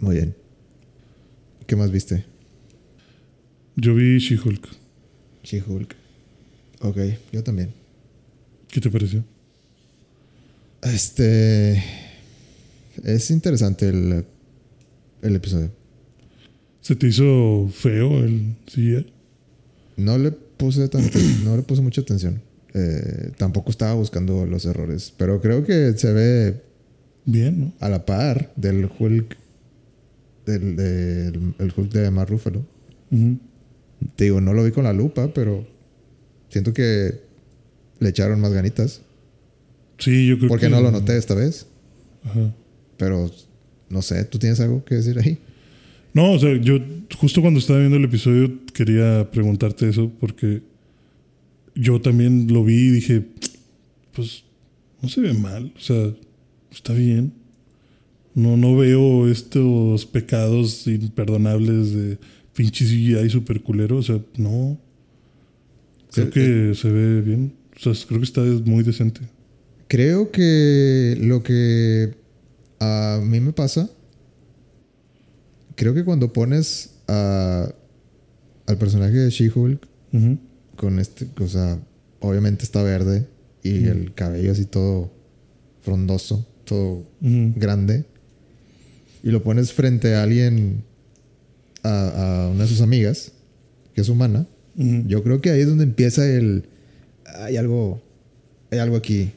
[0.00, 0.34] Muy bien.
[1.66, 2.24] ¿Qué más viste?
[3.76, 4.66] Yo vi She-Hulk.
[5.44, 5.94] She-Hulk.
[6.80, 6.96] Ok,
[7.32, 7.72] yo también.
[8.68, 9.22] ¿Qué te pareció?
[10.82, 11.82] Este.
[13.04, 14.24] Es interesante el,
[15.22, 15.70] el episodio.
[16.80, 19.06] ¿Se te hizo feo el CGI?
[19.96, 22.40] No le puse tanta- no le puse mucha atención.
[22.74, 25.12] Eh, tampoco estaba buscando los errores.
[25.16, 26.62] Pero creo que se ve
[27.24, 27.72] Bien, ¿no?
[27.80, 29.36] a la par del Hulk.
[30.46, 32.64] Del, del- el Hulk de Ruffalo.
[33.10, 33.38] Ujú.
[34.16, 35.66] Te digo, no lo vi con la lupa, pero
[36.48, 37.20] siento que
[37.98, 39.02] le echaron más ganitas.
[39.98, 40.70] Sí, yo creo Porque que.
[40.72, 41.66] no lo noté esta vez.
[42.24, 42.54] Ajá.
[42.96, 43.30] Pero
[43.90, 45.38] no sé, ¿tú tienes algo que decir ahí?
[46.14, 46.78] No, o sea, yo
[47.18, 50.62] justo cuando estaba viendo el episodio quería preguntarte eso porque
[51.80, 53.26] yo también lo vi y dije,
[54.12, 54.44] pues
[55.02, 56.12] no se ve mal, o sea,
[56.70, 57.32] está bien.
[58.34, 62.18] No, no veo estos pecados imperdonables de
[62.54, 64.78] pinche CGI super culero, o sea, no.
[66.12, 69.20] Creo que se ve bien, o sea, creo que está muy decente.
[69.88, 72.14] Creo que lo que
[72.78, 73.90] a mí me pasa,
[75.76, 77.72] creo que cuando pones a-
[78.66, 79.86] al personaje de She-Hulk.
[80.80, 81.78] Con este, o sea,
[82.20, 83.26] obviamente está verde
[83.62, 85.10] y el cabello así todo
[85.82, 88.04] frondoso, todo grande,
[89.22, 90.82] y lo pones frente a alguien,
[91.82, 93.32] a, a una de sus amigas,
[93.94, 95.04] que es humana, Ujú.
[95.06, 96.64] yo creo que ahí es donde empieza el,
[97.26, 98.00] hay algo,
[98.70, 99.32] hay algo aquí.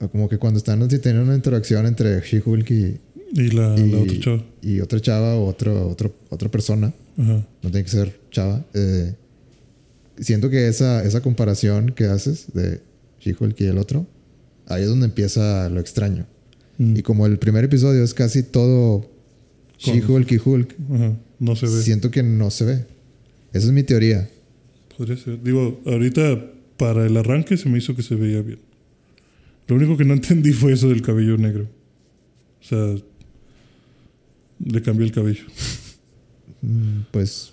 [0.00, 3.00] O como que cuando están así teniendo una interacción entre She-Hulk y,
[3.34, 4.44] Y la, y, la otra chava.
[4.62, 7.46] y otra chava o otro, otro, otra persona, Ajá.
[7.62, 9.14] no tiene que ser chava, eh,
[10.20, 12.80] siento que esa, esa comparación que haces de
[13.20, 14.06] She-Hulk y el otro,
[14.66, 16.26] ahí es donde empieza lo extraño.
[16.78, 16.96] Mm.
[16.96, 19.10] Y como el primer episodio es casi todo
[19.78, 21.16] She-Hulk y Hulk, Ajá.
[21.40, 21.82] No se ve.
[21.82, 22.86] siento que no se ve.
[23.52, 24.28] Esa es mi teoría.
[24.96, 25.40] Podría ser.
[25.42, 28.58] Digo, ahorita para el arranque se me hizo que se veía bien.
[29.68, 31.68] Lo único que no entendí fue eso del cabello negro.
[32.60, 32.94] O sea,
[34.64, 35.44] le cambió el cabello.
[36.62, 37.52] Mm, Pues.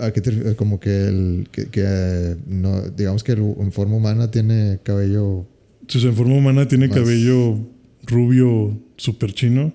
[0.00, 0.56] ¿A qué te refieres?
[0.56, 1.48] Como que el.
[1.52, 5.46] Que, que, eh, no, digamos que el- en forma humana tiene cabello.
[5.88, 7.58] Si en forma humana tiene Más- cabello
[8.06, 9.72] rubio super chino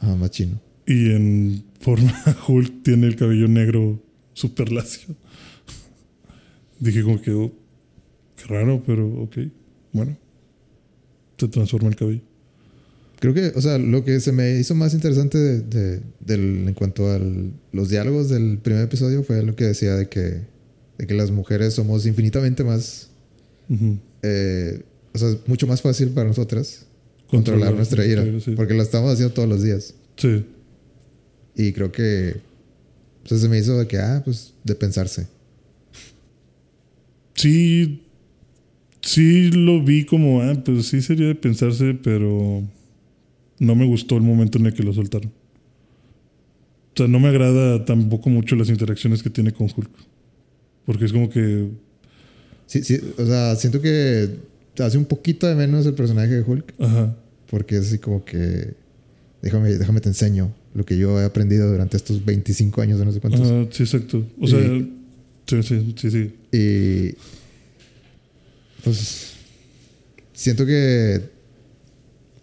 [0.00, 0.60] Ajá, más chino.
[0.86, 2.12] y en forma
[2.48, 5.14] Hulk tiene el cabello negro super lacio.
[6.80, 7.52] Dije como que, oh,
[8.36, 9.38] qué raro, pero ok.
[9.92, 10.16] Bueno,
[11.38, 12.20] se transforma el cabello.
[13.32, 16.74] Creo que, o sea, lo que se me hizo más interesante de, de- del, en
[16.74, 17.18] cuanto a
[17.72, 20.42] los diálogos del primer episodio fue lo que decía de que,
[20.98, 23.08] de que las mujeres somos infinitamente más.
[24.22, 24.82] Eh,
[25.14, 26.84] o sea, es mucho más fácil para nosotras
[27.28, 28.22] controlar, Controlar nuestra ira.
[28.24, 28.56] nuestra ira, sí.
[28.56, 29.94] Porque la estamos haciendo todos los días.
[30.16, 30.44] Sí.
[31.56, 32.34] Y creo que.
[33.24, 35.26] O sea, se me hizo de que, ah, pues de pensarse.
[37.34, 38.02] Sí,
[39.00, 42.62] sí lo vi como, ah, pues sí sería de pensarse, pero
[43.64, 45.30] no me gustó el momento en el que lo soltaron.
[46.94, 49.90] O sea, no me agrada tampoco mucho las interacciones que tiene con Hulk.
[50.86, 51.70] Porque es como que,
[52.66, 54.30] Sí, sí, o sea, siento que
[54.78, 56.74] hace un poquito de menos el personaje de Hulk.
[56.78, 57.14] ajá,
[57.50, 58.74] Porque es así como que.
[59.42, 63.12] Déjame, déjame te enseño lo que yo he aprendido durante estos 25 años de no
[63.12, 63.42] sé cuántos.
[63.42, 64.24] ajá, sí, exacto.
[64.40, 64.58] O sea,
[65.46, 66.34] sí, sí, sí, sí.
[66.52, 67.14] Y.
[68.82, 69.34] Pues.
[70.32, 71.33] Siento que.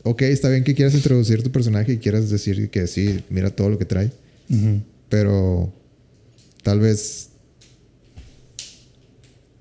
[0.03, 3.69] Ok, está bien que quieras introducir tu personaje y quieras decir que sí, mira todo
[3.69, 4.11] lo que trae.
[4.49, 4.81] Ujú.
[5.09, 5.73] Pero.
[6.63, 7.29] Tal vez.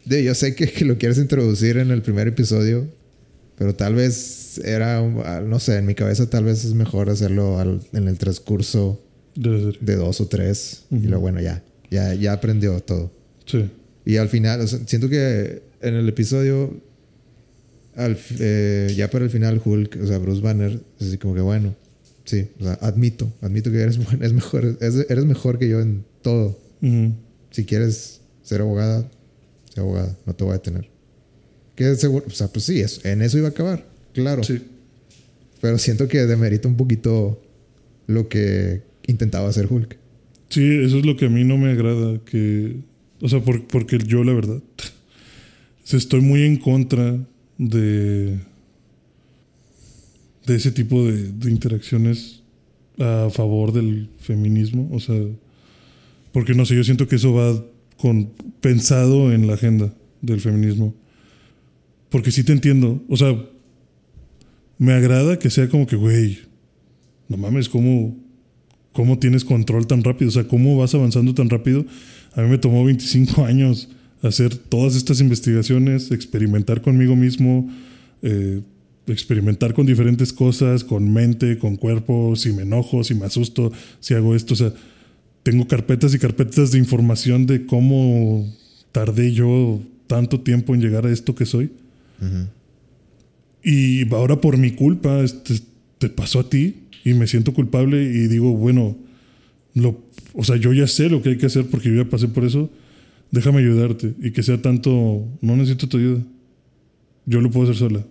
[0.05, 2.87] De, yo sé que, que lo quieres introducir en el primer episodio.
[3.57, 4.99] Pero tal vez era.
[4.99, 9.01] ah, No sé, en mi cabeza tal vez es mejor hacerlo al- en el transcurso
[9.35, 10.85] de dos o tres.
[10.91, 11.05] Y Ujú.
[11.09, 11.62] luego, bueno, ya.
[11.91, 13.12] Ya, ya aprendió todo.
[13.45, 13.69] Sí.
[14.07, 16.75] Y al final, o sea, siento que en el episodio,
[17.97, 21.41] al eh, ya para el final, Hulk, o sea, Bruce Banner, es así como que
[21.41, 21.75] bueno,
[22.25, 26.05] sí, o sea, admito, admito que eres, es mejor, es- eres mejor que yo en
[26.23, 26.59] todo.
[26.83, 27.12] Ujú.
[27.51, 29.11] Si quieres ser abogada,
[29.75, 30.89] sé abogada, no te voy a detener.
[31.75, 34.43] Que seguro, o sea, pues sí, es, en eso iba a acabar, claro.
[34.45, 34.61] Sí.
[35.61, 37.43] Pero siento que demerita un poquito
[38.07, 39.97] lo que intentaba hacer Hulk.
[40.49, 42.19] Sí, eso es lo que a mí no me agrada.
[42.25, 42.77] Que,
[43.21, 44.61] o sea, por- porque yo, la verdad,
[45.93, 47.19] estoy muy en contra
[47.61, 48.39] de,
[50.47, 52.43] de ese tipo de, interacciones
[52.99, 54.89] a favor del feminismo.
[54.93, 55.20] O sea,
[56.32, 57.62] porque no sé, yo siento que eso va
[57.99, 58.31] con,
[58.62, 59.93] pensado en la agenda
[60.23, 60.95] del feminismo.
[62.09, 63.03] Porque sí te entiendo.
[63.09, 63.37] O sea,
[64.78, 66.39] me agrada que sea como que, güey,
[67.28, 68.16] no mames, ¿cómo,
[68.93, 70.31] ¿cómo tienes control tan rápido?
[70.31, 71.85] O sea, ¿cómo vas avanzando tan rápido?
[72.32, 73.91] A mí me tomó 25 años
[74.23, 77.71] hacer todas estas investigaciones, experimentar conmigo mismo,
[78.23, 78.61] eh,
[79.07, 84.15] experimentar con diferentes cosas, con mente, con cuerpo, si me enojo, si me asusto, si
[84.15, 84.55] hago esto.
[84.55, 84.73] O sea,
[85.43, 88.53] tengo carpetas y carpetas de información de cómo
[88.93, 91.71] tardé yo tanto tiempo en llegar a esto que soy.
[93.63, 95.55] Y ahora por mi culpa este,
[95.99, 98.97] te pasó a ti y me siento culpable y digo, bueno,
[99.75, 100.03] lo,
[100.35, 102.45] o sea, yo ya sé lo que hay que hacer porque yo ya pasé por
[102.45, 102.71] eso.
[103.31, 106.23] Déjame ayudarte y que sea tanto, no necesito tu ayuda.
[107.27, 108.05] Yo lo puedo hacer sola.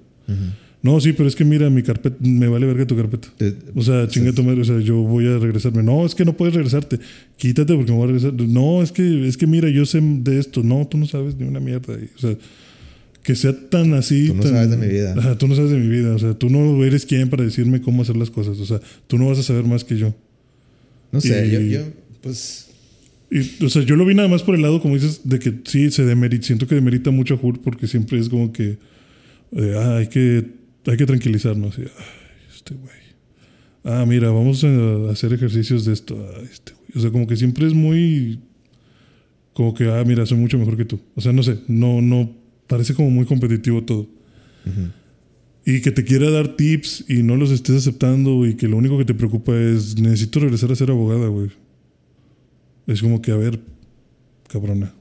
[0.82, 3.28] No, sí, pero es que mira, mi carpeta, me vale verga tu carpeta.
[3.76, 5.84] o sea, chinga tu madre, o sea, yo voy a regresarme.
[5.84, 7.00] No, es que no puedes regresarte.
[7.36, 8.34] Quítate porque me voy a regresar.
[8.34, 10.64] No, es que, es que mira, yo sé de esto.
[10.64, 11.98] No, tú no sabes ni una mierda.
[12.16, 12.38] O sea,
[13.24, 14.28] que sea tan así.
[14.28, 15.38] Tú no sabes de mi vida.
[15.38, 16.16] tú no sabes de mi vida.
[16.16, 18.58] O sea, tú no eres quien para decirme cómo hacer las cosas.
[18.60, 20.16] O sea, tú no vas a saber más que yo.
[21.12, 21.82] No sé, yo, yo,
[22.22, 22.69] pues.
[23.32, 25.62] Y, o sea, yo lo vi nada más por el lado, como dices, de que
[25.66, 26.48] sí, se demerita.
[26.48, 28.78] Siento que demerita mucho a Hurt porque siempre es como que.
[29.52, 31.78] Eh, ah, hay que hay que tranquilizarnos.
[31.78, 33.00] este güey.
[33.84, 36.18] Ah, mira, vamos a hacer ejercicios de esto.
[36.44, 36.92] este güey.
[36.96, 38.40] O sea, como que siempre es muy.
[39.54, 41.00] Como que, ah, mira, soy mucho mejor que tú.
[41.16, 42.32] O sea, no sé, no, no.
[42.68, 44.08] Parece como muy competitivo todo.
[45.66, 48.98] Y que te quiera dar tips y no los estés aceptando y que lo único
[48.98, 51.50] que te preocupa es necesito regresar a ser abogada, güey.
[52.92, 53.60] Es como que, a ver,
[54.48, 54.94] cabrona.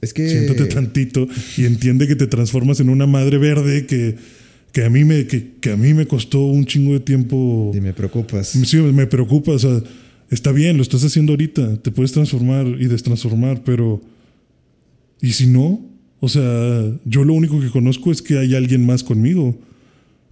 [0.00, 0.28] Es que.
[0.28, 4.16] Siéntate tantito y entiende que te transformas en una madre verde que
[4.74, 7.70] que a mí me, que, a mí me costó un chingo de tiempo.
[7.72, 8.48] Y me preocupas.
[8.48, 9.52] Sí, me preocupa.
[9.52, 9.80] O sea,
[10.30, 11.80] está bien, lo estás haciendo ahorita.
[11.80, 14.02] Te puedes transformar y destransformar, pero.
[15.22, 15.80] ¿Y si no?
[16.18, 19.56] O sea, yo lo único que conozco es que hay alguien más conmigo.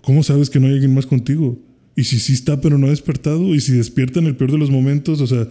[0.03, 1.57] ¿Cómo sabes que no hay alguien más contigo?
[1.95, 4.59] Y si sí está, pero no ha despertado, y si despierta en el peor de
[4.59, 5.49] los momentos, o sea,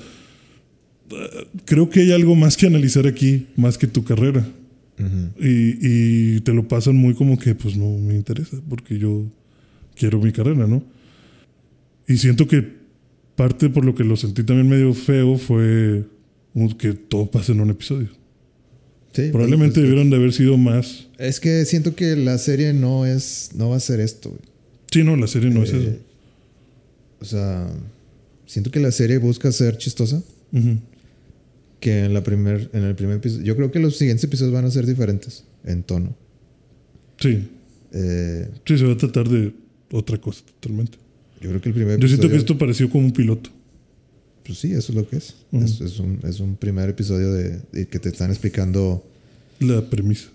[1.66, 4.46] creo que hay algo más que analizar aquí, más que tu carrera
[5.40, 9.26] y, te lo pasan muy como que pues no me interesa porque yo
[9.96, 10.84] quiero mi carrera, ¿no?
[12.08, 12.66] Y siento que
[13.36, 16.06] parte por lo que lo sentí también medio feo fue
[16.78, 18.10] que todo pasa en un episodio.
[19.14, 21.08] Sí, Probablemente pues, debieron de haber sido más.
[21.18, 24.38] Es que siento que la serie no es no va a ser esto.
[24.92, 25.90] Sí, no, la serie no es eso.
[25.90, 26.00] Eh,
[27.20, 27.70] o sea,
[28.46, 30.24] siento que la serie busca ser chistosa
[31.82, 33.44] que en, la primer, en el primer episodio.
[33.44, 36.16] Yo creo que los siguientes episodios van a ser diferentes en tono.
[37.18, 37.50] Sí.
[37.92, 39.52] Eh, sí, se va a tratar de
[39.92, 40.98] otra cosa totalmente.
[41.42, 42.08] Yo creo que el primer episodio.
[42.08, 43.50] Yo siento que esto pareció como un piloto.
[44.46, 45.36] Pues sí, eso es lo que es.
[45.52, 49.04] es, un, es, un, primer episodio de, que te están explicando.
[49.60, 50.30] La premisa.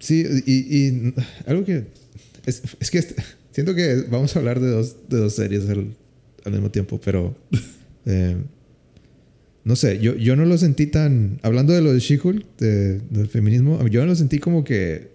[0.00, 1.14] Sí, y, y
[1.46, 1.86] algo que.
[2.44, 3.02] Es, es, que
[3.52, 5.94] siento que vamos a hablar de dos, de dos series al,
[6.44, 7.34] al mismo tiempo, pero.
[8.10, 8.38] Eh,
[9.68, 11.40] no sé, yo, yo no lo sentí tan.
[11.42, 15.10] Hablando de lo de She-Hulk, del feminismo, yo no lo sentí como que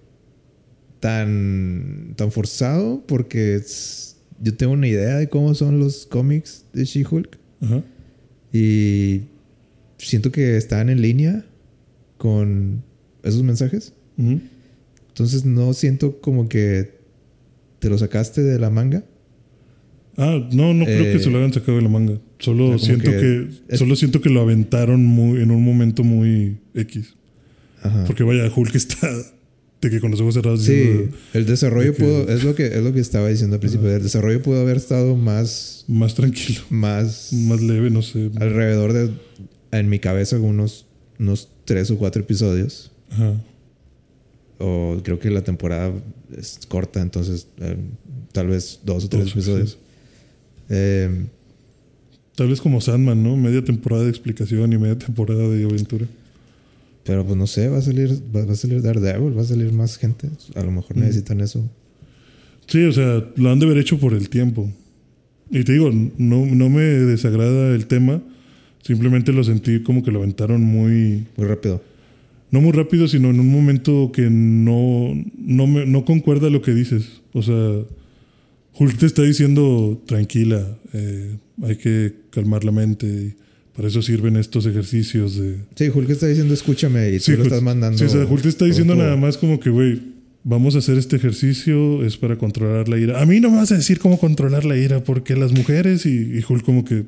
[0.99, 3.59] tan, tan forzado porque
[4.39, 7.39] yo tengo una idea de cómo son los cómics de She-Hulk.
[8.53, 9.21] Y
[9.97, 11.43] siento que están en línea
[12.19, 12.83] con
[13.23, 13.93] esos mensajes.
[14.17, 16.91] Entonces no siento como que
[17.79, 19.03] te lo sacaste de la manga.
[20.15, 22.19] Ah, no, no creo que se lo hayan sacado de la manga.
[22.43, 23.47] Solo siento que,
[23.77, 27.15] solo siento que lo aventaron muy, en un momento muy X.
[28.05, 29.09] Porque vaya, Hulk está
[29.81, 30.61] de que con los ojos cerrados.
[30.61, 33.89] Sí, el desarrollo pudo, es lo que es lo que estaba diciendo al principio.
[33.89, 38.29] El desarrollo pudo haber estado más más tranquilo, más más leve, no sé.
[38.35, 39.11] Alrededor de
[39.71, 40.85] en mi cabeza unos
[41.19, 42.91] unos tres o cuatro episodios.
[43.09, 43.41] Ajá.
[44.59, 45.93] O creo que la temporada
[46.37, 47.77] es corta, entonces eh,
[48.33, 49.77] tal vez dos o tres episodios.
[50.67, 51.25] Eh,
[52.35, 53.37] Tal vez como Sandman, ¿no?
[53.37, 56.07] Media temporada de explicación y media temporada de aventura.
[57.03, 59.97] Pero pues no sé, va a salir, va, a salir Daredevil, va a salir más
[59.97, 60.29] gente.
[60.55, 61.69] A lo mejor necesitan eso.
[62.65, 64.69] Sí, o sea, lo han de haber hecho por el tiempo.
[65.51, 68.21] Y te digo, no, no me desagrada el tema.
[68.81, 71.25] Simplemente lo sentí como que lo aventaron muy...
[71.37, 71.81] Muy rápido.
[72.51, 76.73] No muy rápido, sino en un momento que no, no, me, no concuerda lo que
[76.73, 77.21] dices.
[77.33, 77.81] O sea,
[78.77, 83.35] Hulk te está diciendo, tranquila, eh, hay que calmar la mente.
[83.75, 85.57] para eso sirven estos ejercicios de...
[85.75, 87.97] Sí, Hulk está diciendo escúchame y tú Sí, lo Hulk- estás mandando.
[87.97, 90.01] Sí, o sea, Hulk te está diciendo nada más como que, güey,
[90.43, 93.21] vamos a hacer este ejercicio, es para controlar la ira.
[93.21, 96.09] A mí no me vas a decir cómo controlar la ira, porque las mujeres y,
[96.37, 97.05] y Hulk como que,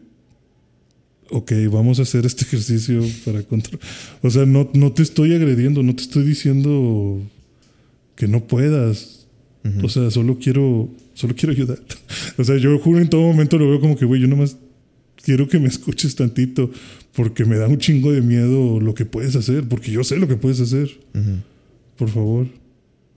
[1.29, 3.85] ok, vamos a hacer este ejercicio para controlar.
[4.21, 7.21] O sea, no, no te estoy agrediendo, no te estoy diciendo
[8.15, 9.27] que no puedas.
[9.83, 11.79] O sea, solo quiero, solo quiero ayudar.
[12.37, 14.57] O sea, yo juro en todo momento lo veo como que, güey, yo nomás
[15.23, 16.69] quiero que me escuches tantito,
[17.15, 20.27] porque me da un chingo de miedo lo que puedes hacer, porque yo sé lo
[20.27, 20.89] que puedes hacer.
[21.15, 21.31] Ujú.
[21.97, 22.47] Por favor,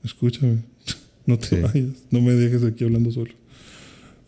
[0.05, 0.59] escúchame.
[1.27, 1.57] No te Sí.
[1.57, 1.91] vayas.
[2.11, 3.33] No me dejes aquí hablando solo.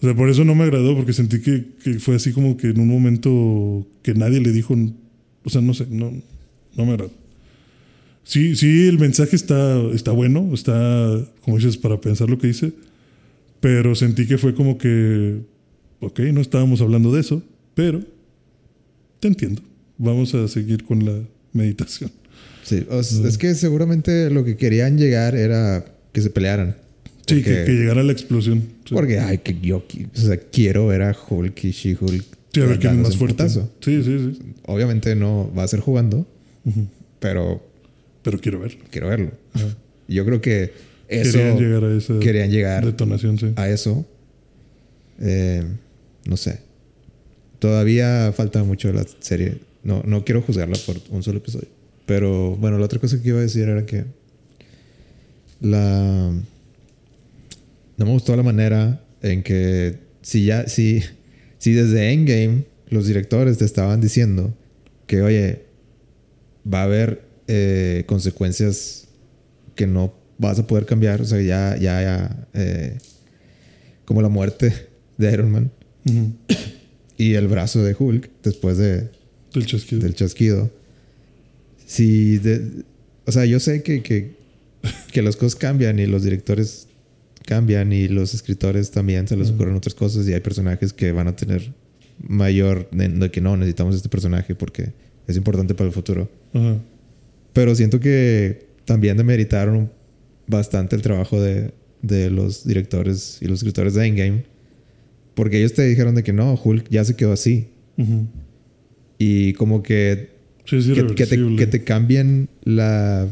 [0.02, 2.66] O sea, por eso no me agradó, porque sentí que, que fue así como que
[2.68, 4.74] en un momento que nadie le dijo.
[5.44, 6.12] O sea, no sé, no,
[6.76, 7.10] no me agradó.
[8.24, 12.72] Sí, sí, el mensaje está, está bueno, está, como dices, para pensar lo que dice,
[13.60, 15.40] pero sentí que fue como que,
[16.00, 17.42] ok, no estábamos hablando de eso,
[17.74, 18.00] pero
[19.20, 19.62] te entiendo.
[19.98, 21.18] Vamos a seguir con la
[21.52, 22.10] meditación.
[22.62, 26.76] Sí, o es que seguramente lo que querían llegar era que se pelearan.
[27.26, 28.60] Sí, que, Porque- que llegara la explosión.
[28.84, 28.94] Sí.
[28.94, 32.24] Porque, ay, que yo o sea, quiero ver a Hulk y She-Hulk.
[32.52, 33.34] Sí, a ver quién es más fuerte.
[33.44, 33.70] putazo.
[33.80, 34.38] Sí, sí, sí.
[34.66, 36.26] Obviamente no va a ser jugando,
[36.64, 36.86] Ujú.
[37.20, 37.62] pero
[38.22, 38.80] Pero quiero verlo.
[38.90, 39.30] quiero verlo.
[39.52, 39.66] Ajá.
[40.08, 40.72] Y Yo creo que
[41.10, 43.52] eso Querían llegar a esa querían llegar detonación, sí.
[43.56, 44.06] a eso.
[45.20, 45.64] Eh,
[46.24, 46.60] no sé.
[47.58, 49.58] Todavía falta mucho de la serie.
[49.82, 51.68] No, no quiero juzgarla por un solo episodio.
[52.06, 54.04] Pero bueno, la otra cosa que iba a decir era que
[55.60, 56.32] la
[57.96, 61.02] no me gustó la manera en que si ya si
[61.58, 64.54] si desde Endgame los directores te estaban diciendo
[65.06, 65.66] que oye
[66.66, 69.08] va a haber eh, consecuencias
[69.74, 72.98] que no vas a poder cambiar o sea ya ya, ya, eh,
[74.04, 74.72] como la muerte
[75.18, 75.70] de Iron Man
[76.08, 76.32] Ujú.
[77.16, 79.10] y el brazo de Hulk después de,
[79.54, 80.00] Del chasquido.
[80.02, 80.70] del chasquido.
[81.86, 82.84] Si de-
[83.26, 84.34] o sea, yo sé que, que,
[85.12, 86.88] que las cosas cambian y los directores
[87.44, 91.28] cambian y los escritores también se les ocurren otras cosas y hay personajes que van
[91.28, 91.72] a tener
[92.26, 94.92] mayor de, de que no necesitamos este personaje porque
[95.26, 96.30] es importante para el futuro.
[96.54, 96.76] Ajá.
[97.52, 99.90] Pero siento que también demeritaron
[100.50, 101.72] bastante el trabajo de,
[102.02, 104.44] de los directores y los escritores de Endgame.
[105.34, 107.68] Porque ellos te dijeron de que no, Hulk ya se quedó así.
[109.18, 110.30] Y como que,
[110.64, 113.28] Sí, que, que te, que te cambien la,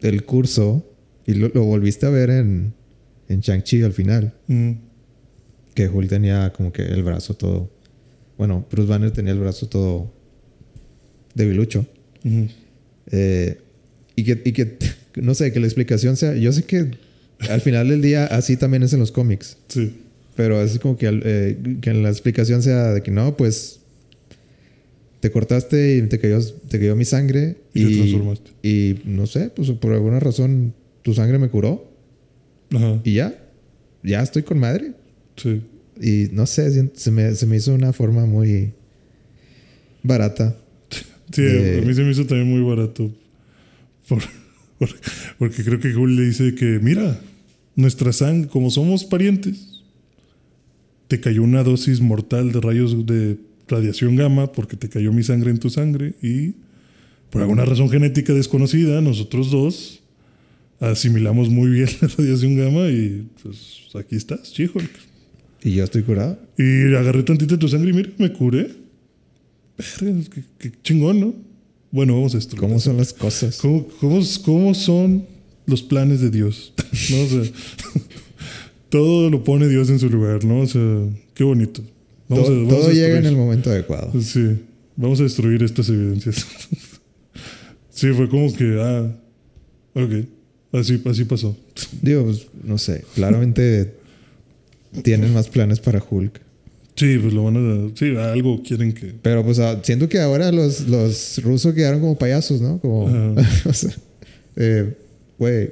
[0.00, 0.84] el curso
[1.26, 2.74] y lo, lo volviste a ver en,
[3.28, 4.34] en Shang-Chi al final.
[5.74, 7.70] Que Hulk tenía como que el brazo todo.
[8.36, 10.12] Bueno, Bruce Banner tenía el brazo todo
[11.34, 11.86] debilucho.
[13.10, 13.58] Eh,
[14.14, 14.76] y, que, y que,
[15.22, 16.34] no sé, que la explicación sea.
[16.34, 16.90] Yo sé que
[17.50, 19.56] al final del día así también es en los cómics.
[19.68, 19.92] Sí.
[20.36, 23.80] Pero es como que, eh, que la explicación sea de que no, pues
[25.20, 26.38] te cortaste y te cayó,
[26.68, 27.56] te cayó mi sangre.
[27.74, 28.50] Y te transformaste.
[28.62, 31.90] y no sé, pues por alguna razón tu sangre me curó
[32.74, 33.00] Ajá.
[33.04, 33.36] y ya,
[34.02, 34.92] ya estoy con madre.
[35.36, 35.60] Sí.
[36.00, 38.72] Y no sé, se me, se me hizo una forma muy
[40.02, 40.56] barata.
[41.32, 43.10] Sí, De- a mí se me hizo también muy barato.
[44.08, 44.22] Por-
[44.78, 44.94] por-
[45.38, 47.20] porque creo que Google le dice que, mira,
[47.76, 49.82] nuestra sangre, como somos parientes,
[51.08, 55.50] te cayó una dosis mortal de rayos de radiación gamma porque te cayó mi sangre
[55.50, 56.54] en tu sangre y
[57.30, 60.02] por alguna razón genética desconocida, nosotros dos
[60.80, 64.80] asimilamos muy bien la radiación gamma y pues aquí estás, chico.
[65.62, 66.38] Y yo estoy curado.
[66.56, 68.70] Y agarré tantito de tu sangre y mira, me curé.
[69.76, 71.34] Verga, qué, qué chingón, ¿no?
[71.90, 72.56] Bueno, vamos a esto.
[72.56, 73.58] ¿Cómo son las cosas?
[73.58, 75.26] ¿Cómo, cómo, cómo son
[75.66, 76.72] los planes de Dios?
[77.10, 77.22] ¿No?
[77.22, 77.42] O sea,
[78.90, 80.60] todo lo pone Dios en su lugar, ¿no?
[80.60, 80.82] O sea,
[81.34, 81.82] qué bonito.
[82.28, 84.12] Vamos todo a- vamos todo a llega en el momento adecuado.
[84.20, 84.58] Sí,
[84.96, 86.46] vamos a destruir estas evidencias.
[87.90, 89.16] sí, fue como que, ah,
[89.94, 91.56] ok, así, así pasó.
[92.02, 93.04] Digo, pues, no sé.
[93.14, 93.94] Claramente
[95.02, 96.40] tienen más planes para Hulk.
[96.98, 97.96] Sí, pues lo van a...
[97.96, 99.14] Sí, algo quieren que...
[99.22, 102.80] Pero pues ah, siento que ahora los, los rusos quedaron como payasos, ¿no?
[102.80, 103.06] Como...
[103.64, 103.94] O sea,
[104.56, 104.94] eh,
[105.38, 105.70] güey.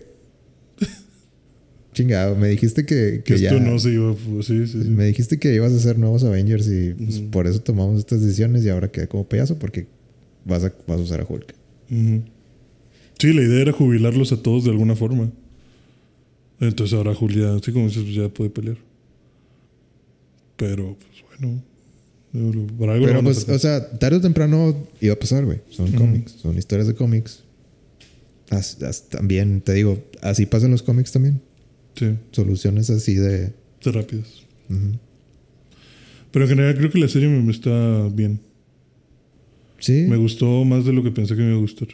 [1.92, 3.50] Chingado, me dijiste que, Que que ya...
[3.50, 4.14] esto no se iba...
[4.14, 4.88] pues, sí, sí, sí.
[4.88, 8.64] Me dijiste que ibas a hacer nuevos Avengers y pues, por eso tomamos estas decisiones
[8.64, 9.86] y ahora quedé como payaso porque
[10.44, 11.54] vas a, vas a usar a Hulk.
[13.18, 15.32] Sí, la idea era jubilarlos a todos de alguna forma.
[16.60, 18.76] Entonces ahora Julia, así como dices, pues ya puede pelear.
[20.56, 21.62] Pero, pues bueno.
[22.76, 25.60] Por algo Pero pues, o sea, tarde o temprano iba a pasar, güey.
[25.70, 27.42] Son cómics, son historias de cómics.
[28.50, 31.40] As- as- también, te digo, así pasan los cómics también.
[31.94, 33.52] Sí, Soluciones así de...
[33.82, 34.42] de rápidas.
[36.30, 38.38] Pero en general creo que la serie me está bien.
[39.78, 40.04] Sí.
[40.08, 41.88] Me gustó más de lo que pensé que me iba a gustar.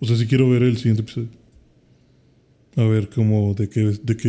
[0.00, 1.28] O sea, sí quiero ver el siguiente episodio.
[2.76, 4.28] A ver cómo, de qué, de qué,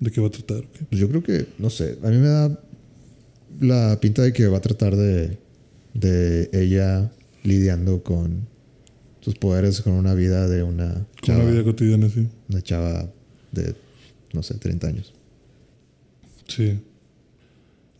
[0.00, 0.64] de qué va a tratar.
[0.90, 2.60] Pues yo creo que, no sé, a mí me da
[3.60, 5.38] la pinta de que va a tratar de,
[5.94, 7.10] de ella
[7.42, 8.48] lidiando con
[9.20, 12.26] sus poderes con una vida de una Con chava, una vida cotidiana, sí.
[12.48, 13.10] una chava
[13.52, 13.74] de,
[14.32, 15.12] no sé, 30 años.
[16.48, 16.78] Sí.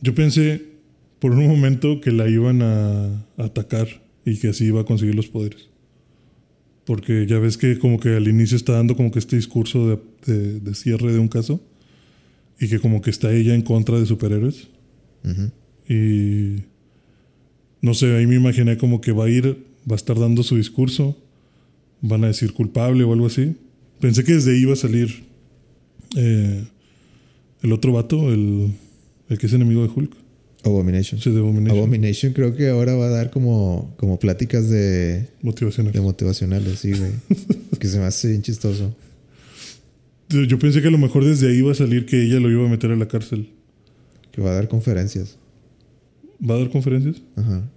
[0.01, 0.62] Yo pensé
[1.18, 3.89] por un momento que la iban a atacar
[4.24, 5.68] y que así iba a conseguir los poderes.
[6.85, 10.32] Porque ya ves que como que al inicio está dando como que este discurso de,
[10.32, 11.60] de- de cierre de un caso
[12.59, 14.68] y que como que está ella en contra de superhéroes.
[15.89, 16.63] Y
[17.83, 20.57] no sé, ahí me imaginé como que va a ir, va a estar dando su
[20.57, 21.17] discurso,
[22.01, 23.57] van a decir culpable o algo así.
[24.01, 25.25] Pensé que desde ahí iba a salir
[26.17, 26.65] eh,
[27.63, 28.73] el otro vato, el,
[29.29, 30.13] el que es enemigo de Hulk.
[30.65, 31.21] Abomination.
[31.21, 31.79] Sí, de Abomination.
[31.79, 35.93] Abomination creo que ahora va a dar como, como pláticas de, Motivacional.
[35.93, 37.13] de motivacionales, sí, güey.
[37.79, 38.95] que se me hace bien chistoso.
[40.29, 42.65] Yo pensé que a lo mejor desde ahí iba a salir que ella lo iba
[42.65, 43.49] a meter a la cárcel.
[44.32, 45.39] Que va a dar conferencias.
[46.48, 47.23] ¿Va a dar conferencias?
[47.36, 47.69] Ajá.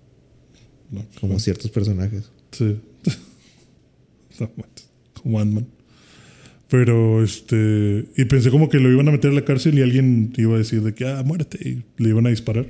[0.91, 1.05] No.
[1.19, 2.30] Como ciertos personajes.
[2.51, 2.80] Sí.
[4.39, 4.49] No
[5.21, 5.67] como Ant-Man.
[6.69, 8.05] Pero este.
[8.17, 10.57] Y pensé como que lo iban a meter a la cárcel y alguien iba a
[10.57, 11.57] decir de que, ah, muérete.
[11.69, 12.65] Y le iban a disparar.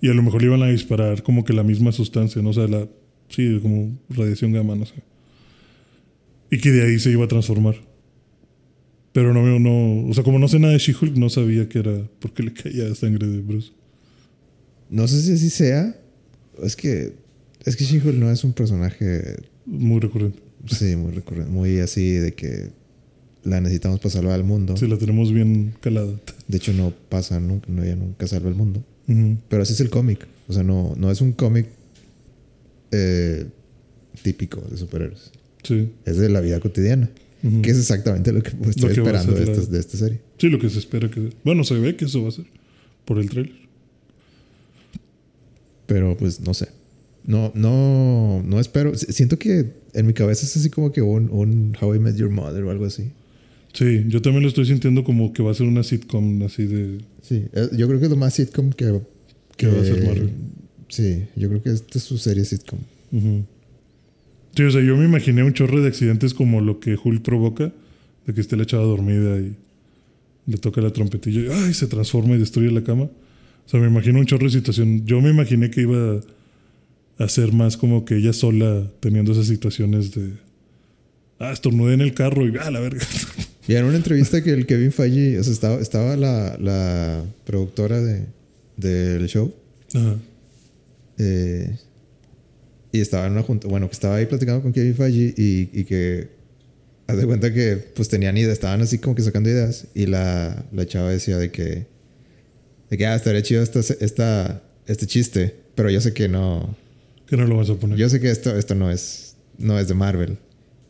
[0.00, 2.50] Y a lo mejor le iban a disparar como que la misma sustancia, ¿no?
[2.50, 2.88] O sea, la.
[3.28, 4.94] Sí, como radiación gamma, no sé.
[6.50, 7.76] Y que de ahí se iba a transformar.
[9.12, 10.08] Pero no, no.
[10.08, 12.02] O sea, como no sé nada de She-Hulk, no sabía que era.
[12.20, 13.72] porque le caía sangre de Bruce.
[14.90, 15.96] No sé si así sea.
[16.62, 17.14] Es que.
[17.64, 19.36] Es que She-Hulk no es un personaje.
[19.66, 20.38] Muy recurrente.
[20.66, 21.50] Sí, muy recurrente.
[21.50, 22.70] Muy así de que.
[23.44, 24.76] La necesitamos para salvar al mundo.
[24.76, 26.12] Sí, la tenemos bien calada.
[26.48, 27.66] De hecho, no pasa nunca.
[27.70, 28.84] No, ella nunca salva el mundo.
[29.48, 30.26] Pero así es el cómic.
[30.48, 31.66] O sea, no, no es un cómic.
[32.90, 33.46] eh,
[34.22, 35.30] típico de superhéroes.
[35.62, 35.90] Sí.
[36.04, 37.08] Es de la vida cotidiana.
[37.62, 40.20] Que es exactamente lo que estoy Lo que esperando de la- esta, de esta serie.
[40.38, 41.30] Sí, lo que se espera que...
[41.44, 42.46] Bueno, se ve que eso va a ser
[43.04, 43.52] por el trailer.
[45.86, 46.68] Pero pues no sé.
[47.24, 48.94] No, no, no espero.
[48.96, 52.16] Si- Siento que en mi cabeza es así como que un, un How I Met
[52.16, 53.10] Your Mother o algo así.
[53.72, 56.98] Sí, yo también lo estoy sintiendo como que va a ser una sitcom así de...
[57.22, 59.00] Sí, eh, yo creo que es lo más sitcom que,
[59.56, 60.30] Que va a ser Marvel.
[60.88, 62.78] Sí, yo creo que esta es su serie sitcom.
[63.12, 63.44] Ujú.
[64.54, 67.72] Sí, o sea, yo me imaginé un chorro de accidentes como lo que Hulk provoca,
[68.26, 69.54] de que esté la chava dormida y
[70.46, 71.74] le toca la trompetilla y ¡ay!
[71.74, 73.04] se transforma y destruye la cama.
[73.04, 75.04] O sea, me imagino un chorro de situación.
[75.04, 76.20] Yo me imaginé que iba
[77.18, 80.32] a ser más como que ella sola teniendo esas situaciones de...
[81.38, 83.04] Ah, estornudé en el carro y ¡ah, la verga!
[83.68, 88.00] Y en una entrevista que el Kevin Feige, o sea, estaba, estaba la, la productora
[88.00, 88.24] de,
[88.78, 89.52] del show
[89.94, 90.16] Ajá.
[91.18, 91.76] eh,
[92.92, 95.84] y estaba en una junta, bueno, que estaba ahí platicando con Kevin Feige y, y
[95.84, 96.28] que
[97.06, 100.64] haz de cuenta que pues tenían ideas, estaban así como que sacando ideas y la,
[100.72, 101.86] la chava decía de que,
[102.90, 106.76] de que, ah, estaría chido esta, esta, este chiste, pero yo sé que no,
[107.26, 107.98] Que no lo vas a poner.
[107.98, 110.38] yo sé que esto, esto no es, no es de Marvel.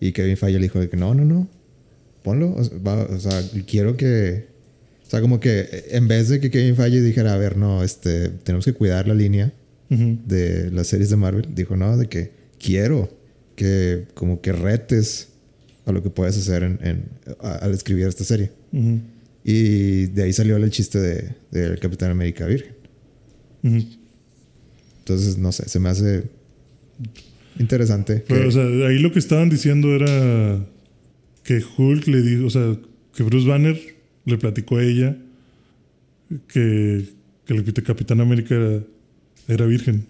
[0.00, 1.48] Y Kevin Feige le dijo de que no, no, no,
[2.22, 4.46] ponlo, o sea, va- o sea, quiero que,
[5.06, 8.28] o sea, como que en vez de que Kevin Feige dijera, a ver, no, este,
[8.28, 9.52] tenemos que cuidar la línea
[9.90, 13.08] De las series de Marvel, dijo, no, de que quiero
[13.56, 15.28] que como que retes
[15.86, 17.04] a lo que puedes hacer en, en-
[17.40, 18.50] a- al escribir esta serie.
[19.44, 22.72] Y de ahí salió el chiste de, del Capitán América Virgen.
[24.98, 26.24] Entonces, no sé, se me hace
[27.58, 28.22] interesante.
[28.22, 30.66] que- Pero, o sea, ahí lo que estaban diciendo era
[31.44, 32.76] que Hulk le dijo, o sea,
[33.16, 33.78] que Bruce Banner
[34.26, 35.16] le platicó a ella
[36.48, 37.08] que,
[37.46, 38.82] que el Capitán América era,
[39.48, 40.06] era virgen.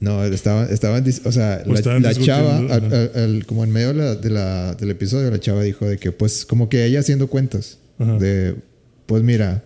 [0.00, 3.94] No, estaban, estaban, o sea, O la, chava, al- al- al- como en medio de
[3.94, 7.28] la- de la- del episodio, la chava dijo de que, pues, como que ella haciendo
[7.28, 8.18] cuentas, Ajá.
[8.18, 8.56] de,
[9.06, 9.62] pues mira,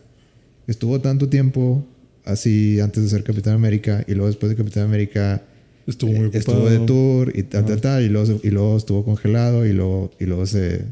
[0.67, 1.87] estuvo tanto tiempo
[2.25, 5.43] así antes de ser Capitán América y luego después de Capitán América
[5.87, 6.39] Estuvo muy ocupado.
[6.39, 10.11] estuvo de tour y tal, tal, tal, y luego, y luego estuvo congelado y luego,
[10.21, 10.83] y luego se,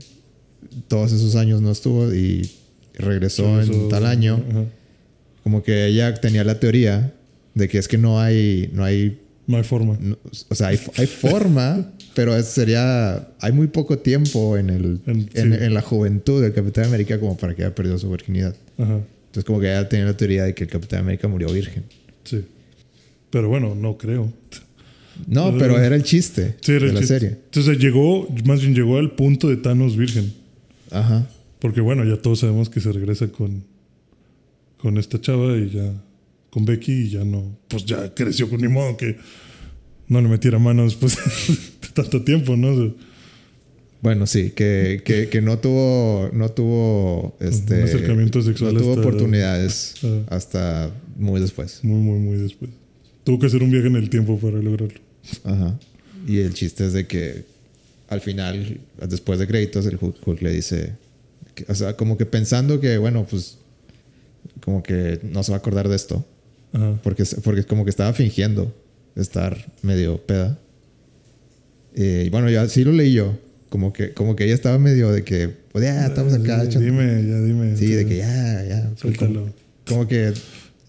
[0.89, 2.51] todos esos años no estuvo y
[2.95, 4.65] regresó en tal año Ajá.
[5.43, 7.13] como que ella tenía la teoría
[7.55, 9.97] de que es que no hay no hay No hay forma.
[10.01, 10.19] no-
[10.49, 15.29] o sea hay, hay forma pero es- sería hay muy poco tiempo en el En-
[15.35, 15.65] en, sí.
[15.65, 19.01] en la juventud del Capitán América como para que haya perdido su virginidad Ajá.
[19.27, 21.85] entonces como que ella tenía la teoría de que el Capitán América murió virgen
[22.25, 22.43] Sí.
[23.31, 24.33] Pero bueno, no creo.
[25.27, 27.19] no pero era el chiste Sí, era de el la chiste.
[27.21, 30.33] serie Entonces llegó, más bien llegó al punto de Thanos virgen.
[30.91, 31.29] ajá
[31.61, 33.63] Porque bueno, ya todos sabemos que se regresa con,
[34.79, 35.93] con esta chava y ya
[36.55, 39.17] con Becky y ya no, pues ya creció con ni modo que
[40.07, 41.17] no le metiera mano después
[41.83, 42.69] de tanto tiempo, ¿no?
[42.69, 42.93] O sea,
[44.01, 48.91] Bueno, sí, que, que, que no tuvo, no tuvo, este, Un acercamiento sexual no tuvo
[48.93, 50.21] hasta- oportunidades Ah.
[50.29, 51.81] hasta muy después.
[51.83, 52.71] muy, muy, muy después.
[53.25, 55.01] Tuvo que hacer un viaje en el tiempo para lograrlo.
[55.43, 55.79] Ajá.
[56.29, 57.45] Y el chiste es de que
[58.09, 58.79] al final,
[59.09, 60.93] después de créditos, el Hulk, Hulk le dice,
[61.57, 63.59] que- o sea, como que pensando que, bueno, pues,
[64.61, 66.25] como que no se va a acordar de esto,
[66.75, 67.01] Ajá.
[67.03, 68.75] porque, porque como que estaba fingiendo
[69.17, 70.59] estar medio peda.
[71.95, 73.39] Eh, Y bueno, ya sí lo leí yo,
[73.71, 76.63] como que, como que ella estaba medio de que, pues ya estamos acá.
[76.65, 77.77] Echando- Dime, ya dime.
[77.77, 78.83] Sí, de que ya, ya.
[78.85, 79.55] Como, Suéltalo.
[79.87, 80.33] como que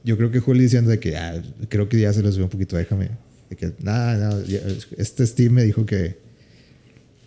[0.03, 2.49] yo creo que Juli diciendo de que ya, creo que ya se lo subió un
[2.52, 3.10] poquito, déjame.
[3.49, 4.60] De que, nada, no, ya,
[4.98, 6.18] este Steve me dijo que,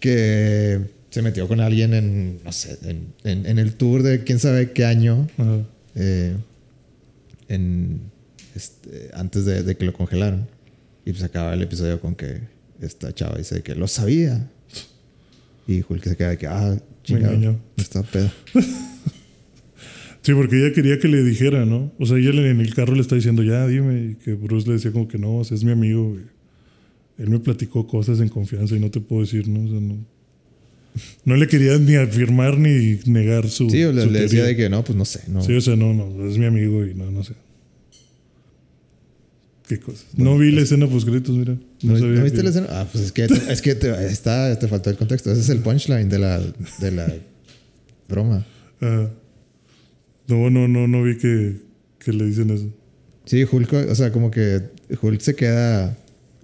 [0.00, 0.80] que
[1.10, 4.72] se metió con alguien en, no sé, en, en- en el tour de quién sabe
[4.72, 5.62] qué año, Ajá.
[5.94, 6.34] eh,
[7.48, 8.00] en,
[8.58, 10.48] este, antes de, de que lo congelaron.
[11.06, 12.40] Y pues acaba el episodio con que
[12.80, 14.50] esta chava dice que lo sabía.
[15.68, 17.60] Y Hulk se queda de que, ah, chingado, engañó.
[17.76, 18.30] está pedo.
[20.20, 21.90] Sí, porque ella quería que le dijera, ¿no?
[21.98, 24.10] O sea, ella en el carro le está diciendo, ya, dime.
[24.10, 26.10] Y que Bruce le decía como que no, o sea, es mi amigo.
[26.10, 26.24] güey.
[27.16, 29.64] Él me platicó cosas en confianza y no te puedo decir, ¿no?
[29.64, 30.04] O sea, no,
[31.24, 33.70] no le quería ni afirmar ni negar su.
[33.70, 35.40] Sí, o le, su le decía de que no, pues no sé, no.
[35.42, 37.32] Sí, o sea, no, no, es mi amigo y no, no sé.
[39.68, 40.06] ¿Qué cosas?
[40.16, 41.52] no vi la escena post créditos, mira.
[41.82, 42.66] No, ¿No, sabía ¿no viste que- la escena?
[42.70, 45.30] Ah, pues es que, es que te, está, te faltó el contexto.
[45.30, 46.40] Ese es el punchline de la,
[46.80, 47.12] de la
[48.08, 48.46] broma.
[48.80, 49.08] Ah.
[50.26, 51.56] no, no, no, no vi que,
[51.98, 52.68] que le dicen eso.
[53.26, 54.62] Sí, Hulk, o sea, como que
[55.02, 55.96] Hulk se queda,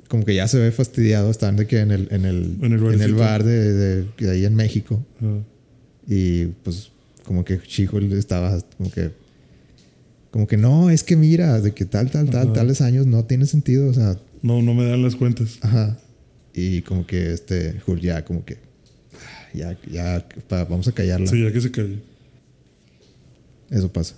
[0.09, 2.79] como que ya se ve fastidiado estando de que en el, en el, En el
[2.95, 3.17] en el barcito.
[3.17, 5.05] bar de, de- de ahí en México.
[5.23, 5.39] Ah.
[6.07, 6.91] Y pues
[7.25, 9.11] como que She-Hulk estaba como que,
[10.35, 12.53] como que no, es que mira, de que tal, tal, tal, Ajá.
[12.55, 15.59] tales años no tiene sentido, o sea, No, no me dan las cuentas.
[15.61, 15.97] Ajá.
[16.53, 18.55] Y como que este Hulk ya como que
[19.15, 21.29] ah, ya ya pa- vamos a callarla.
[21.29, 22.01] Sí, ya que se calle.
[23.71, 24.17] Eso pasa.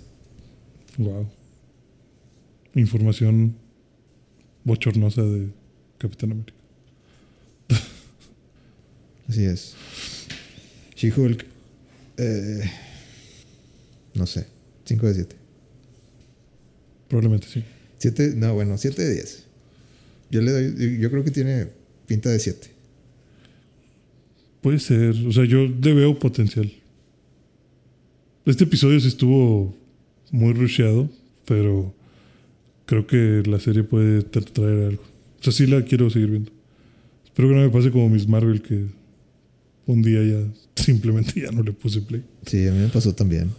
[0.97, 1.29] Wow.
[2.73, 3.55] Información
[4.63, 5.49] bochornosa de
[5.99, 6.53] Capitán América.
[9.29, 9.75] Así es.
[10.95, 11.45] She-Hulk
[12.17, 12.71] eh,
[14.15, 14.47] no sé,
[14.85, 15.35] 5 de 7.
[17.07, 17.63] Probablemente sí.
[17.99, 19.43] 7, no, bueno, 7 de 10.
[20.29, 21.67] Yo le doy yo- creo que tiene
[22.05, 22.69] pinta de 7.
[24.61, 25.15] Puede ser.
[25.25, 26.71] O sea, yo le veo potencial.
[28.45, 29.75] Este episodio sí estuvo
[30.31, 31.09] muy rusheado,
[31.45, 31.93] pero
[32.85, 35.03] creo que la serie puede tra- traer algo.
[35.39, 36.51] O sea, sí la quiero seguir viendo.
[37.25, 38.85] Espero que no me pase como Miss Marvel, que
[39.85, 40.45] un día ya
[40.83, 42.23] simplemente ya no le puse play.
[42.45, 43.51] Sí, a mí me pasó también.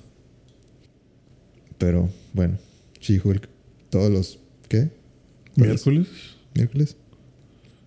[1.79, 2.59] Pero bueno,
[3.01, 3.49] She-Hulk
[3.91, 4.39] todos los
[4.69, 4.91] ¿qué?
[5.57, 6.07] Miércoles.
[6.55, 6.97] miércoles.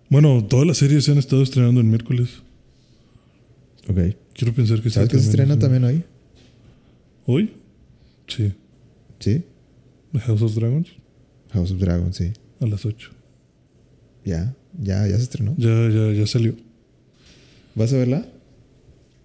[0.09, 2.41] Bueno, todas las series se han estado estrenando en miércoles.
[3.87, 4.15] Ok.
[4.33, 4.95] Quiero pensar que sí.
[4.95, 6.03] ¿Sabes que se estrena también hoy?
[7.25, 7.53] ¿Hoy?
[8.27, 8.53] Sí.
[9.19, 9.43] Sí.
[10.19, 10.89] House of Dragons
[11.51, 12.31] House of Dragon, sí.
[12.59, 13.09] a las 8.
[14.25, 15.55] Ya, ya, ya se estrenó.
[15.57, 16.55] Ya, ya, ya salió.
[17.75, 18.25] ¿Vas a verla?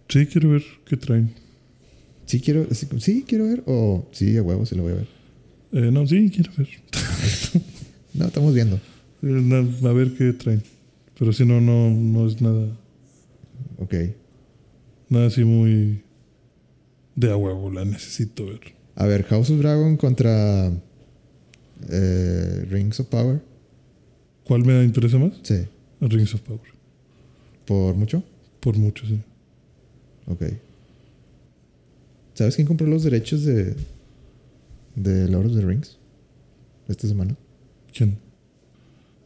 [0.09, 1.35] Sí, quiero ver qué traen.
[2.27, 3.63] Sí, quiero, sí, sí, quiero ver.
[3.67, 5.16] O sí, a huevo, sí lo voy a ver.
[5.73, 6.69] Eh, no, sí, quiero ver.
[8.15, 8.81] No, estamos viendo.
[9.23, 10.63] Eh, a ver qué traen.
[11.19, 12.69] Pero si no, no, no es nada,
[13.79, 13.95] Ok.
[15.09, 16.03] nada así muy
[17.15, 18.61] de a huevo, la necesito ver.
[18.95, 20.71] A ver, House of Dragon contra
[21.91, 23.41] eh, Rings of Power.
[24.45, 25.33] ¿Cuál me interesa más?
[25.43, 25.65] Sí.
[26.01, 26.61] Rings of Power.
[27.67, 28.23] ¿Por mucho?
[28.61, 29.19] Por mucho, sí.
[30.27, 30.43] Ok.
[32.35, 33.75] ¿Sabes quién compró los derechos de,
[34.97, 35.97] de Lord of the Rings?
[36.89, 37.37] Esta semana.
[37.97, 38.19] ¿Quién?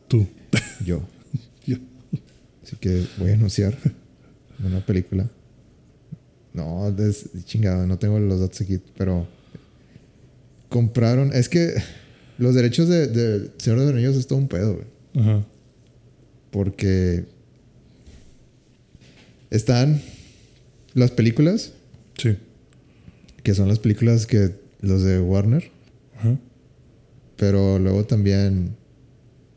[0.09, 0.27] Tú.
[0.85, 1.03] Yo.
[1.67, 1.77] Yo.
[2.63, 3.77] Así que voy a anunciar
[4.63, 5.31] una película.
[6.53, 9.27] No, es chingado, no tengo los datos aquí, pero
[10.69, 11.33] compraron.
[11.33, 11.75] Es que
[12.39, 14.87] los derechos de, de Señor de los Anillos es todo un pedo, güey.
[15.25, 15.47] Ajá.
[16.51, 17.25] Porque
[19.51, 20.01] están
[20.95, 21.73] las películas,
[22.19, 22.37] Sí.
[23.43, 25.71] que son las películas que los de Warner,
[26.19, 26.39] Ajá.
[27.37, 28.77] pero luego también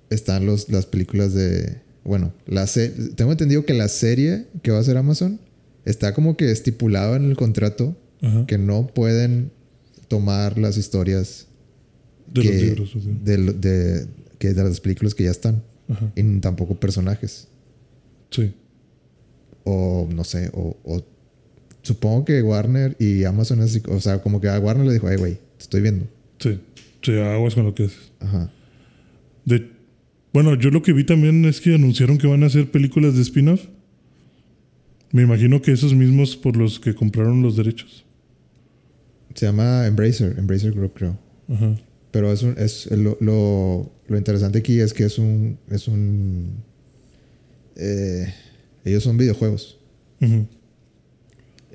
[0.10, 1.82] están los, las películas de.
[2.04, 2.66] Bueno, la
[3.16, 5.40] tengo entendido que la serie que va a ser Amazon
[5.86, 8.46] está como que estipulado en el contrato Ajá.
[8.46, 9.52] que no pueden
[10.10, 11.48] tomar las historias
[12.34, 13.24] De que, los libros.
[13.24, 16.12] de, de- que de las películas que ya están Ajá.
[16.16, 17.48] y tampoco personajes
[18.30, 18.54] Sí.
[19.64, 21.02] o no sé o, o
[21.84, 25.08] supongo que Warner y Amazon es así, o sea como que a Warner le dijo
[25.08, 26.08] ay güey te estoy viendo
[26.40, 26.60] Sí.
[27.02, 28.12] Sí, aguas con lo que haces.
[28.20, 28.52] Ajá.
[29.46, 29.70] De,
[30.34, 33.22] bueno, yo lo que vi también es que anunciaron que van a hacer películas de
[33.22, 33.66] spin-off.
[35.12, 38.06] Me imagino que esos mismos por los que compraron los derechos.
[39.36, 41.18] Se llama Embracer, Embracer Group, creo.
[41.50, 41.76] Ajá.
[42.12, 46.64] Pero es un, es lo, lo, lo interesante aquí es que es un, es un,
[47.76, 48.34] eh,
[48.86, 49.80] ellos son videojuegos.
[50.22, 50.48] Ujú.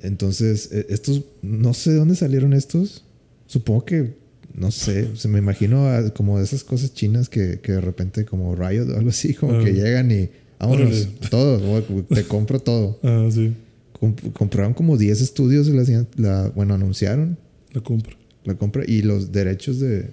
[0.03, 3.03] Entonces, eh, estos, no sé de dónde salieron estos.
[3.47, 4.15] Supongo que,
[4.53, 8.25] no sé, se me imagino a- como de esas cosas chinas que, que de repente
[8.25, 9.63] como Riot o algo así, como Ah.
[9.63, 12.99] que llegan y, vámonos, todo, te compro todo.
[13.03, 13.53] Ah, sí.
[13.99, 17.37] Comp- compraron como 10 estudios, la, la- bueno, anunciaron
[17.73, 18.15] La compra.
[18.45, 20.11] la compra y los derechos de,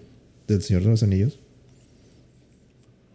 [0.48, 1.38] del Señor de los Anillos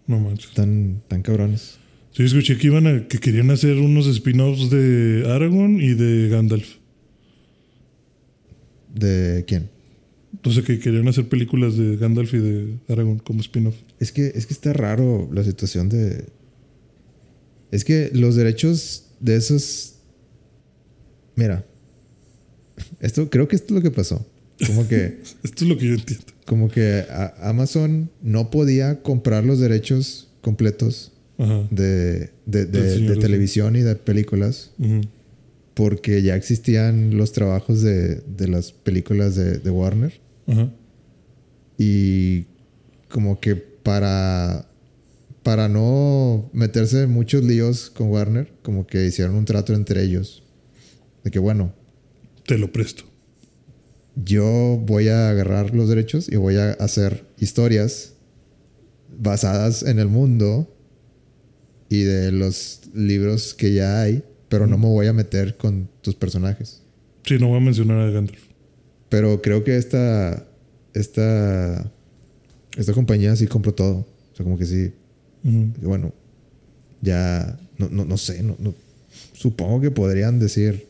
[0.08, 0.50] No manches.
[0.50, 1.76] están tan cabrones.
[2.14, 6.76] Sí, escuché que iban a, que querían hacer unos spin-offs de Aragorn y de Gandalf.
[8.94, 9.70] ¿De quién?
[10.34, 13.76] Entonces que querían hacer películas de Gandalf y de Aragorn como spin-off.
[14.00, 16.26] Es que, es que está raro la situación de.
[17.72, 19.96] Es que los derechos de esos.
[21.36, 21.66] Mira.
[23.00, 24.26] Esto, creo que esto es lo que pasó.
[24.68, 26.26] Como que, Esto es lo que yo entiendo.
[26.46, 27.06] como que
[27.42, 31.12] Amazon no podía comprar los derechos completos.
[31.72, 34.72] De, de, de- televisión y de películas.
[35.74, 40.20] Porque ya existían los trabajos de, de las películas de, Warner.
[41.78, 42.46] Y
[43.10, 44.68] como que para,
[45.44, 50.44] para no meterse en muchos líos con Warner, como que hicieron un trato entre ellos.
[51.24, 51.74] De que bueno,
[52.46, 53.04] Te lo presto.
[54.16, 58.14] yo voy a agarrar los derechos y voy a hacer historias
[59.18, 60.71] basadas en el mundo
[61.92, 66.16] y de los libros que ya hay, pero no me voy a meter con tus
[66.16, 66.82] personajes.
[67.26, 68.40] Sí, no voy a mencionar a Gandalf.
[69.10, 70.48] Pero creo que esta,
[70.94, 71.92] esta,
[72.78, 73.98] esta compañía sí compró todo.
[73.98, 74.92] O sea, como que sí,
[75.82, 76.14] bueno,
[77.02, 78.74] ya no, no, no sé, no, no-
[79.34, 80.86] supongo que podrían decir,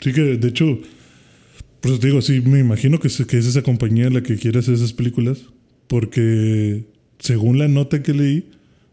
[0.00, 0.80] Sí que, de hecho,
[1.80, 4.36] por eso te digo, sí, me imagino que es, que es esa compañía la que
[4.36, 5.38] quiere hacer esas películas,
[5.86, 6.86] porque
[7.20, 8.50] según la nota que leí,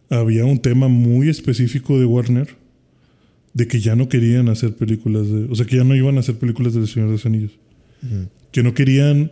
[0.09, 2.47] había un tema muy específico de Warner
[3.53, 6.19] de que ya no querían hacer películas de, o sea, que ya no iban a
[6.21, 7.51] hacer películas de El Señor de los Anillos,
[8.51, 9.31] que no querían,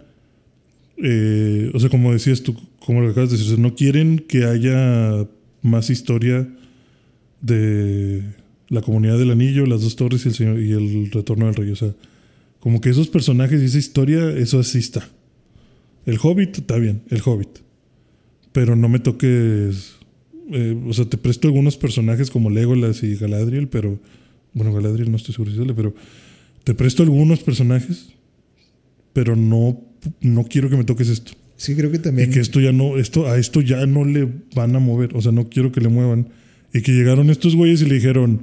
[0.98, 4.20] eh, o sea, como decías tú, como lo acabas de decir, o sea, no quieren
[4.28, 5.28] que haya
[5.62, 6.48] más historia
[7.42, 8.24] de
[8.70, 11.72] la comunidad del anillo, las dos torres y el, señor, y el retorno del rey.
[11.72, 11.94] O sea,
[12.60, 15.10] como que esos personajes y esa historia, eso así está.
[16.06, 17.60] El hobbit, está bien, el hobbit.
[18.52, 19.97] Pero no me toques.
[20.52, 24.00] Eh, o sea, te presto algunos personajes como Legolas y Galadriel, pero.
[24.54, 25.94] Bueno, Galadriel no estoy seguro si sale, pero.
[26.64, 28.10] Te presto algunos personajes,
[29.14, 29.82] pero no,
[30.22, 31.32] no quiero que me toques esto.
[31.56, 34.28] sí creo que Y también, que esto ya no, esto, a esto ya no le
[34.54, 35.16] van a mover.
[35.16, 36.28] O sea, no quiero que le muevan.
[36.74, 38.42] Y que llegaron estos güeyes y le dijeron,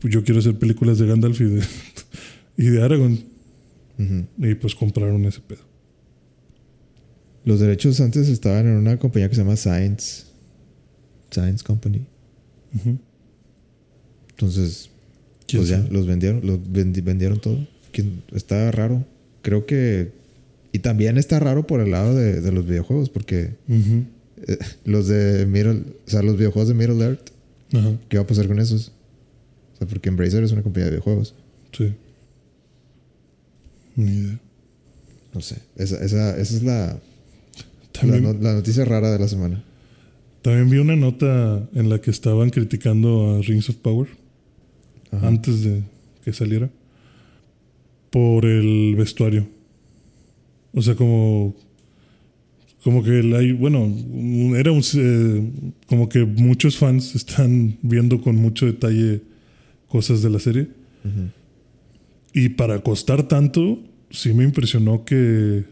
[0.00, 1.62] "Pues yo quiero hacer películas de Gandalf y de,
[2.58, 3.18] y de Aragorn.
[4.38, 5.60] Y pues compraron ese pedo.
[7.44, 10.24] los derechos antes estaban en una compañía que se llama Science,
[11.34, 12.06] Science Company.
[14.30, 14.90] Entonces,
[15.46, 17.66] ¿Quién pues ya, los vendieron, los vendi- vendieron todo.
[17.92, 19.04] ¿Quién- Está raro.
[19.42, 20.12] Creo que,
[20.72, 25.46] y también está raro por el lado de, de los videojuegos, porque eh, los de
[25.46, 27.30] Middle, o sea, los videojuegos de Middle Earth,
[28.08, 28.92] ¿qué va a pasar con esos?
[29.74, 31.34] O sea, porque Embracer es una compañía de videojuegos.
[31.76, 31.94] sí.
[33.96, 34.40] Ni idea.
[35.32, 35.56] No sé.
[35.76, 37.00] Esa, esa, esa es la, la,
[37.92, 39.62] También, no- la noticia rara de la semana.
[40.44, 44.08] También vi una nota en la que estaban criticando a Rings of Power
[45.10, 45.26] Ajá.
[45.26, 45.82] antes de
[46.22, 46.68] que saliera
[48.10, 49.48] por el vestuario.
[50.74, 51.56] O sea, como
[52.82, 53.90] como que hay, bueno,
[54.54, 55.50] era un eh,
[55.86, 59.22] como que muchos fans están viendo con mucho detalle
[59.88, 60.68] cosas de la serie
[62.34, 63.78] y para costar tanto
[64.10, 65.64] sí me impresionó que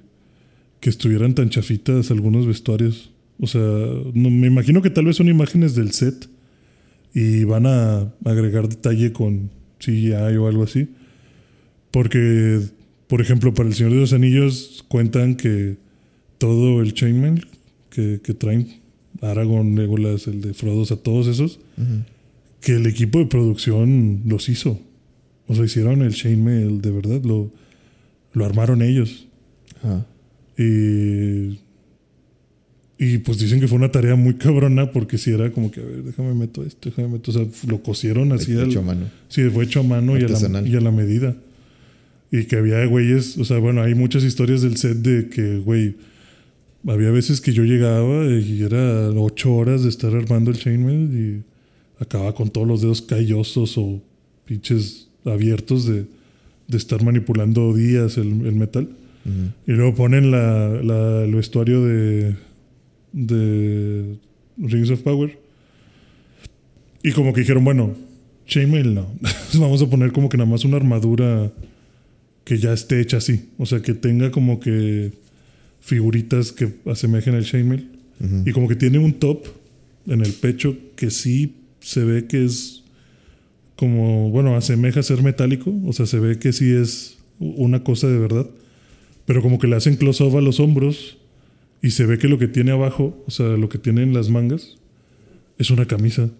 [0.80, 3.11] que estuvieran tan chafitas algunos vestuarios.
[3.40, 6.28] O sea, no, me imagino que tal vez son imágenes del set
[7.14, 10.88] y van a agregar detalle con CGI o algo así.
[11.90, 12.60] Porque,
[13.08, 15.76] por ejemplo, para El Señor de los Anillos cuentan que
[16.38, 17.46] todo el chainmail
[17.90, 18.80] que, que traen,
[19.20, 21.60] Aragorn, Legolas, el de Frodo, o sea, todos esos,
[22.60, 24.80] que el equipo de producción los hizo.
[25.46, 27.52] O sea, hicieron el chainmail de verdad, lo,
[28.32, 29.26] lo armaron ellos.
[30.56, 31.58] Y,
[33.04, 35.84] y pues dicen que fue una tarea muy cabrona porque si era como que, a
[35.84, 37.30] ver, déjame meto esto, déjame meto.
[37.30, 38.52] O sea, lo cosieron así.
[38.54, 39.06] al- Hecho a mano.
[39.28, 40.38] sí, fue hecho a mano y a, la,
[40.68, 41.36] y a la medida.
[42.30, 45.96] Y que había güeyes, o sea, bueno, hay muchas historias del set de que, güey,
[46.86, 51.42] había veces que yo llegaba y era ocho horas de estar armando el chainmail y
[52.02, 54.00] acababa con todos los dedos callosos o
[54.46, 56.06] pinches abiertos de,
[56.68, 58.88] de estar manipulando días el, el metal.
[59.68, 62.34] Y luego ponen la, la- el vestuario de,
[63.12, 64.16] de
[64.56, 65.38] Rings of Power.
[67.02, 67.94] Y como que dijeron, bueno,
[68.46, 69.12] Chainmail no.
[69.54, 71.52] Vamos a poner como que nada más una armadura
[72.44, 73.50] que ya esté hecha así.
[73.58, 75.12] O sea, que tenga como que
[75.80, 77.90] figuritas que asemejen al Chainmail.
[78.20, 78.42] Ujú.
[78.46, 79.46] Y como que tiene un top
[80.06, 82.82] en el pecho que sí se ve que es
[83.76, 85.74] como, bueno, asemeja ser metálico.
[85.84, 88.46] O sea, se ve que sí es una cosa de verdad.
[89.24, 91.18] Pero como que le hacen close-up a los hombros
[91.82, 94.30] y se ve que lo que tiene abajo, o sea, lo que tiene en las
[94.30, 94.78] mangas,
[95.58, 96.30] es una camisa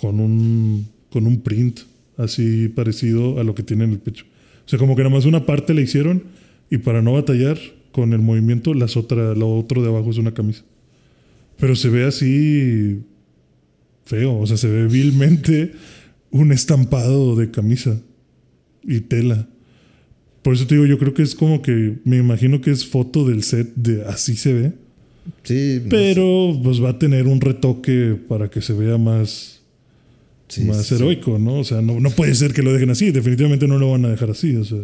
[0.00, 1.80] con un, con un print
[2.16, 4.24] así parecido a lo que tiene en el pecho.
[4.64, 6.24] O sea, como que nada más una parte le hicieron
[6.70, 7.58] y para no batallar
[7.92, 10.64] con el movimiento, las otra, lo otro de abajo es una camisa.
[11.58, 13.02] Pero se ve así
[14.04, 15.72] feo, o sea, se ve vilmente
[16.30, 18.00] un estampado de camisa
[18.82, 19.46] y tela.
[20.44, 23.26] Por eso te digo, yo creo que es como que me imagino que es foto
[23.26, 24.72] del set de así se ve,
[25.42, 29.62] Sí, no pero pues va a tener un retoque para que se vea más,
[30.48, 30.94] Sí, más sí.
[30.96, 31.60] heroico, ¿no?
[31.60, 34.10] O sea, no, no puede ser que lo dejen así, definitivamente no lo van a
[34.10, 34.80] dejar así, o sea,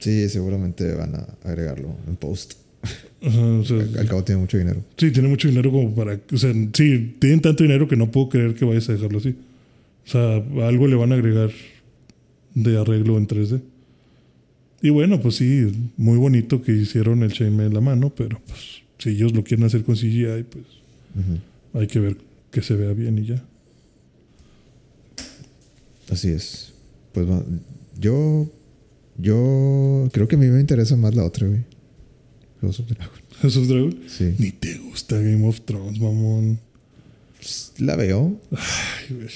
[0.00, 2.54] Sí, seguramente van a agregarlo en post.
[3.22, 4.82] ajá, o sea, Al cabo tiene mucho dinero.
[4.96, 8.28] sí, tiene mucho dinero como para, o sea, sí, tienen tanto dinero que no puedo
[8.30, 9.30] creer que vayas a dejarlo así.
[10.06, 11.50] O sea, algo le van a agregar
[12.54, 13.60] de arreglo en 3D.
[14.80, 18.82] Y bueno, pues sí, muy bonito que hicieron el chainmail en la mano, pero pues
[18.98, 20.64] si ellos lo quieren hacer con CGI, pues
[21.74, 22.16] hay que ver
[22.50, 23.44] que se vea bien y ya.
[26.10, 26.72] Así es.
[27.12, 27.26] Pues
[27.98, 28.50] yo.
[29.20, 31.64] Yo creo que a mí me interesa más la otra, güey.
[32.60, 33.20] House of Dragon.
[33.42, 33.98] House of Dragon.
[34.06, 34.34] Sí.
[34.38, 36.60] Ni te gusta Game of Thrones, mamón.
[37.36, 38.40] Pues, La veo.
[38.52, 39.28] Ay, güey.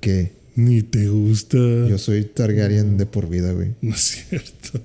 [0.00, 1.56] Que Ni te gusta.
[1.58, 3.74] yo soy Targaryen de por vida, güey.
[3.82, 4.80] No es cierto.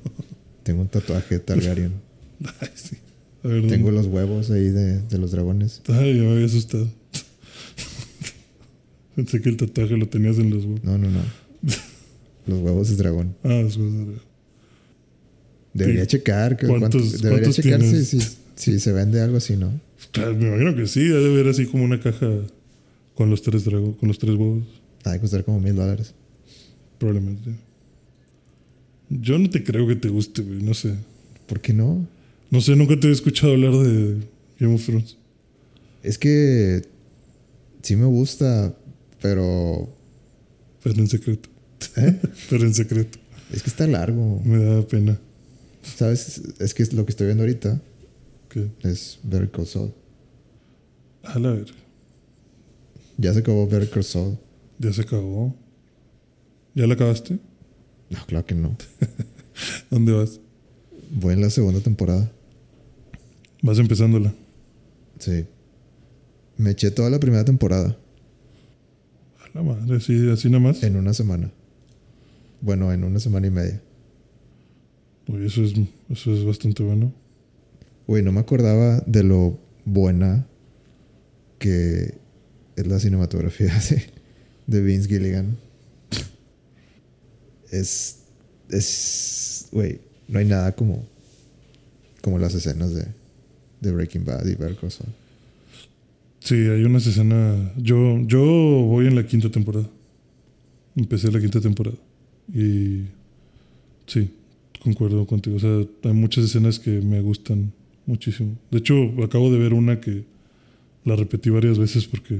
[0.64, 1.94] Tengo un tatuaje de Targaryen.
[2.60, 2.98] Ay, sí.
[3.44, 3.92] A ver, Tengo ¿dónde?
[4.04, 5.82] los huevos ahí de, de los dragones.
[5.88, 6.88] Ay, ya me había asustado.
[9.16, 10.84] Pensé que el tatuaje lo tenías en los huevos.
[10.84, 11.20] No, no, no.
[12.48, 13.36] Los huevos de dragón.
[13.44, 14.32] Ah, los huevos de-
[15.74, 16.08] Debería ¿Qué?
[16.08, 16.58] checar.
[16.58, 18.20] ¿Cuántos- cuánto- debería cuántos checar si, si,
[18.56, 19.72] si se vende algo así, ¿no?
[20.12, 22.28] Claro, me imagino que sí, debe haber así como una caja
[23.16, 24.66] con los tres con los tres huevos,
[25.04, 26.14] Ha de costar como mil dólares.
[26.98, 27.56] probablemente.
[29.10, 30.96] Yo no te creo que te guste, güey, no sé.
[31.48, 32.08] ¿Por qué no?
[32.50, 34.18] No sé, nunca te he escuchado hablar de
[34.60, 35.18] Game of Thrones.
[36.04, 36.82] Es que
[37.82, 38.76] sí me gusta,
[39.22, 39.90] pero
[40.84, 41.50] Pero en secreto.
[41.98, 42.20] ¿eh?
[42.50, 43.20] Pero en secreto.
[43.52, 44.40] es que está largo.
[44.46, 45.20] Me da pena.
[45.96, 46.42] ¿Sabes?
[46.60, 47.82] Es que lo que estoy viendo ahorita
[48.50, 49.92] Que, es Better Call Saul.
[51.24, 51.74] a la ver,
[53.18, 54.38] Ya se acabó Better Call Saul.
[54.82, 55.56] Ya se acabó.
[56.74, 57.40] ¿Ya la acabaste?
[58.10, 58.76] No, claro que no.
[59.92, 60.40] ¿Dónde vas?
[61.12, 62.32] Voy en la segunda temporada.
[63.62, 64.34] Vas empezándola.
[65.20, 65.46] Sí.
[66.58, 67.98] Me eché toda la primera temporada
[69.40, 70.84] A la madre, así, así nada más.
[70.84, 71.52] en una semana.
[72.62, 73.82] Bueno, en una semana y media.
[75.28, 75.74] Uy, eso es,
[76.10, 77.14] eso es bastante bueno.
[78.08, 80.48] Güey, no me acordaba de lo buena
[81.60, 82.16] que
[82.76, 84.21] es la cinematografía de,
[84.72, 85.58] de Vince Gilligan.
[87.70, 88.24] Es.
[88.70, 89.68] Es.
[89.72, 91.06] Güey, no hay nada como.
[92.22, 93.06] Como las escenas de,
[93.82, 95.10] de Breaking Bad y Better Call Saul.
[96.40, 97.72] Sí, hay unas escenas.
[97.78, 99.88] Yo, yo voy en la quinta temporada.
[100.96, 101.98] Empecé la quinta temporada.
[102.54, 103.04] Y
[104.06, 104.32] sí,
[104.84, 105.58] concuerdo contigo.
[105.58, 107.72] O sea, hay muchas escenas que me gustan
[108.06, 108.56] muchísimo.
[108.70, 110.24] De hecho, acabo de ver una que
[111.06, 112.40] la repetí varias veces porque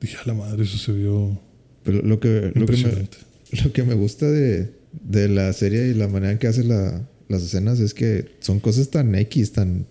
[0.00, 1.38] dije, a la madre, eso se vio
[1.82, 3.18] Pero lo que, lo que, me, impresionante.
[3.64, 4.72] lo que me gusta de,
[5.04, 8.58] de la serie y la manera en que hace la- las escenas es que son
[8.60, 9.86] cosas tan X, tan,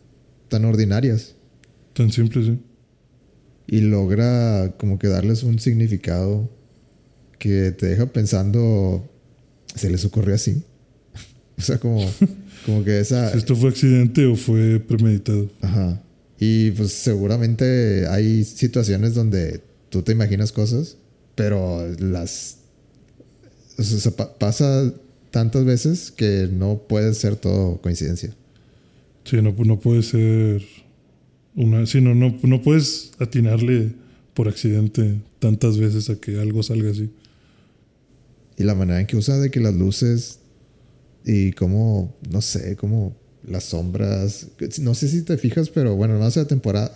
[0.49, 1.35] tan ordinarias.
[1.93, 2.59] Tan simple, sí.
[3.67, 6.49] y logra como que darles un significado
[7.37, 9.07] que te deja pensando,
[9.75, 10.63] ¿se les ocurrió así?
[11.57, 12.05] o sea, como,
[12.65, 13.31] como que esa...
[13.31, 15.49] Si esto fue accidente o fue premeditado.
[15.61, 16.01] Ajá.
[16.39, 20.97] Y pues seguramente hay situaciones donde tú te imaginas cosas,
[21.35, 22.57] pero las...
[23.77, 24.93] O sea, se pa- pasa
[25.31, 28.33] tantas veces que no puede ser todo coincidencia.
[29.23, 30.63] Sí, no, no puede ser
[31.55, 31.85] una.
[31.85, 33.93] Sí, no, no, no puedes atinarle
[34.33, 37.09] por accidente tantas veces a que algo salga así.
[38.57, 40.39] Y la manera en que usa de que las luces
[41.25, 43.15] y cómo, no sé, cómo
[43.47, 44.47] las sombras.
[44.81, 46.91] No sé si te fijas, pero bueno, no sé la temporada.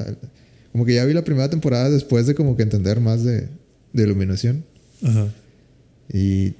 [0.73, 3.47] Como que ya vi la primera temporada después de como que entender más de,
[3.93, 4.65] de iluminación.
[5.01, 5.27] Ajá.
[6.11, 6.53] Y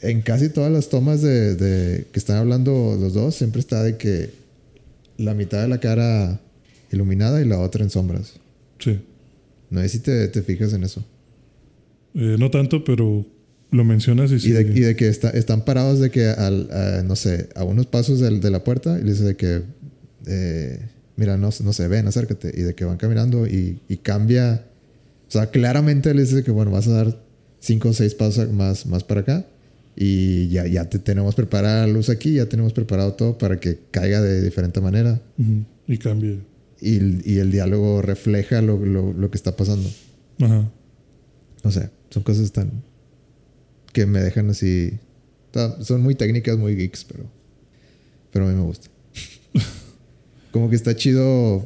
[0.00, 3.98] en casi todas las tomas de, de que están hablando los dos, siempre está de
[3.98, 4.30] que
[5.18, 6.40] la mitad de la cara
[6.90, 8.34] iluminada y la otra en sombras.
[8.78, 8.98] Sí.
[9.68, 11.04] No sé si te, te fijas en eso.
[12.14, 13.24] Eh, no tanto, pero
[13.70, 14.48] lo mencionas y sí.
[14.48, 17.64] Y de, y de que está, están parados de que al, a, no sé, a
[17.64, 19.62] unos pasos de, la puerta y dice de que,
[20.26, 20.80] eh,
[21.20, 22.50] mira, no, no se ven, acércate.
[22.56, 24.64] Y de que van caminando y, y cambia.
[25.28, 27.22] O sea, claramente le dice que, bueno, vas a dar
[27.60, 29.46] cinco o seis pasos más, más para acá.
[29.94, 33.78] Y ya, ya te tenemos preparada la luz aquí, ya tenemos preparado todo para que
[33.90, 35.20] caiga de diferente manera.
[35.38, 35.64] Ujú.
[35.86, 36.40] Y cambie.
[36.80, 39.88] Y, y el diálogo refleja lo, lo, lo que está pasando.
[40.40, 40.70] Ajá.
[41.62, 42.70] No sé, son cosas tan.
[43.92, 44.98] que me dejan así.
[45.82, 47.24] Son muy técnicas, muy geeks, pero.
[48.32, 48.88] Pero a mí me gusta.
[50.52, 51.64] Como que está chido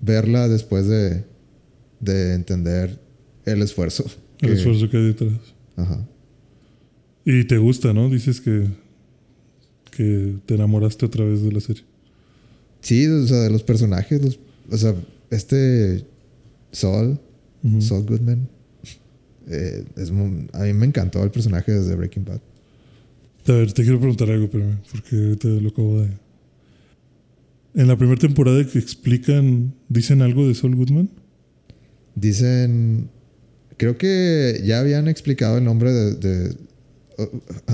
[0.00, 1.24] verla después de.
[2.00, 3.00] de entender
[3.44, 4.04] el esfuerzo.
[4.40, 5.32] El que- esfuerzo que hay detrás.
[5.76, 6.06] Ajá.
[7.24, 8.08] Y te gusta, ¿no?
[8.08, 8.66] Dices que,
[9.90, 11.82] que te enamoraste a través de la serie.
[12.80, 14.22] Sí, o sea, de los personajes.
[14.24, 14.38] los-
[14.70, 14.94] o sea,
[15.30, 16.04] este.
[16.72, 17.18] Saul.
[17.64, 17.80] Ujú.
[17.82, 18.48] Saul Goodman.
[19.50, 22.40] eh, es muy- a mí me encantó el personaje desde Breaking Bad.
[23.46, 26.08] A ver, te quiero preguntar algo, pero porque ahorita lo acabo de.
[27.74, 31.10] En la primera temporada que explican, dicen algo de Saul Goodman.
[32.14, 33.08] Dicen.
[33.76, 36.14] Creo que ya habían explicado el nombre de.
[36.16, 36.56] de-
[37.16, 37.30] o-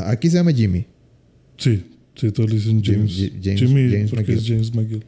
[0.07, 0.87] aquí se llama Jimmy.
[1.57, 1.85] Sí,
[2.15, 3.17] sí, todos le dicen James.
[3.43, 4.39] James- Jimmy, James porque McGill.
[4.39, 5.05] es James McGill.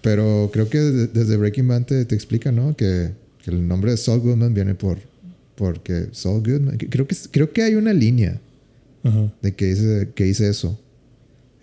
[0.00, 2.74] Pero creo que de- desde Breaking Bad te, te explica, ¿no?
[2.76, 3.10] Que,
[3.44, 4.98] que el nombre de Saul Goodman viene por.
[5.54, 6.78] Porque Saul Goodman.
[6.78, 8.40] Creo que, creo que hay una línea
[9.02, 10.80] Ajá, de que dice, que dice eso.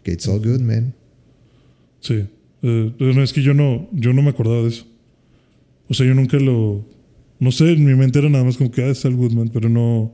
[0.04, 0.94] Que it's Saul Goodman.
[2.02, 2.26] sí.
[2.68, 4.88] Eh, no, es que yo no, yo no me acordaba de eso.
[5.88, 6.84] O sea, yo nunca lo.
[7.40, 9.70] No sé, en mi mente era nada más como que, ah, es Saul Goodman, pero
[9.70, 10.12] no.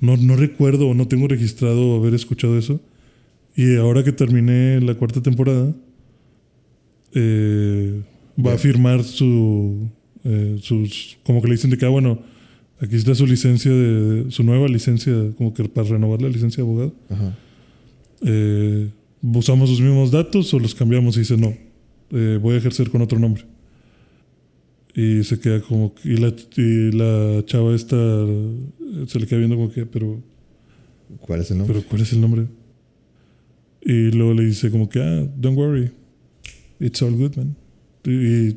[0.00, 2.80] No, no recuerdo o no tengo registrado haber escuchado eso.
[3.56, 5.74] Y ahora que terminé la cuarta temporada,
[7.14, 8.02] eh,
[8.38, 8.58] va a Ya.
[8.58, 9.88] firmar su,
[10.24, 12.18] eh, sus, como que le dicen de que, ah, bueno,
[12.80, 16.68] aquí está su licencia de, su nueva licencia, como que para renovar la licencia de
[16.68, 16.92] abogado.
[17.08, 17.38] Ajá.
[18.26, 18.88] Eh,
[19.32, 21.54] usamos los mismos datos o los cambiamos y dice, no,
[22.10, 23.44] eh, voy a ejercer con otro nombre.
[24.94, 28.56] Y se queda como, y la, y la chava esta eh,
[29.08, 30.22] se le queda viendo como que, pero
[31.20, 31.74] ¿Cuál es el nombre?
[31.76, 32.46] pero ¿cuál es el nombre?
[33.82, 35.90] Y luego le dice como que, ah, don't worry,
[36.80, 37.56] it's all good, man.
[38.04, 38.56] Y, y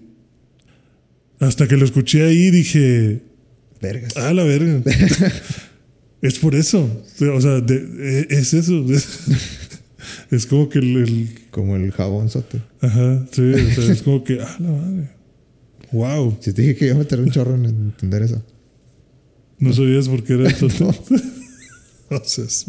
[1.40, 3.22] hasta que lo escuché ahí dije,
[3.82, 4.16] Vergas.
[4.18, 4.82] ah, la verga.
[6.22, 6.90] es por eso.
[7.34, 8.84] O sea, de- e- es eso.
[10.32, 12.62] Es como que el, el- Como el jabón sote.
[12.82, 15.10] ajá, sí, o sea, es como que, ah, la madre.
[15.92, 16.38] Wow.
[16.42, 18.44] Si te dije que iba a meter un chorro en entender eso.
[19.60, 21.16] No sabías por qué era el sote.
[22.10, 22.18] No.
[22.18, 22.66] O sea, es-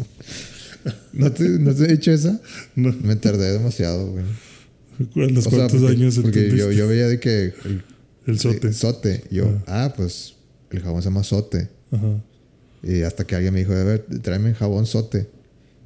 [1.13, 2.39] ¿No te, ¿No te he dicho esa?
[2.75, 2.93] no.
[3.03, 4.23] Me tardé demasiado, güey.
[4.23, 7.83] ¿A los O sea, cuántos porque, años porque yo, yo veía de que el,
[8.25, 8.67] el sote.
[8.69, 9.23] eh, sote.
[9.31, 10.35] Yo, ah, pues
[10.71, 11.69] el jabón se llama sote.
[11.91, 12.21] Ajá.
[12.83, 15.29] Y hasta que alguien me dijo, a ver, tráeme jabón sote.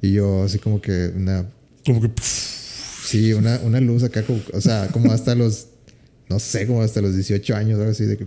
[0.04, 1.48] Y yo así como que una,
[1.86, 5.68] Como que sí, una, una luz acá, como- o sea, como hasta los,
[6.28, 8.26] no sé, como hasta los 18 años, algo así de que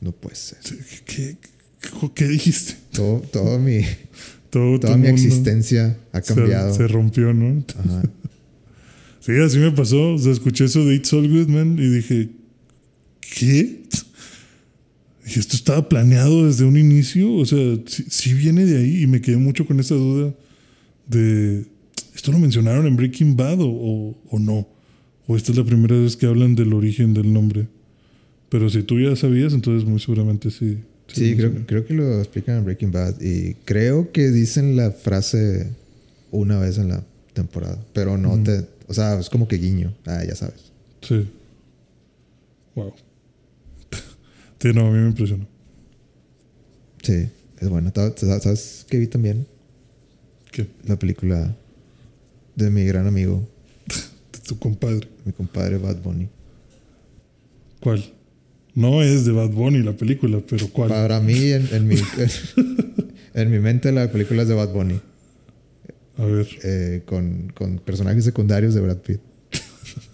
[0.00, 0.58] no puede ser.
[1.04, 1.36] ¿qué,
[1.80, 2.76] qué, qué dijiste?
[2.92, 3.80] Todo, todo mi,
[4.50, 6.72] Todo, toda mi existencia ha cambiado.
[6.72, 7.64] Se, rompió, ¿no?
[7.76, 8.02] Ajá.
[9.20, 10.14] Sí, así me pasó.
[10.14, 12.30] O sea, escuché eso de It's All Good, man, y dije,
[13.20, 13.82] ¿qué?
[15.22, 17.34] Dije, esto estaba planeado desde un inicio.
[17.34, 19.02] O sea, sí, sí viene de ahí.
[19.02, 20.32] Y me quedé mucho con esa duda
[21.08, 21.66] de,
[22.14, 24.68] ¿esto lo mencionaron en Breaking Bad o, o- o no?
[25.26, 27.68] ¿O esta es la primera vez que hablan del origen del nombre?
[28.48, 30.78] Pero si tú ya sabías, entonces muy seguramente sí.
[31.08, 33.20] Sí, lo creo, creo que lo explican en Breaking Bad.
[33.20, 35.70] Y creo que dicen la frase
[36.30, 37.04] una vez en la
[37.34, 37.82] temporada.
[37.92, 38.66] Pero no te.
[38.86, 39.94] O sea, es como que guiño.
[40.06, 40.72] Ah, ya sabes.
[41.02, 41.28] Sí.
[42.74, 42.94] Wow.
[44.60, 45.46] Sí, no, a mí me impresionó.
[47.02, 47.28] Sí,
[47.60, 47.92] es bueno.
[47.94, 49.46] ¿Sabes qué vi también?
[50.52, 50.66] ¿Qué?
[50.86, 51.54] La película
[52.56, 53.46] de mi gran amigo,
[54.46, 55.06] Tu compadre.
[55.24, 56.28] mi compadre Bad Bunny.
[57.80, 58.04] ¿Cuál?
[58.74, 60.88] No es de Bad Bunny la película, pero ¿cuál?
[60.88, 61.96] Para mí, en, en mi,
[63.34, 65.00] en mi mente, la película es de Bad Bunny.
[66.16, 66.48] A ver.
[66.64, 69.20] eh, con, con personajes secundarios de Brad Pitt.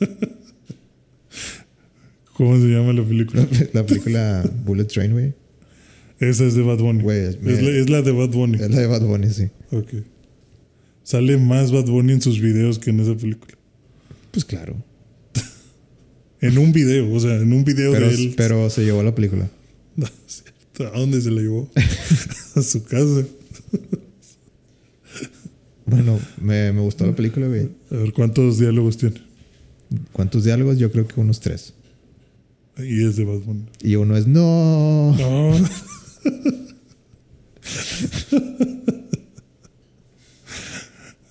[2.36, 3.46] ¿Cómo se llama la película?
[3.72, 5.34] La película Bullet Train, güey.
[6.18, 7.02] Esa es de Bad Bunny.
[7.02, 8.56] Güey, es, la, es la de Bad Bunny.
[8.60, 9.48] Es la de Bad Bunny, sí.
[9.70, 9.92] Ok.
[11.04, 13.54] Sale más Bad Bunny en sus videos que en esa película.
[14.32, 14.76] Pues claro.
[16.40, 18.34] En un video, o sea, en un video Pero, de él.
[18.36, 19.48] pero se llevó la película.
[20.92, 21.70] ¿A dónde se la llevó?
[22.56, 23.24] a su casa.
[25.86, 27.70] Bueno, me, me gustó la película, güey.
[27.90, 29.22] A ver cuántos diálogos tiene.
[30.12, 30.78] ¿Cuántos diálogos?
[30.78, 31.72] Yo creo que unos tres.
[32.78, 33.70] Y es de Batman.
[33.82, 35.14] Y uno es no.
[35.16, 35.54] No.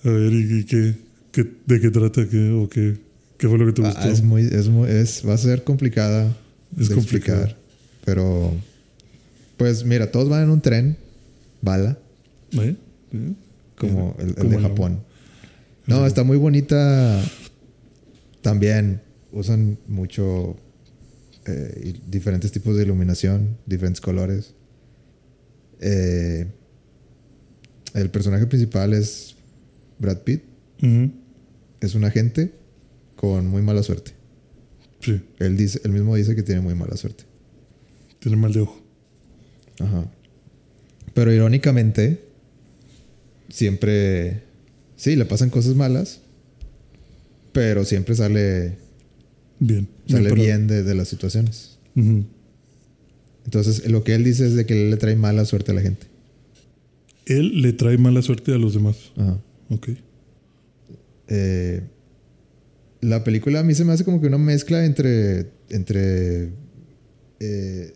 [0.04, 0.94] A ver, ¿y, y qué,
[1.32, 2.28] qué- de qué trata?
[2.28, 2.98] ¿Qué, o qué,
[3.38, 4.00] qué fue lo que te gustó?
[4.00, 6.36] Ah, es muy, es muy, es, va a ser complicada
[6.78, 7.42] Es de complicado.
[7.44, 7.64] explicar.
[8.04, 8.52] Pero,
[9.56, 10.96] pues mira, todos van en un tren,
[11.62, 11.98] bala,
[12.52, 12.76] ¿Eh?
[13.12, 13.32] ¿Eh?
[13.78, 15.00] como el, el Como de la- Japón.
[15.86, 17.22] No, está muy bonita.
[18.42, 19.00] También
[19.32, 20.56] usan mucho
[21.46, 24.54] eh, diferentes tipos de iluminación, diferentes colores.
[25.80, 26.46] Eh,
[27.94, 29.33] el personaje principal es
[29.98, 30.42] Brad Pitt.
[31.80, 32.52] Es un agente
[33.16, 34.12] con muy mala suerte.
[35.00, 37.24] Sí, Él, dice, él mismo dice que tiene muy mala suerte.
[38.20, 38.80] tiene mal de ojo.
[39.80, 40.10] Ajá.
[41.14, 42.24] Pero irónicamente,
[43.48, 44.42] siempre.
[44.96, 46.20] Sí, le pasan cosas malas.
[47.52, 48.76] Pero siempre sale,
[49.60, 49.86] Bien.
[50.08, 51.78] sale bien de, de las situaciones.
[53.44, 55.80] Entonces, lo que él dice es de que él le trae mala suerte a la
[55.82, 56.06] gente.
[57.26, 59.12] Él le trae mala suerte a los demás.
[59.16, 59.38] Ajá.
[59.74, 59.88] Ok.
[61.28, 61.82] Eh,
[63.00, 65.50] la película a mí se me hace como que una mezcla entre.
[65.70, 66.50] entre.
[67.40, 67.92] eh,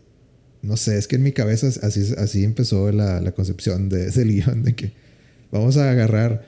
[0.61, 4.31] no sé, es que en mi cabeza así, así empezó la, la concepción de, del
[4.31, 4.91] guion de que
[5.51, 6.45] vamos a agarrar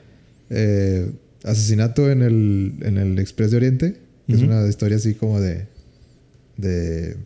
[0.50, 1.10] eh,
[1.44, 3.96] asesinato en el, en el Express de Oriente,
[4.26, 5.66] que es una historia así como de.
[6.56, 7.16] de.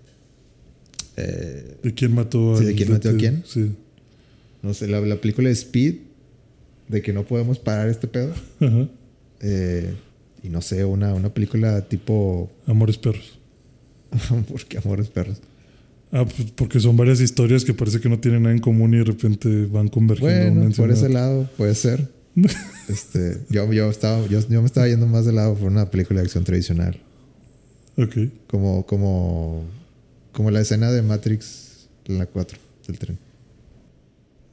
[1.16, 3.42] eh, ¿De quién mató a Sí, ¿de quién mató a quién?
[3.46, 3.72] Sí.
[4.62, 5.96] no sé, la, la película de Speed,
[6.88, 8.32] de que no podemos parar este pedo.
[8.60, 8.88] Ajá.
[9.40, 9.94] Eh,
[10.42, 12.50] y no sé, una, una película tipo.
[12.66, 13.38] Amores perros.
[14.48, 15.40] ¿Por qué amores perros?
[16.12, 18.98] Ah, pues porque son varias historias que parece que no tienen nada en común y
[18.98, 22.08] de repente van convergiendo a una Bueno, por ese lado puede ser.
[22.88, 26.20] este, yo, yo, estaba, yo, yo me estaba yendo más de lado por una película
[26.20, 27.00] de acción tradicional.
[27.98, 28.16] Ok.
[28.46, 29.64] Como, como,
[30.32, 33.18] como la escena de Matrix en la 4 del tren.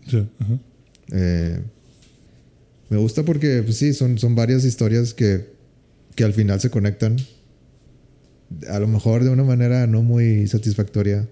[0.07, 0.25] Ya.
[0.39, 0.59] Ajá.
[1.11, 1.61] Eh,
[2.89, 5.53] me gusta porque, pues sí, son, son varias historias que,
[6.15, 7.17] que al final se conectan.
[8.69, 11.27] A lo mejor de una manera no muy satisfactoria,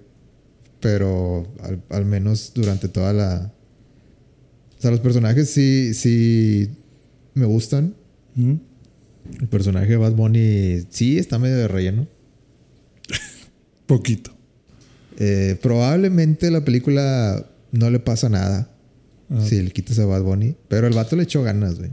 [0.79, 3.53] pero al, al menos durante toda la...
[4.77, 6.71] O sea, los personajes sí, sí
[7.35, 7.95] me gustan.
[8.35, 12.07] El personaje de Bad Bunny sí está medio de relleno.
[13.85, 14.31] Poquito.
[15.17, 18.70] Eh, probablemente la película no le pasa nada
[19.31, 21.91] Ah, si le quitas a Bad Bunny, pero el vato le echó ganas, güey.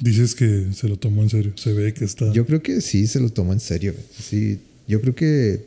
[0.00, 1.52] Dices que se lo tomó en serio.
[1.56, 2.30] Se ve que está.
[2.32, 3.92] Yo creo que sí se lo toma en serio.
[3.92, 4.04] güey.
[4.10, 5.66] Sí, yo creo que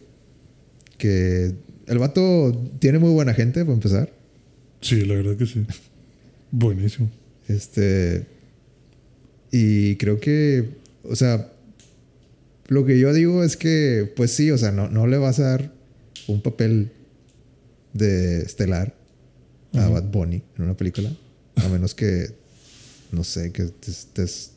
[0.98, 1.54] que
[1.86, 4.14] el vato tiene muy buena gente para empezar.
[4.82, 5.66] Sí, la verdad que sí.
[6.52, 7.10] Buenísimo.
[7.48, 8.26] Este
[9.52, 10.70] y creo que,
[11.04, 11.52] o sea,
[12.68, 15.44] lo que yo digo es que, pues sí, o sea, no, no le vas a
[15.44, 15.72] dar
[16.28, 16.92] un papel
[17.94, 18.97] de estelar
[19.74, 19.90] a Ajá.
[19.90, 21.12] Bad Bunny en una película,
[21.56, 22.28] a menos que,
[23.12, 24.52] no sé, que estés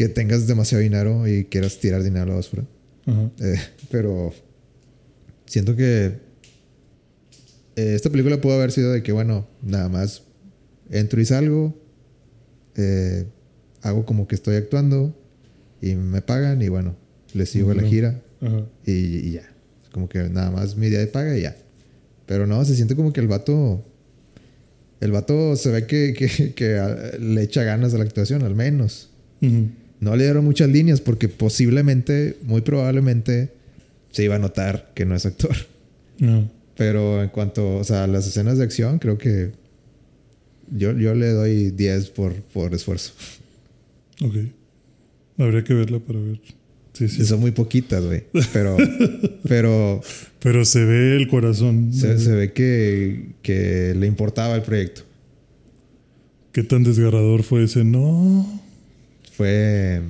[0.00, 2.64] que tengas demasiado dinero y quieras tirar dinero a la basura.
[3.38, 3.60] Eh,
[3.90, 4.32] pero
[5.44, 6.06] siento que
[7.76, 10.22] eh, esta película pudo haber sido de que, bueno, nada más
[10.90, 11.78] entro y salgo,
[12.76, 13.26] eh,
[13.82, 15.14] hago como que estoy actuando
[15.82, 16.96] y me pagan y bueno,
[17.34, 18.22] le sigo a la gira
[18.86, 19.52] y, y ya.
[19.92, 21.56] Como que nada más mi día de paga y ya.
[22.30, 23.84] Pero no, se siente como que el vato...
[25.00, 29.10] El vato se ve que, que- que, le echa ganas a la actuación, al menos.
[29.98, 33.50] No le dieron muchas líneas porque posiblemente, muy probablemente,
[34.12, 35.56] se iba a notar que no es actor.
[36.22, 36.44] Ah,
[36.76, 39.50] Pero en cuanto o sea, a las escenas de acción, creo que
[40.70, 43.12] yo, yo le doy 10 por, por esfuerzo.
[44.22, 44.34] ok.
[45.38, 46.40] Habría que verla para ver.
[46.92, 47.22] Sí, sí.
[47.22, 48.24] Y son muy poquitas, güey.
[48.52, 48.76] Pero,
[49.48, 50.00] pero
[50.40, 51.92] Pero se ve el corazón.
[51.94, 55.02] se, se ve que, que le importaba el proyecto.
[56.52, 57.84] ¿Qué tan desgarrador fue ese?
[57.84, 58.60] No.
[59.32, 60.02] Fue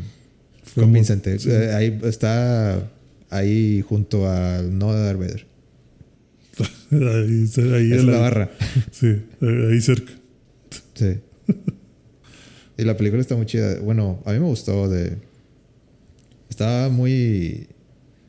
[0.65, 1.39] Fue convincente.
[1.39, 1.51] sí.
[1.51, 2.91] Eh, ahí está
[3.29, 5.47] ahí junto al no de Darth Vader.
[6.91, 8.51] Ahí, ahí Es la- barra.
[8.91, 10.13] Sí, eh, ahí cerca.
[10.95, 11.19] Sí.
[12.77, 13.79] y la película está muy chida.
[13.81, 15.17] Bueno, a mí me gustó de...
[16.51, 17.69] Está muy...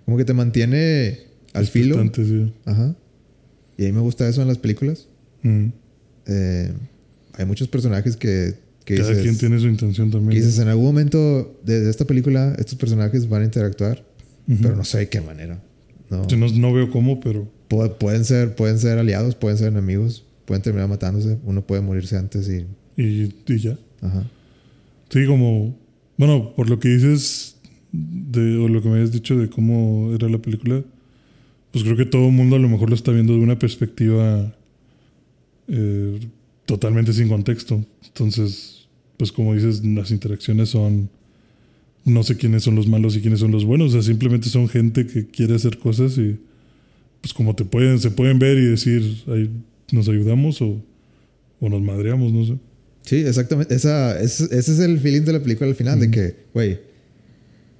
[0.05, 1.19] Como que te mantiene
[1.53, 2.01] al filo.
[2.13, 2.53] Sí.
[2.65, 2.95] Ajá.
[3.77, 5.07] Y a mí me gusta eso en las películas.
[5.43, 5.67] Mm.
[6.27, 6.71] Eh,
[7.33, 8.53] hay muchos personajes que
[8.85, 10.41] Que Cada dices- quien tiene su intención que también.
[10.41, 14.03] dices, en algún momento de, de esta película, estos personajes van a interactuar,
[14.47, 14.57] Ujú.
[14.61, 15.61] pero no sé de qué manera.
[16.09, 16.27] No.
[16.29, 20.25] Sí, no, no veo cómo, pero Pu- pueden, ser, pueden ser aliados, pueden ser enemigos,
[20.45, 21.37] pueden terminar matándose.
[21.45, 22.65] Uno puede morirse antes y.
[23.01, 23.77] y, y ya.
[24.01, 24.29] Ajá.
[25.09, 25.77] Sí, como,
[26.17, 27.55] bueno, por lo que dices,
[27.91, 30.83] de, o lo que me habías dicho de cómo era la película,
[31.71, 34.53] pues creo que todo el mundo a lo mejor lo está viendo de una perspectiva
[35.67, 36.19] eh,
[36.65, 37.83] totalmente sin contexto.
[38.05, 38.87] Entonces,
[39.17, 41.09] pues como dices, las interacciones son,
[42.05, 44.67] no sé quiénes son los malos y quiénes son los buenos, o sea, simplemente son
[44.67, 46.37] gente que quiere hacer cosas y
[47.21, 49.49] pues como te pueden, se pueden ver y decir, ahí
[49.91, 50.81] nos ayudamos o,
[51.59, 52.57] o nos madreamos, no sé.
[53.03, 53.73] Sí, exactamente.
[53.75, 56.79] Esa, ese, ese es el feeling de la película al final, de que, güey,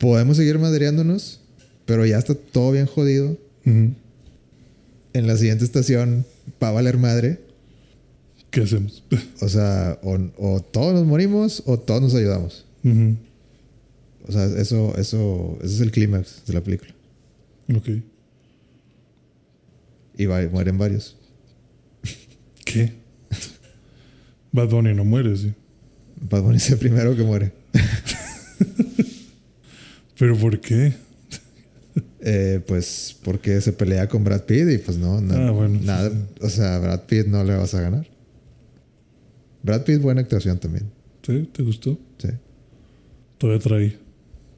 [0.02, 1.40] podemos seguir madreándonos,
[1.86, 3.38] pero ya está todo bien jodido.
[3.66, 3.96] En
[5.14, 6.26] la siguiente estación
[6.62, 7.40] va a valer madre.
[8.50, 9.04] ¿Qué hacemos?
[9.42, 12.66] O sea, o, o todos nos morimos o todos nos ayudamos.
[14.28, 16.94] O sea, eso, eso, ese es el clímax de la película.
[17.76, 17.88] Ok.
[20.18, 21.16] Y va- mueren varios.
[22.66, 22.94] ¿Qué?
[24.52, 25.54] Bad Bunny no muere, sí.
[26.30, 27.52] Bad Bunny es el primero que muere.
[30.22, 30.94] ¿Pero por qué?
[32.20, 36.12] Eh, pues porque se pelea con Brad Pitt y pues no, no- Ah, bueno, nada,
[36.12, 38.08] sí, o sea, Brad Pitt no le vas a ganar.
[39.64, 40.86] Brad Pitt buena actuación también,
[41.26, 41.50] ¿Sí?
[41.52, 41.98] ¿Te gustó?
[42.20, 42.28] sí.
[43.40, 43.98] Todavía trae.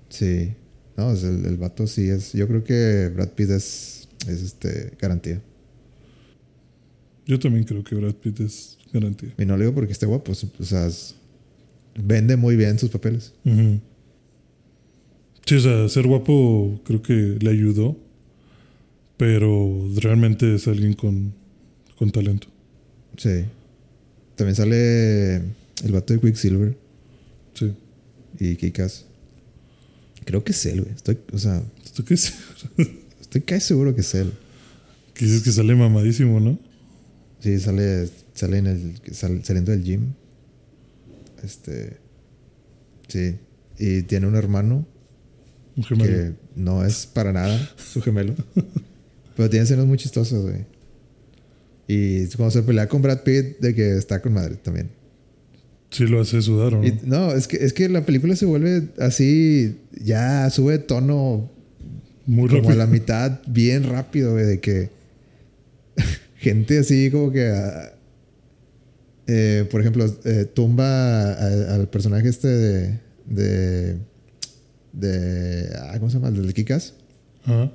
[0.09, 0.53] Sí.
[0.97, 4.91] No, es el, el vato sí es, yo creo que Brad Pitt es, es este
[5.01, 5.41] garantía.
[7.25, 9.33] Yo también creo que Brad Pitt es garantía.
[9.39, 11.15] Y no lo digo porque esté guapo, o sea, es-
[11.97, 13.31] vende muy bien sus papeles.
[13.45, 13.79] Ujú.
[15.45, 17.97] Sí, o sea, ser guapo creo que le ayudó,
[19.17, 21.33] pero realmente es alguien con,
[21.97, 22.47] con talento.
[23.17, 23.43] Sí.
[24.35, 26.77] También sale el vato de Quicksilver
[27.53, 27.73] Sí.
[28.39, 29.05] y Kikas.
[30.25, 30.93] Creo que es él, güey.
[30.95, 32.33] Estoy, o sea, ¿Esto qué es?
[33.21, 34.31] estoy casi seguro que es él.
[35.13, 36.57] Que dices que sale mamadísimo, ¿no?
[37.41, 40.13] Sí, sale, sale en el, sal- saliendo del gym.
[41.43, 41.97] Este.
[43.09, 43.35] Sí.
[43.77, 44.87] Y tiene un hermano
[45.75, 46.11] Un gemelo.
[46.11, 47.57] que no es para nada
[47.91, 48.35] su gemelo.
[49.35, 50.65] pero tiene escenas muy chistosas, güey.
[51.87, 54.89] Y cuando se pelea con Brad Pitt, de que está con madre también.
[55.91, 56.87] Sí lo hace sudar, ¿o no?
[56.87, 61.51] Y- no, es que, es que la película se vuelve así, ya sube de tono
[62.25, 64.89] Muy como a la mitad, bien rápido, güey, de que
[66.37, 67.93] gente así como que, ah,
[69.27, 73.97] eh, por ejemplo, eh, tumba al personaje este de, de,
[74.93, 76.29] de, ah, ¿cómo se llama?
[76.29, 76.93] El de Kikas.
[77.43, 77.71] Ajá.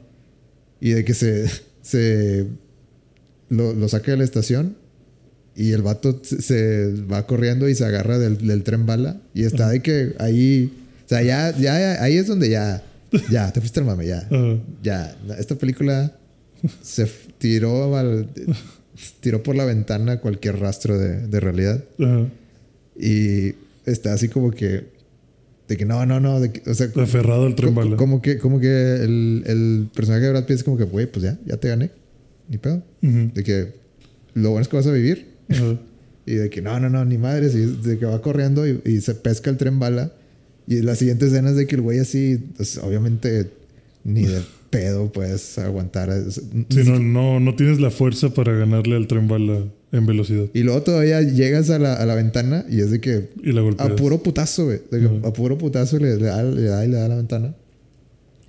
[0.80, 1.50] Y de que se,
[1.82, 2.46] se
[3.48, 4.76] lo, lo saca de la estación
[5.58, 9.68] y el vato se, va corriendo y se agarra del, del tren bala y está
[9.70, 10.72] de que ahí,
[11.04, 12.84] o sea, ya, ya, ahí es donde ya,
[13.28, 14.28] ya, te fuiste al mame, ya,
[14.84, 16.16] ya, esta película
[16.80, 18.28] se tiró al,
[19.18, 21.82] tiró por la ventana cualquier rastro de, de realidad
[22.96, 23.54] y
[23.84, 24.86] está así como que,
[25.68, 27.96] de que no, no, no, de que- o sea, Aferrado al tren bala.
[27.96, 31.22] Como que, como que el, el personaje de Brad Pitt es como que, güey, pues
[31.24, 31.90] ya, ya te gané.
[32.48, 32.82] Ni pedo.
[33.02, 33.74] De que
[34.34, 35.26] lo bueno es que vas a vivir.
[36.26, 37.54] Y de que no, no, no, ni madres.
[37.54, 40.12] Y de que va corriendo y, y se pesca el tren bala.
[40.66, 43.48] Y la siguiente escena es de que el güey así, pues, obviamente,
[44.04, 46.12] ni de pedo puedes aguantar.
[46.30, 50.46] Sí, no, no, no tienes la fuerza para ganarle al tren bala en velocidad.
[50.52, 53.60] Y luego todavía llegas a la, a la ventana y es de que Y la
[53.62, 53.90] golpeas.
[53.90, 54.80] a puro putazo, güey.
[55.24, 57.54] A puro putazo le, le da, le da y le da a la ventana.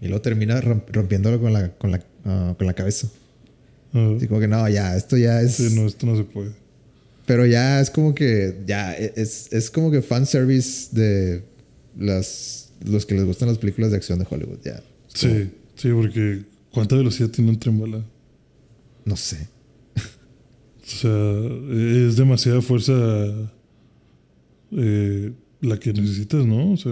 [0.01, 3.07] Y luego termina romp- rompiéndolo con la, con la, ah, con la cabeza.
[3.93, 4.15] Ajá.
[4.17, 5.55] Así como que no, ya, esto ya es.
[5.55, 6.51] Sí, no, esto no se puede.
[7.25, 8.61] Pero ya es como que.
[8.65, 11.43] Ya, e- es, es como que fanservice de
[11.97, 14.59] las, los que les gustan las películas de acción de Hollywood.
[14.63, 14.75] Ya.
[14.75, 14.83] Como-
[15.13, 18.03] Sí, sí, porque ¿cuánta velocidad tiene un tren bala?
[19.05, 19.47] No sé.
[20.93, 22.93] O sea, es demasiada fuerza
[24.71, 26.71] eh, la que necesitas, ¿no?
[26.71, 26.91] O sea,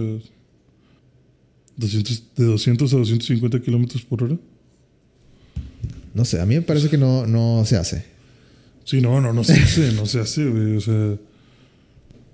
[1.78, 4.38] 200, de 200 a 250 kilómetros por hora.
[6.14, 6.42] No sé.
[6.42, 8.06] A mí me parece que no, no se hace.
[8.84, 10.78] Sí, no, no, no se hace, no se hace, güey.
[10.78, 11.18] O sea,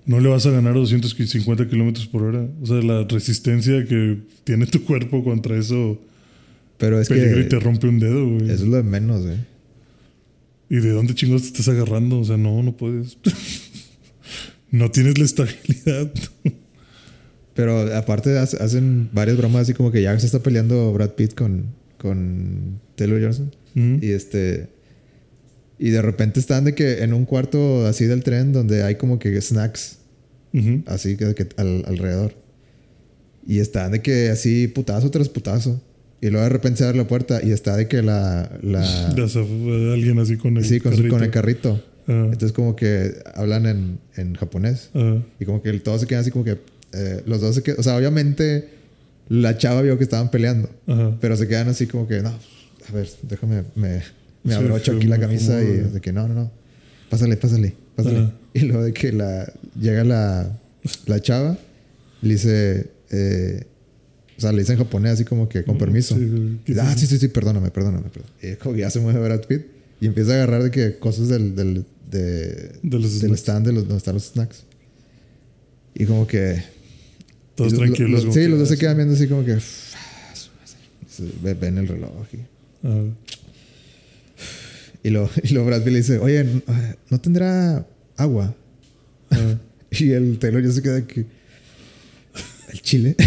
[0.05, 2.47] no le vas a ganar a 250 kilómetros por hora.
[2.61, 5.99] O sea, la resistencia que tiene tu cuerpo contra eso
[6.77, 7.59] Pero es peligra y te que.
[7.59, 8.45] rompe un dedo, güey.
[8.45, 9.52] Eso es lo de menos, güey.
[10.69, 12.19] ¿Y de dónde chingados te estás agarrando?
[12.19, 13.17] O sea, no, no puedes.
[14.71, 16.11] no tienes la estabilidad.
[17.53, 21.35] Pero aparte hace- hacen varias bromas así como que ya se está peleando Brad Pitt
[21.35, 21.65] con,
[21.97, 23.55] con Taylor Johnson.
[23.75, 24.69] Y este.
[25.79, 29.17] Y de repente están de que en un cuarto así del tren donde hay como
[29.19, 29.97] que snacks.
[30.85, 32.35] Así que, que al- alrededor.
[33.45, 35.81] Y está de que así putazo tras putazo.
[36.23, 38.49] Y luego de repente se abre la puerta y está de que la...
[38.61, 38.81] la
[39.93, 41.83] alguien así con el sí, con, su- con el carrito.
[42.07, 44.89] Ah, Entonces como que hablan en, en japonés.
[44.95, 46.59] ah, Y como que todos se quedan así como que...
[46.93, 47.79] eh, los dos se quedan...
[47.79, 48.69] O sea, obviamente
[49.27, 50.69] la chava vio que estaban peleando.
[51.19, 52.21] Pero se quedan así como que...
[52.21, 53.63] No, a ver, déjame...
[53.75, 54.01] Me,
[54.43, 56.51] me Sí, abrocho aquí la camisa y de que no, no, no.
[57.09, 58.29] Pásale, pásale, pásale.
[58.53, 59.51] Y luego de que la...
[59.77, 60.57] Llega la,
[61.05, 61.57] la chava.
[62.21, 62.87] Le dice...
[63.11, 63.63] eh,
[64.37, 66.15] o sea, le dice en japonés así como que con permiso.
[66.15, 68.09] Sí, Y, ah, sí, sí, sí, perdóname, perdóname.
[68.09, 68.35] perdóname.
[68.41, 69.61] Y como que ya se mueve Brad Pitt
[70.01, 73.73] y empieza a agarrar de que cosas del, del, de, De los del stand de
[73.73, 74.63] los, donde están los snacks.
[75.95, 76.63] Y como que.
[77.55, 78.25] Todos lo- tranquilos.
[78.33, 79.57] sí, los dos se quedan viendo así como que.
[81.59, 82.11] Ven el reloj.
[82.33, 82.37] Y,
[85.07, 86.61] y luego y luego Brad Pitt le dice, oye, ¿no-
[87.09, 87.85] ¿no tendrá
[88.17, 88.55] agua?
[89.91, 91.23] Y el Taylor ya se queda que.
[92.71, 93.15] El chile.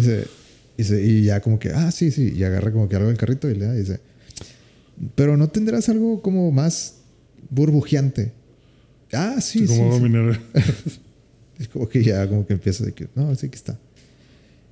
[0.00, 0.26] dice,
[0.76, 2.32] dice, y ya como que, ah, sí, sí.
[2.36, 4.00] Y agarra como que algo del carrito y le da y dice,
[5.14, 6.94] pero no tendrás algo como más
[7.50, 8.32] burbujeante.
[9.12, 9.76] Ah, sí, Sí, sí.
[9.78, 10.02] como sí.
[10.02, 10.40] mineral.
[11.58, 13.78] Es como que ya como que empieza de que, no, sí que está.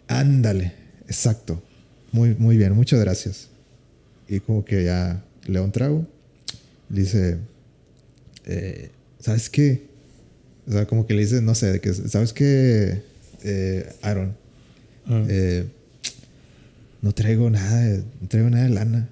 [0.06, 0.74] Ándale,
[1.08, 1.62] exacto.
[2.12, 3.48] Muy, muy bien, muchas gracias.
[4.28, 6.06] Y como que ya le da un trago.
[6.90, 7.38] Le dice,
[8.44, 9.86] eh, ¿sabes qué?
[10.66, 13.00] O sea, como que le dice, no sé, de que, ¿sabes qué?
[13.42, 14.36] Eh, Aaron,
[15.06, 15.24] Ah.
[15.28, 15.66] eh,
[17.02, 19.08] no traigo nada, no traigo nada de lana.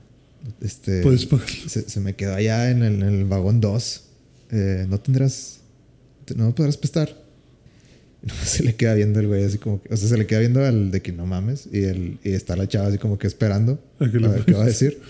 [0.60, 1.28] Este, Puedes
[1.68, 4.02] se, se me quedó allá en el, en el vagón 2.
[4.50, 5.60] Eh, no tendrás,
[6.24, 7.14] te- no me podrás prestar.
[8.22, 10.40] Nomás se le queda viendo el güey así como que, o sea, se le queda
[10.40, 13.26] viendo al de que no mames y, el, y está la chava así como que
[13.26, 15.00] esperando A que a ver qué va a decir.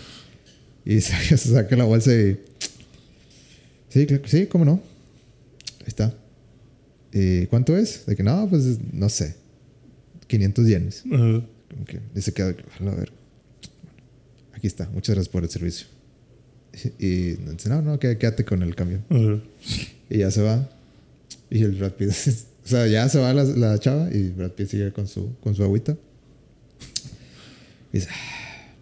[0.85, 2.41] Y se, se saca la bolsa y...
[3.91, 4.83] Sí, claro sí, cómo no.
[5.81, 6.15] Ahí está.
[7.13, 8.07] ¿Y cuánto es?
[8.07, 9.35] De que no, pues no sé.
[10.33, 11.03] 500 yenes.
[11.13, 11.41] Ah,
[11.71, 12.49] Como que y se queda,
[12.81, 13.13] a ver.
[14.55, 15.87] Aquí está, muchas gracias por el servicio.
[16.99, 19.01] Y dice, no, no, qué- quédate con el cambio.
[20.09, 20.69] Y ya se va.
[21.51, 22.09] Y el Brad Pitt,
[22.65, 25.55] o sea, ya se va la, la chava y Brad Pitt sigue con su, con
[25.55, 25.97] su agüita.
[27.93, 28.73] Y dice, "Ah,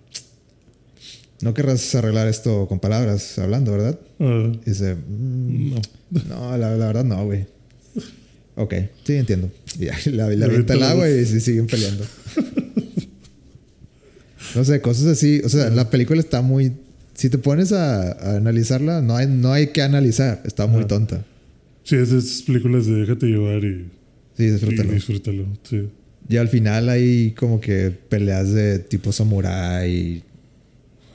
[1.42, 3.98] no querrás arreglar esto con palabras hablando, ¿verdad?
[4.20, 5.80] Y dice, "Mm, no.
[6.28, 7.46] no, la, la verdad no, güey.
[8.56, 8.74] Ok,
[9.04, 9.50] sí, entiendo.
[9.78, 12.04] Y ya avienta el agua la- y siguen peleando.
[14.54, 15.40] no sé, cosas así.
[15.44, 16.72] O sea, la película está muy...
[17.14, 20.42] Si te pones a, a analizarla, no hay, no hay que analizar.
[20.44, 20.88] Está muy Ajá.
[20.88, 21.24] tonta.
[21.84, 23.86] Sí, esas películas de déjate llevar y,
[24.36, 24.92] Sí, y disfrútalo.
[24.92, 25.46] disfrútalo.
[25.68, 25.88] Sí.
[26.28, 30.22] Y al final hay como que peleas de tipo samurai.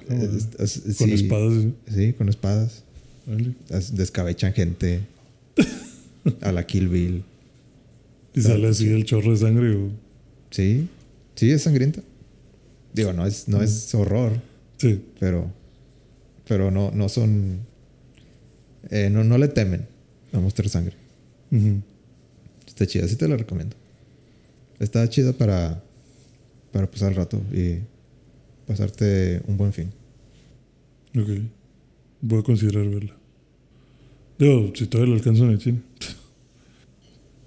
[0.09, 0.15] Ah,
[0.57, 1.53] Con sí, espadas.
[1.63, 1.73] ¿sí?
[1.95, 2.83] Sí, con espadas.
[3.25, 3.53] Vale.
[3.93, 5.01] Descabechan gente.
[6.41, 7.23] a la Kill Bill.
[8.33, 9.75] Y sale así el chorro de sangre.
[9.75, 9.89] O...
[10.51, 10.87] Sí,
[11.35, 12.01] sí, es sangrienta.
[12.93, 14.33] Digo, no es, no es horror,
[14.77, 15.03] Sí.
[15.19, 15.51] pero,
[16.47, 17.59] pero no, no son,
[18.89, 19.85] eh, no, no le temen
[20.31, 20.95] a mostrar sangre.
[22.65, 23.75] Está chida, sí te la recomiendo.
[24.79, 25.81] Está chida para,
[26.71, 27.79] para pasar el rato y
[28.67, 29.91] pasarte un buen fin.
[31.17, 31.29] Ok.
[32.21, 33.15] Voy a considerar verla.
[34.37, 35.81] Digo, si todavía la alcanzo en el cine.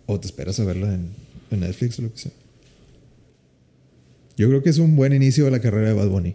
[0.07, 1.11] O te esperas a verla en,
[1.51, 2.33] en Netflix o lo que sea.
[4.37, 6.35] Yo creo que es un buen inicio de la carrera de Bad Bunny.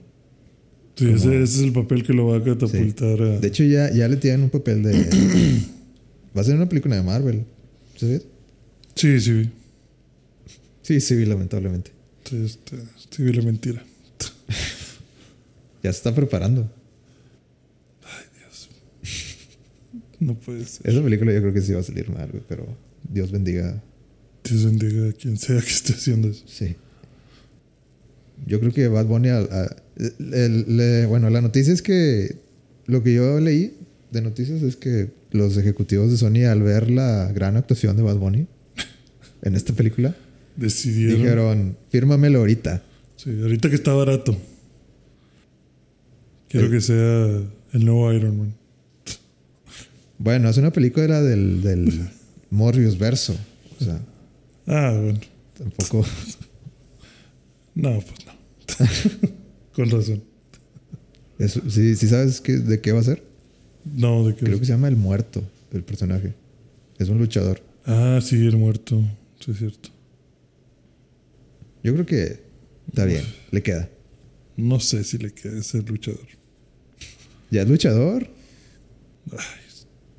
[0.96, 3.40] Sí, Como- ese, ese es el papel que lo va a catapultar a.
[3.40, 4.94] De hecho, ya, ya le tienen un papel de...
[6.36, 7.46] Va a ser una película de Marvel.
[7.96, 8.26] ¿Sabes?
[8.96, 9.50] Sí, sí, vi.
[10.82, 11.92] Sí, sí, vi, lamentablemente.
[12.28, 12.78] Sí, este,
[13.12, 13.84] sí, vi la mentira.
[15.84, 16.72] Ya se está preparando.
[20.28, 20.90] No puede ser.
[20.90, 22.66] Esa película yo creo que sí va a salir mal, güey, pero
[23.12, 23.82] Dios bendiga.
[24.44, 26.44] Dios bendiga a quien sea que esté haciendo eso.
[26.48, 26.76] Sí.
[28.46, 29.30] Yo creo que Bad Bunny...
[29.30, 29.76] a- a-
[30.20, 32.36] le- bueno, la noticia es que...
[32.86, 33.74] Lo que yo leí
[34.12, 38.18] de noticias es que los ejecutivos de Sony al ver la gran actuación de Bad
[38.18, 38.46] Bunny
[39.44, 40.16] en esta película
[40.58, 41.18] Decidieron.
[41.22, 42.84] dijeron, fírmamelo ahorita.
[43.16, 44.38] Sí, ahorita que está barato.
[46.50, 47.26] Quiero El- que sea
[47.74, 48.54] el nuevo Iron Man.
[50.24, 52.10] Bueno, es una película del, del
[52.50, 53.36] Morbius verso.
[53.82, 54.00] O sea,
[54.66, 55.20] Ah, bueno.
[55.58, 56.06] tampoco...
[57.76, 59.30] No, pues no.
[59.76, 60.24] Con razón.
[61.68, 63.22] ¿sí, sí sabes qué- de qué va a ser?
[63.84, 64.46] No, de qué.
[64.46, 65.44] Creo que se llama El Muerto,
[65.74, 66.34] el personaje.
[67.00, 67.62] Es un luchador.
[67.86, 69.02] Ah, sí, el muerto.
[69.42, 69.90] Sí, es cierto.
[71.84, 72.40] Yo creo que
[72.88, 73.90] está bien, le queda.
[74.56, 76.28] No sé si le queda ser luchador.
[77.52, 78.30] ¿Ya es luchador?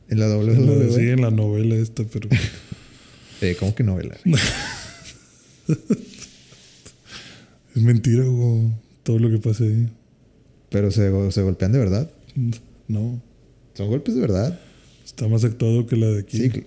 [0.08, 2.28] En la En la- sí, en la novela esta, pero
[3.40, 4.16] Eh, ¿Cómo que novela?
[7.74, 8.70] Es mentira, Hugo,
[9.02, 9.88] todo lo que pasa ahí.
[10.70, 12.10] Pero se, se golpean de verdad.
[12.88, 13.20] No,
[13.74, 14.60] Son golpes de verdad.
[15.04, 16.38] está más actuado que la de aquí.
[16.38, 16.50] Sí.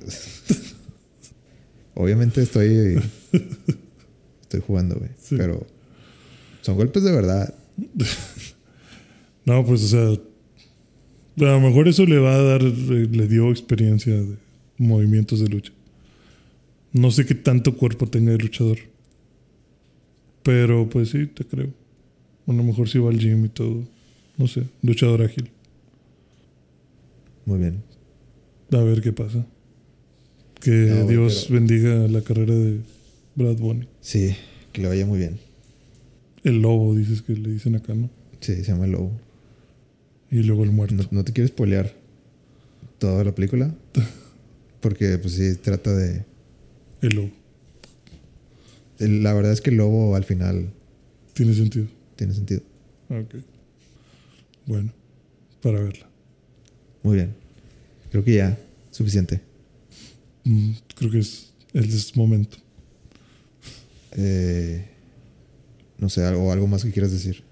[1.95, 3.01] Obviamente estoy.
[4.41, 5.09] Estoy jugando, güey.
[5.21, 5.35] Sí.
[5.37, 5.65] Pero
[6.61, 7.53] son golpes de verdad.
[9.45, 10.21] No, pues, o sea,
[11.39, 14.35] a lo mejor eso le va a dar, eh, le dio experiencia de
[14.77, 15.71] movimientos de lucha.
[16.93, 18.77] No sé qué tanto cuerpo tenga el luchador.
[20.43, 21.69] Pero, pues sí, te creo.
[22.47, 23.83] A lo mejor sí va al gym y todo.
[24.37, 25.49] No sé, luchador ágil.
[27.45, 27.81] Muy bien.
[28.71, 29.45] A ver qué pasa.
[30.61, 32.79] Que No, Dios pero- bendiga la carrera de
[33.35, 33.87] Brad Bunny.
[34.01, 34.35] Sí,
[34.71, 35.37] que le vaya muy bien.
[36.43, 38.09] El lobo, dices que le dicen acá, ¿no?
[38.39, 39.11] Sí, se llama El Lobo.
[40.31, 40.95] Y luego el muerto.
[40.95, 41.93] No, no te quiero spoilear
[42.99, 43.73] toda la película.
[44.81, 46.25] Porque, pues sí, trata de.
[47.01, 47.29] El lobo.
[48.99, 50.71] La verdad es que el lobo al final
[51.33, 51.85] Tiene sentido.
[52.15, 52.61] tiene sentido.
[53.09, 53.35] Ok.
[54.65, 54.91] Bueno,
[55.61, 56.07] para verla.
[57.03, 57.35] Muy bien.
[58.11, 58.57] Creo que ya,
[58.91, 59.39] suficiente.
[60.43, 62.57] Mm, creo que es el momento.
[64.13, 64.83] Eh,
[65.99, 67.43] no sé, algo, algo más que quieras decir.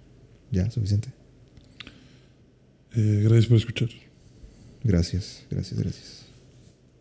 [0.52, 1.10] Ya, suficiente.
[2.96, 3.90] Eh, gracias por escuchar.
[4.84, 6.26] Gracias, gracias, gracias.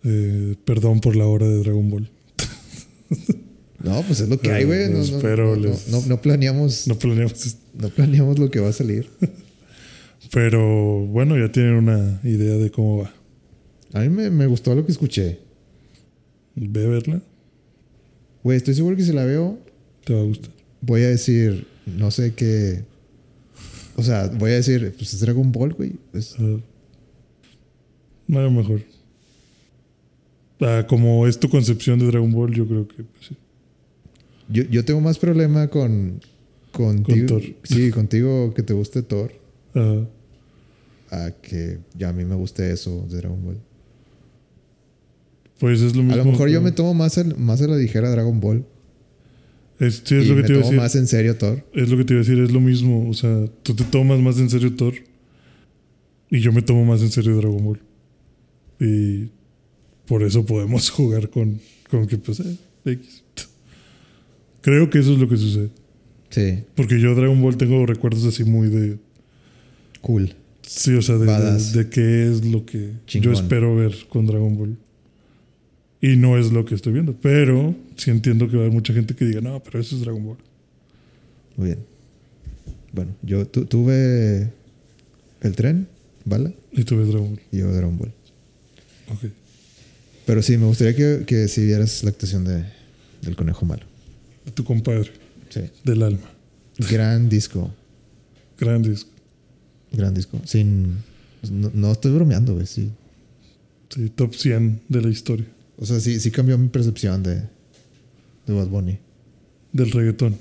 [0.05, 2.11] Eh, perdón por la hora de Dragon Ball.
[3.83, 4.89] No, pues es lo que hay, güey.
[4.91, 8.69] No, no, no, no, les- no- no planeamos, No planeamos no planeamos lo que va
[8.71, 9.09] a salir.
[10.33, 13.13] Pero bueno, ya tienen una idea de cómo va.
[13.93, 15.39] A mí me, me gustó lo que escuché.
[16.57, 17.23] Ve a verla,
[18.43, 19.59] Güey, estoy seguro que si la veo,
[20.05, 20.51] te va a gustar.
[20.81, 22.83] voy a decir, no sé qué.
[23.97, 25.93] O sea, voy a decir, pues es Dragon Ball, güey.
[26.13, 26.59] Pues, Ah,
[28.39, 28.83] a lo mejor.
[30.61, 33.37] Ah, como es tu concepción de Dragon Ball, yo creo que pues, sí.
[34.49, 36.21] yo, yo tengo más problema con.
[36.73, 37.43] Contigo, Thor.
[37.63, 39.33] Sí, contigo que te guste Thor.
[39.75, 40.09] Ajá.
[41.11, 43.59] A que ya a mí me guste eso de Dragon Ball.
[45.61, 46.15] Pues es lo mismo.
[46.15, 48.65] A lo mejor yo me tomo más, el- más a la ligera Dragon Ball.
[49.81, 50.77] Es, y lo que me te iba a decir.
[50.77, 51.67] más en serio Thor.
[51.73, 53.09] Es lo que te iba a decir, es lo mismo.
[53.09, 54.95] O sea, tú te tomas más en serio Thor.
[56.31, 57.81] Y yo me tomo más en serio Dragon Ball.
[58.81, 59.31] Y
[60.07, 61.61] por eso podemos jugar con,
[61.91, 63.25] con que, pues, eh, X.
[64.61, 65.71] Creo que eso es lo que sucede.
[66.31, 68.99] Sí, Porque yo Dragon Ball tengo recuerdos así muy de...
[70.01, 70.35] cool.
[70.63, 73.35] Sí, o sea, de, de, qué es lo que Chingón.
[73.35, 74.77] yo espero ver con Dragon Ball.
[76.07, 77.15] Y no es lo que estoy viendo.
[77.15, 80.03] Pero sí entiendo que va a haber mucha gente que diga, no, pero eso es
[80.03, 80.37] Dragon Ball.
[81.57, 81.79] Muy bien.
[82.93, 84.51] Bueno, yo tu- tuve
[85.41, 85.87] el tren,
[86.25, 86.55] ¿vale?
[86.73, 87.41] Y tú ves Dragon Ball.
[87.53, 88.13] Y yo Dragon Ball.
[89.13, 89.31] Ok.
[90.27, 92.65] Pero sí, me gustaría que, que si vieras la actuación de,
[93.23, 93.85] del conejo malo.
[94.45, 95.11] De tu compadre,
[95.49, 95.61] Sí.
[95.85, 96.31] del alma.
[96.91, 97.73] Gran disco.
[98.59, 99.11] Gran disco.
[99.93, 100.41] Gran disco.
[100.45, 100.97] Sin.
[101.51, 102.67] No, no estoy bromeando, güey.
[102.67, 102.91] Sí.
[103.91, 105.47] Sí, top 100 de la historia.
[105.77, 107.43] O sea, sí, sí cambió mi percepción de,
[108.47, 108.99] de Bad Bunny.
[109.73, 110.37] Del reggaetón.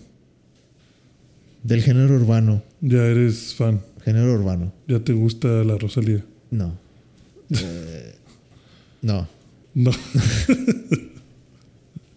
[1.63, 2.63] Del género urbano.
[2.81, 3.81] Ya eres fan.
[4.03, 4.73] Género urbano.
[4.87, 6.23] Ya te gusta la Rosalía.
[6.51, 6.77] No.
[7.55, 8.15] Eh,
[9.01, 9.27] no.
[9.73, 9.91] No.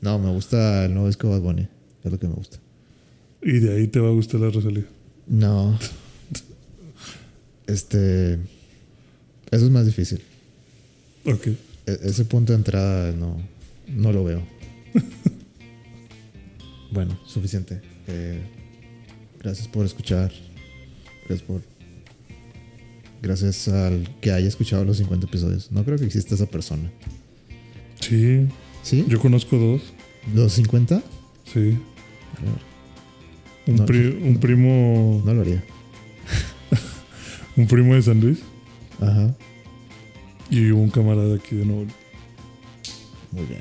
[0.01, 1.69] No, me gusta el nuevo disco de Bad Bunny.
[2.05, 2.59] Es lo que me gusta.
[3.43, 4.87] Y de ahí te va a gustar la Rosalía.
[5.27, 5.77] No.
[7.67, 8.35] Este.
[9.51, 10.23] Eso es más difícil.
[11.25, 11.49] Ok.
[11.87, 13.37] E- ese punto de entrada no,
[13.89, 14.43] no lo veo.
[16.91, 17.81] bueno, suficiente.
[18.09, 18.41] Eh,
[19.41, 20.33] gracias por escuchar.
[21.29, 21.63] Gracias por.
[23.23, 25.73] Gracias al que haya escuchado los 50 episodios.
[25.73, 26.91] No creo que exista esa persona.
[28.01, 28.47] Sí.
[28.83, 29.05] ¿Sí?
[29.09, 29.83] Yo conozco dos.
[30.35, 31.03] ¿Los 50?
[31.53, 31.77] Sí.
[33.67, 33.87] Un, No.
[33.87, 35.23] pri- un primo.
[35.25, 35.65] No lo haría.
[37.57, 38.41] Un primo de San Luis.
[39.01, 39.35] Ajá.
[40.51, 41.87] Y un camarada aquí de Nuevo.
[43.33, 43.61] Muy bien.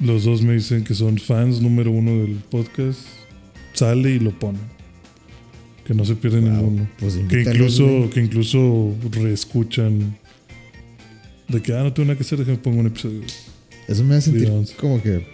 [0.00, 3.00] Los dos me dicen que son fans número uno del podcast.
[3.74, 4.62] Sale y lo ponen.
[5.84, 6.88] Que no se pierde Wow, ninguno.
[6.98, 10.16] Pues Que incluso, que incluso reescuchan.
[11.48, 13.22] De que, ah, no tengo nada que hacer, déjame pongo un episodio.
[13.86, 14.70] Eso me hace sentir Digamos.
[14.72, 15.26] como que.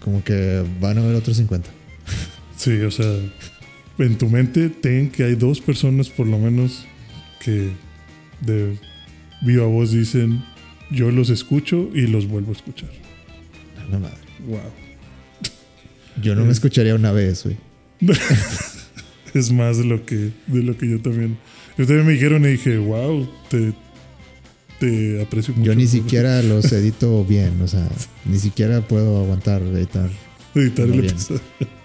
[0.00, 1.68] Como que van a haber otros 50.
[2.56, 3.06] Sí, o sea,
[3.98, 6.84] en tu mente ten que hay dos personas por lo menos
[7.38, 7.70] que
[8.40, 8.76] de
[9.42, 10.44] viva voz dicen,
[10.90, 12.90] yo los escucho y los vuelvo a escuchar.
[13.78, 14.16] A la madre.
[14.46, 14.60] Wow.
[16.22, 17.56] Yo no me escucharía una vez, güey.
[19.34, 21.38] Es más de lo que, de lo que yo también.
[21.76, 23.74] Yo también me dijeron y dije, wow, te,
[24.80, 25.66] te aprecio mucho.
[25.70, 27.88] Yo ni siquiera los edito bien, o sea,
[28.24, 30.10] ni siquiera puedo aguantar editar.
[30.54, 31.40] editar el episodio.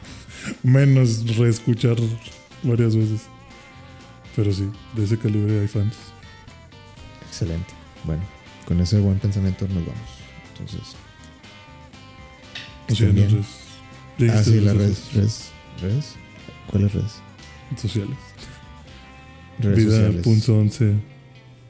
[0.63, 1.97] Menos reescuchar
[2.63, 3.21] varias veces.
[4.35, 5.95] Pero sí, de ese calibre hay fans.
[7.43, 7.73] Excelente.
[8.05, 8.23] Bueno,
[8.65, 10.09] con ese buen pensamiento nos vamos.
[10.51, 10.95] Entonces,
[12.99, 13.45] redes.
[14.17, 15.51] Ya Ah, sí, las redes redes, redes.
[15.81, 16.05] ¿Redes?
[16.69, 17.11] ¿Cuáles redes?
[17.77, 18.17] sociales.
[19.59, 20.25] Redes sociales.
[20.25, 20.99] Vida.11.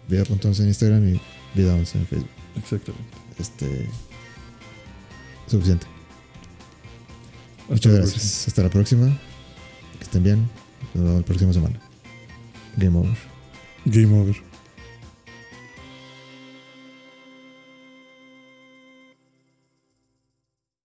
[0.09, 1.21] Vida.11 en Instagram y
[1.57, 2.29] Vida11 en Facebook.
[2.57, 3.17] Exactamente.
[3.39, 3.89] Este.
[5.47, 5.87] Suficiente.
[7.61, 8.47] Hasta Muchas la gracias.
[8.47, 9.07] Hasta la próxima.
[9.97, 10.49] Que estén bien.
[10.93, 11.79] Nos vemos la próxima semana.
[12.77, 13.17] Game over.
[13.85, 14.52] Game over.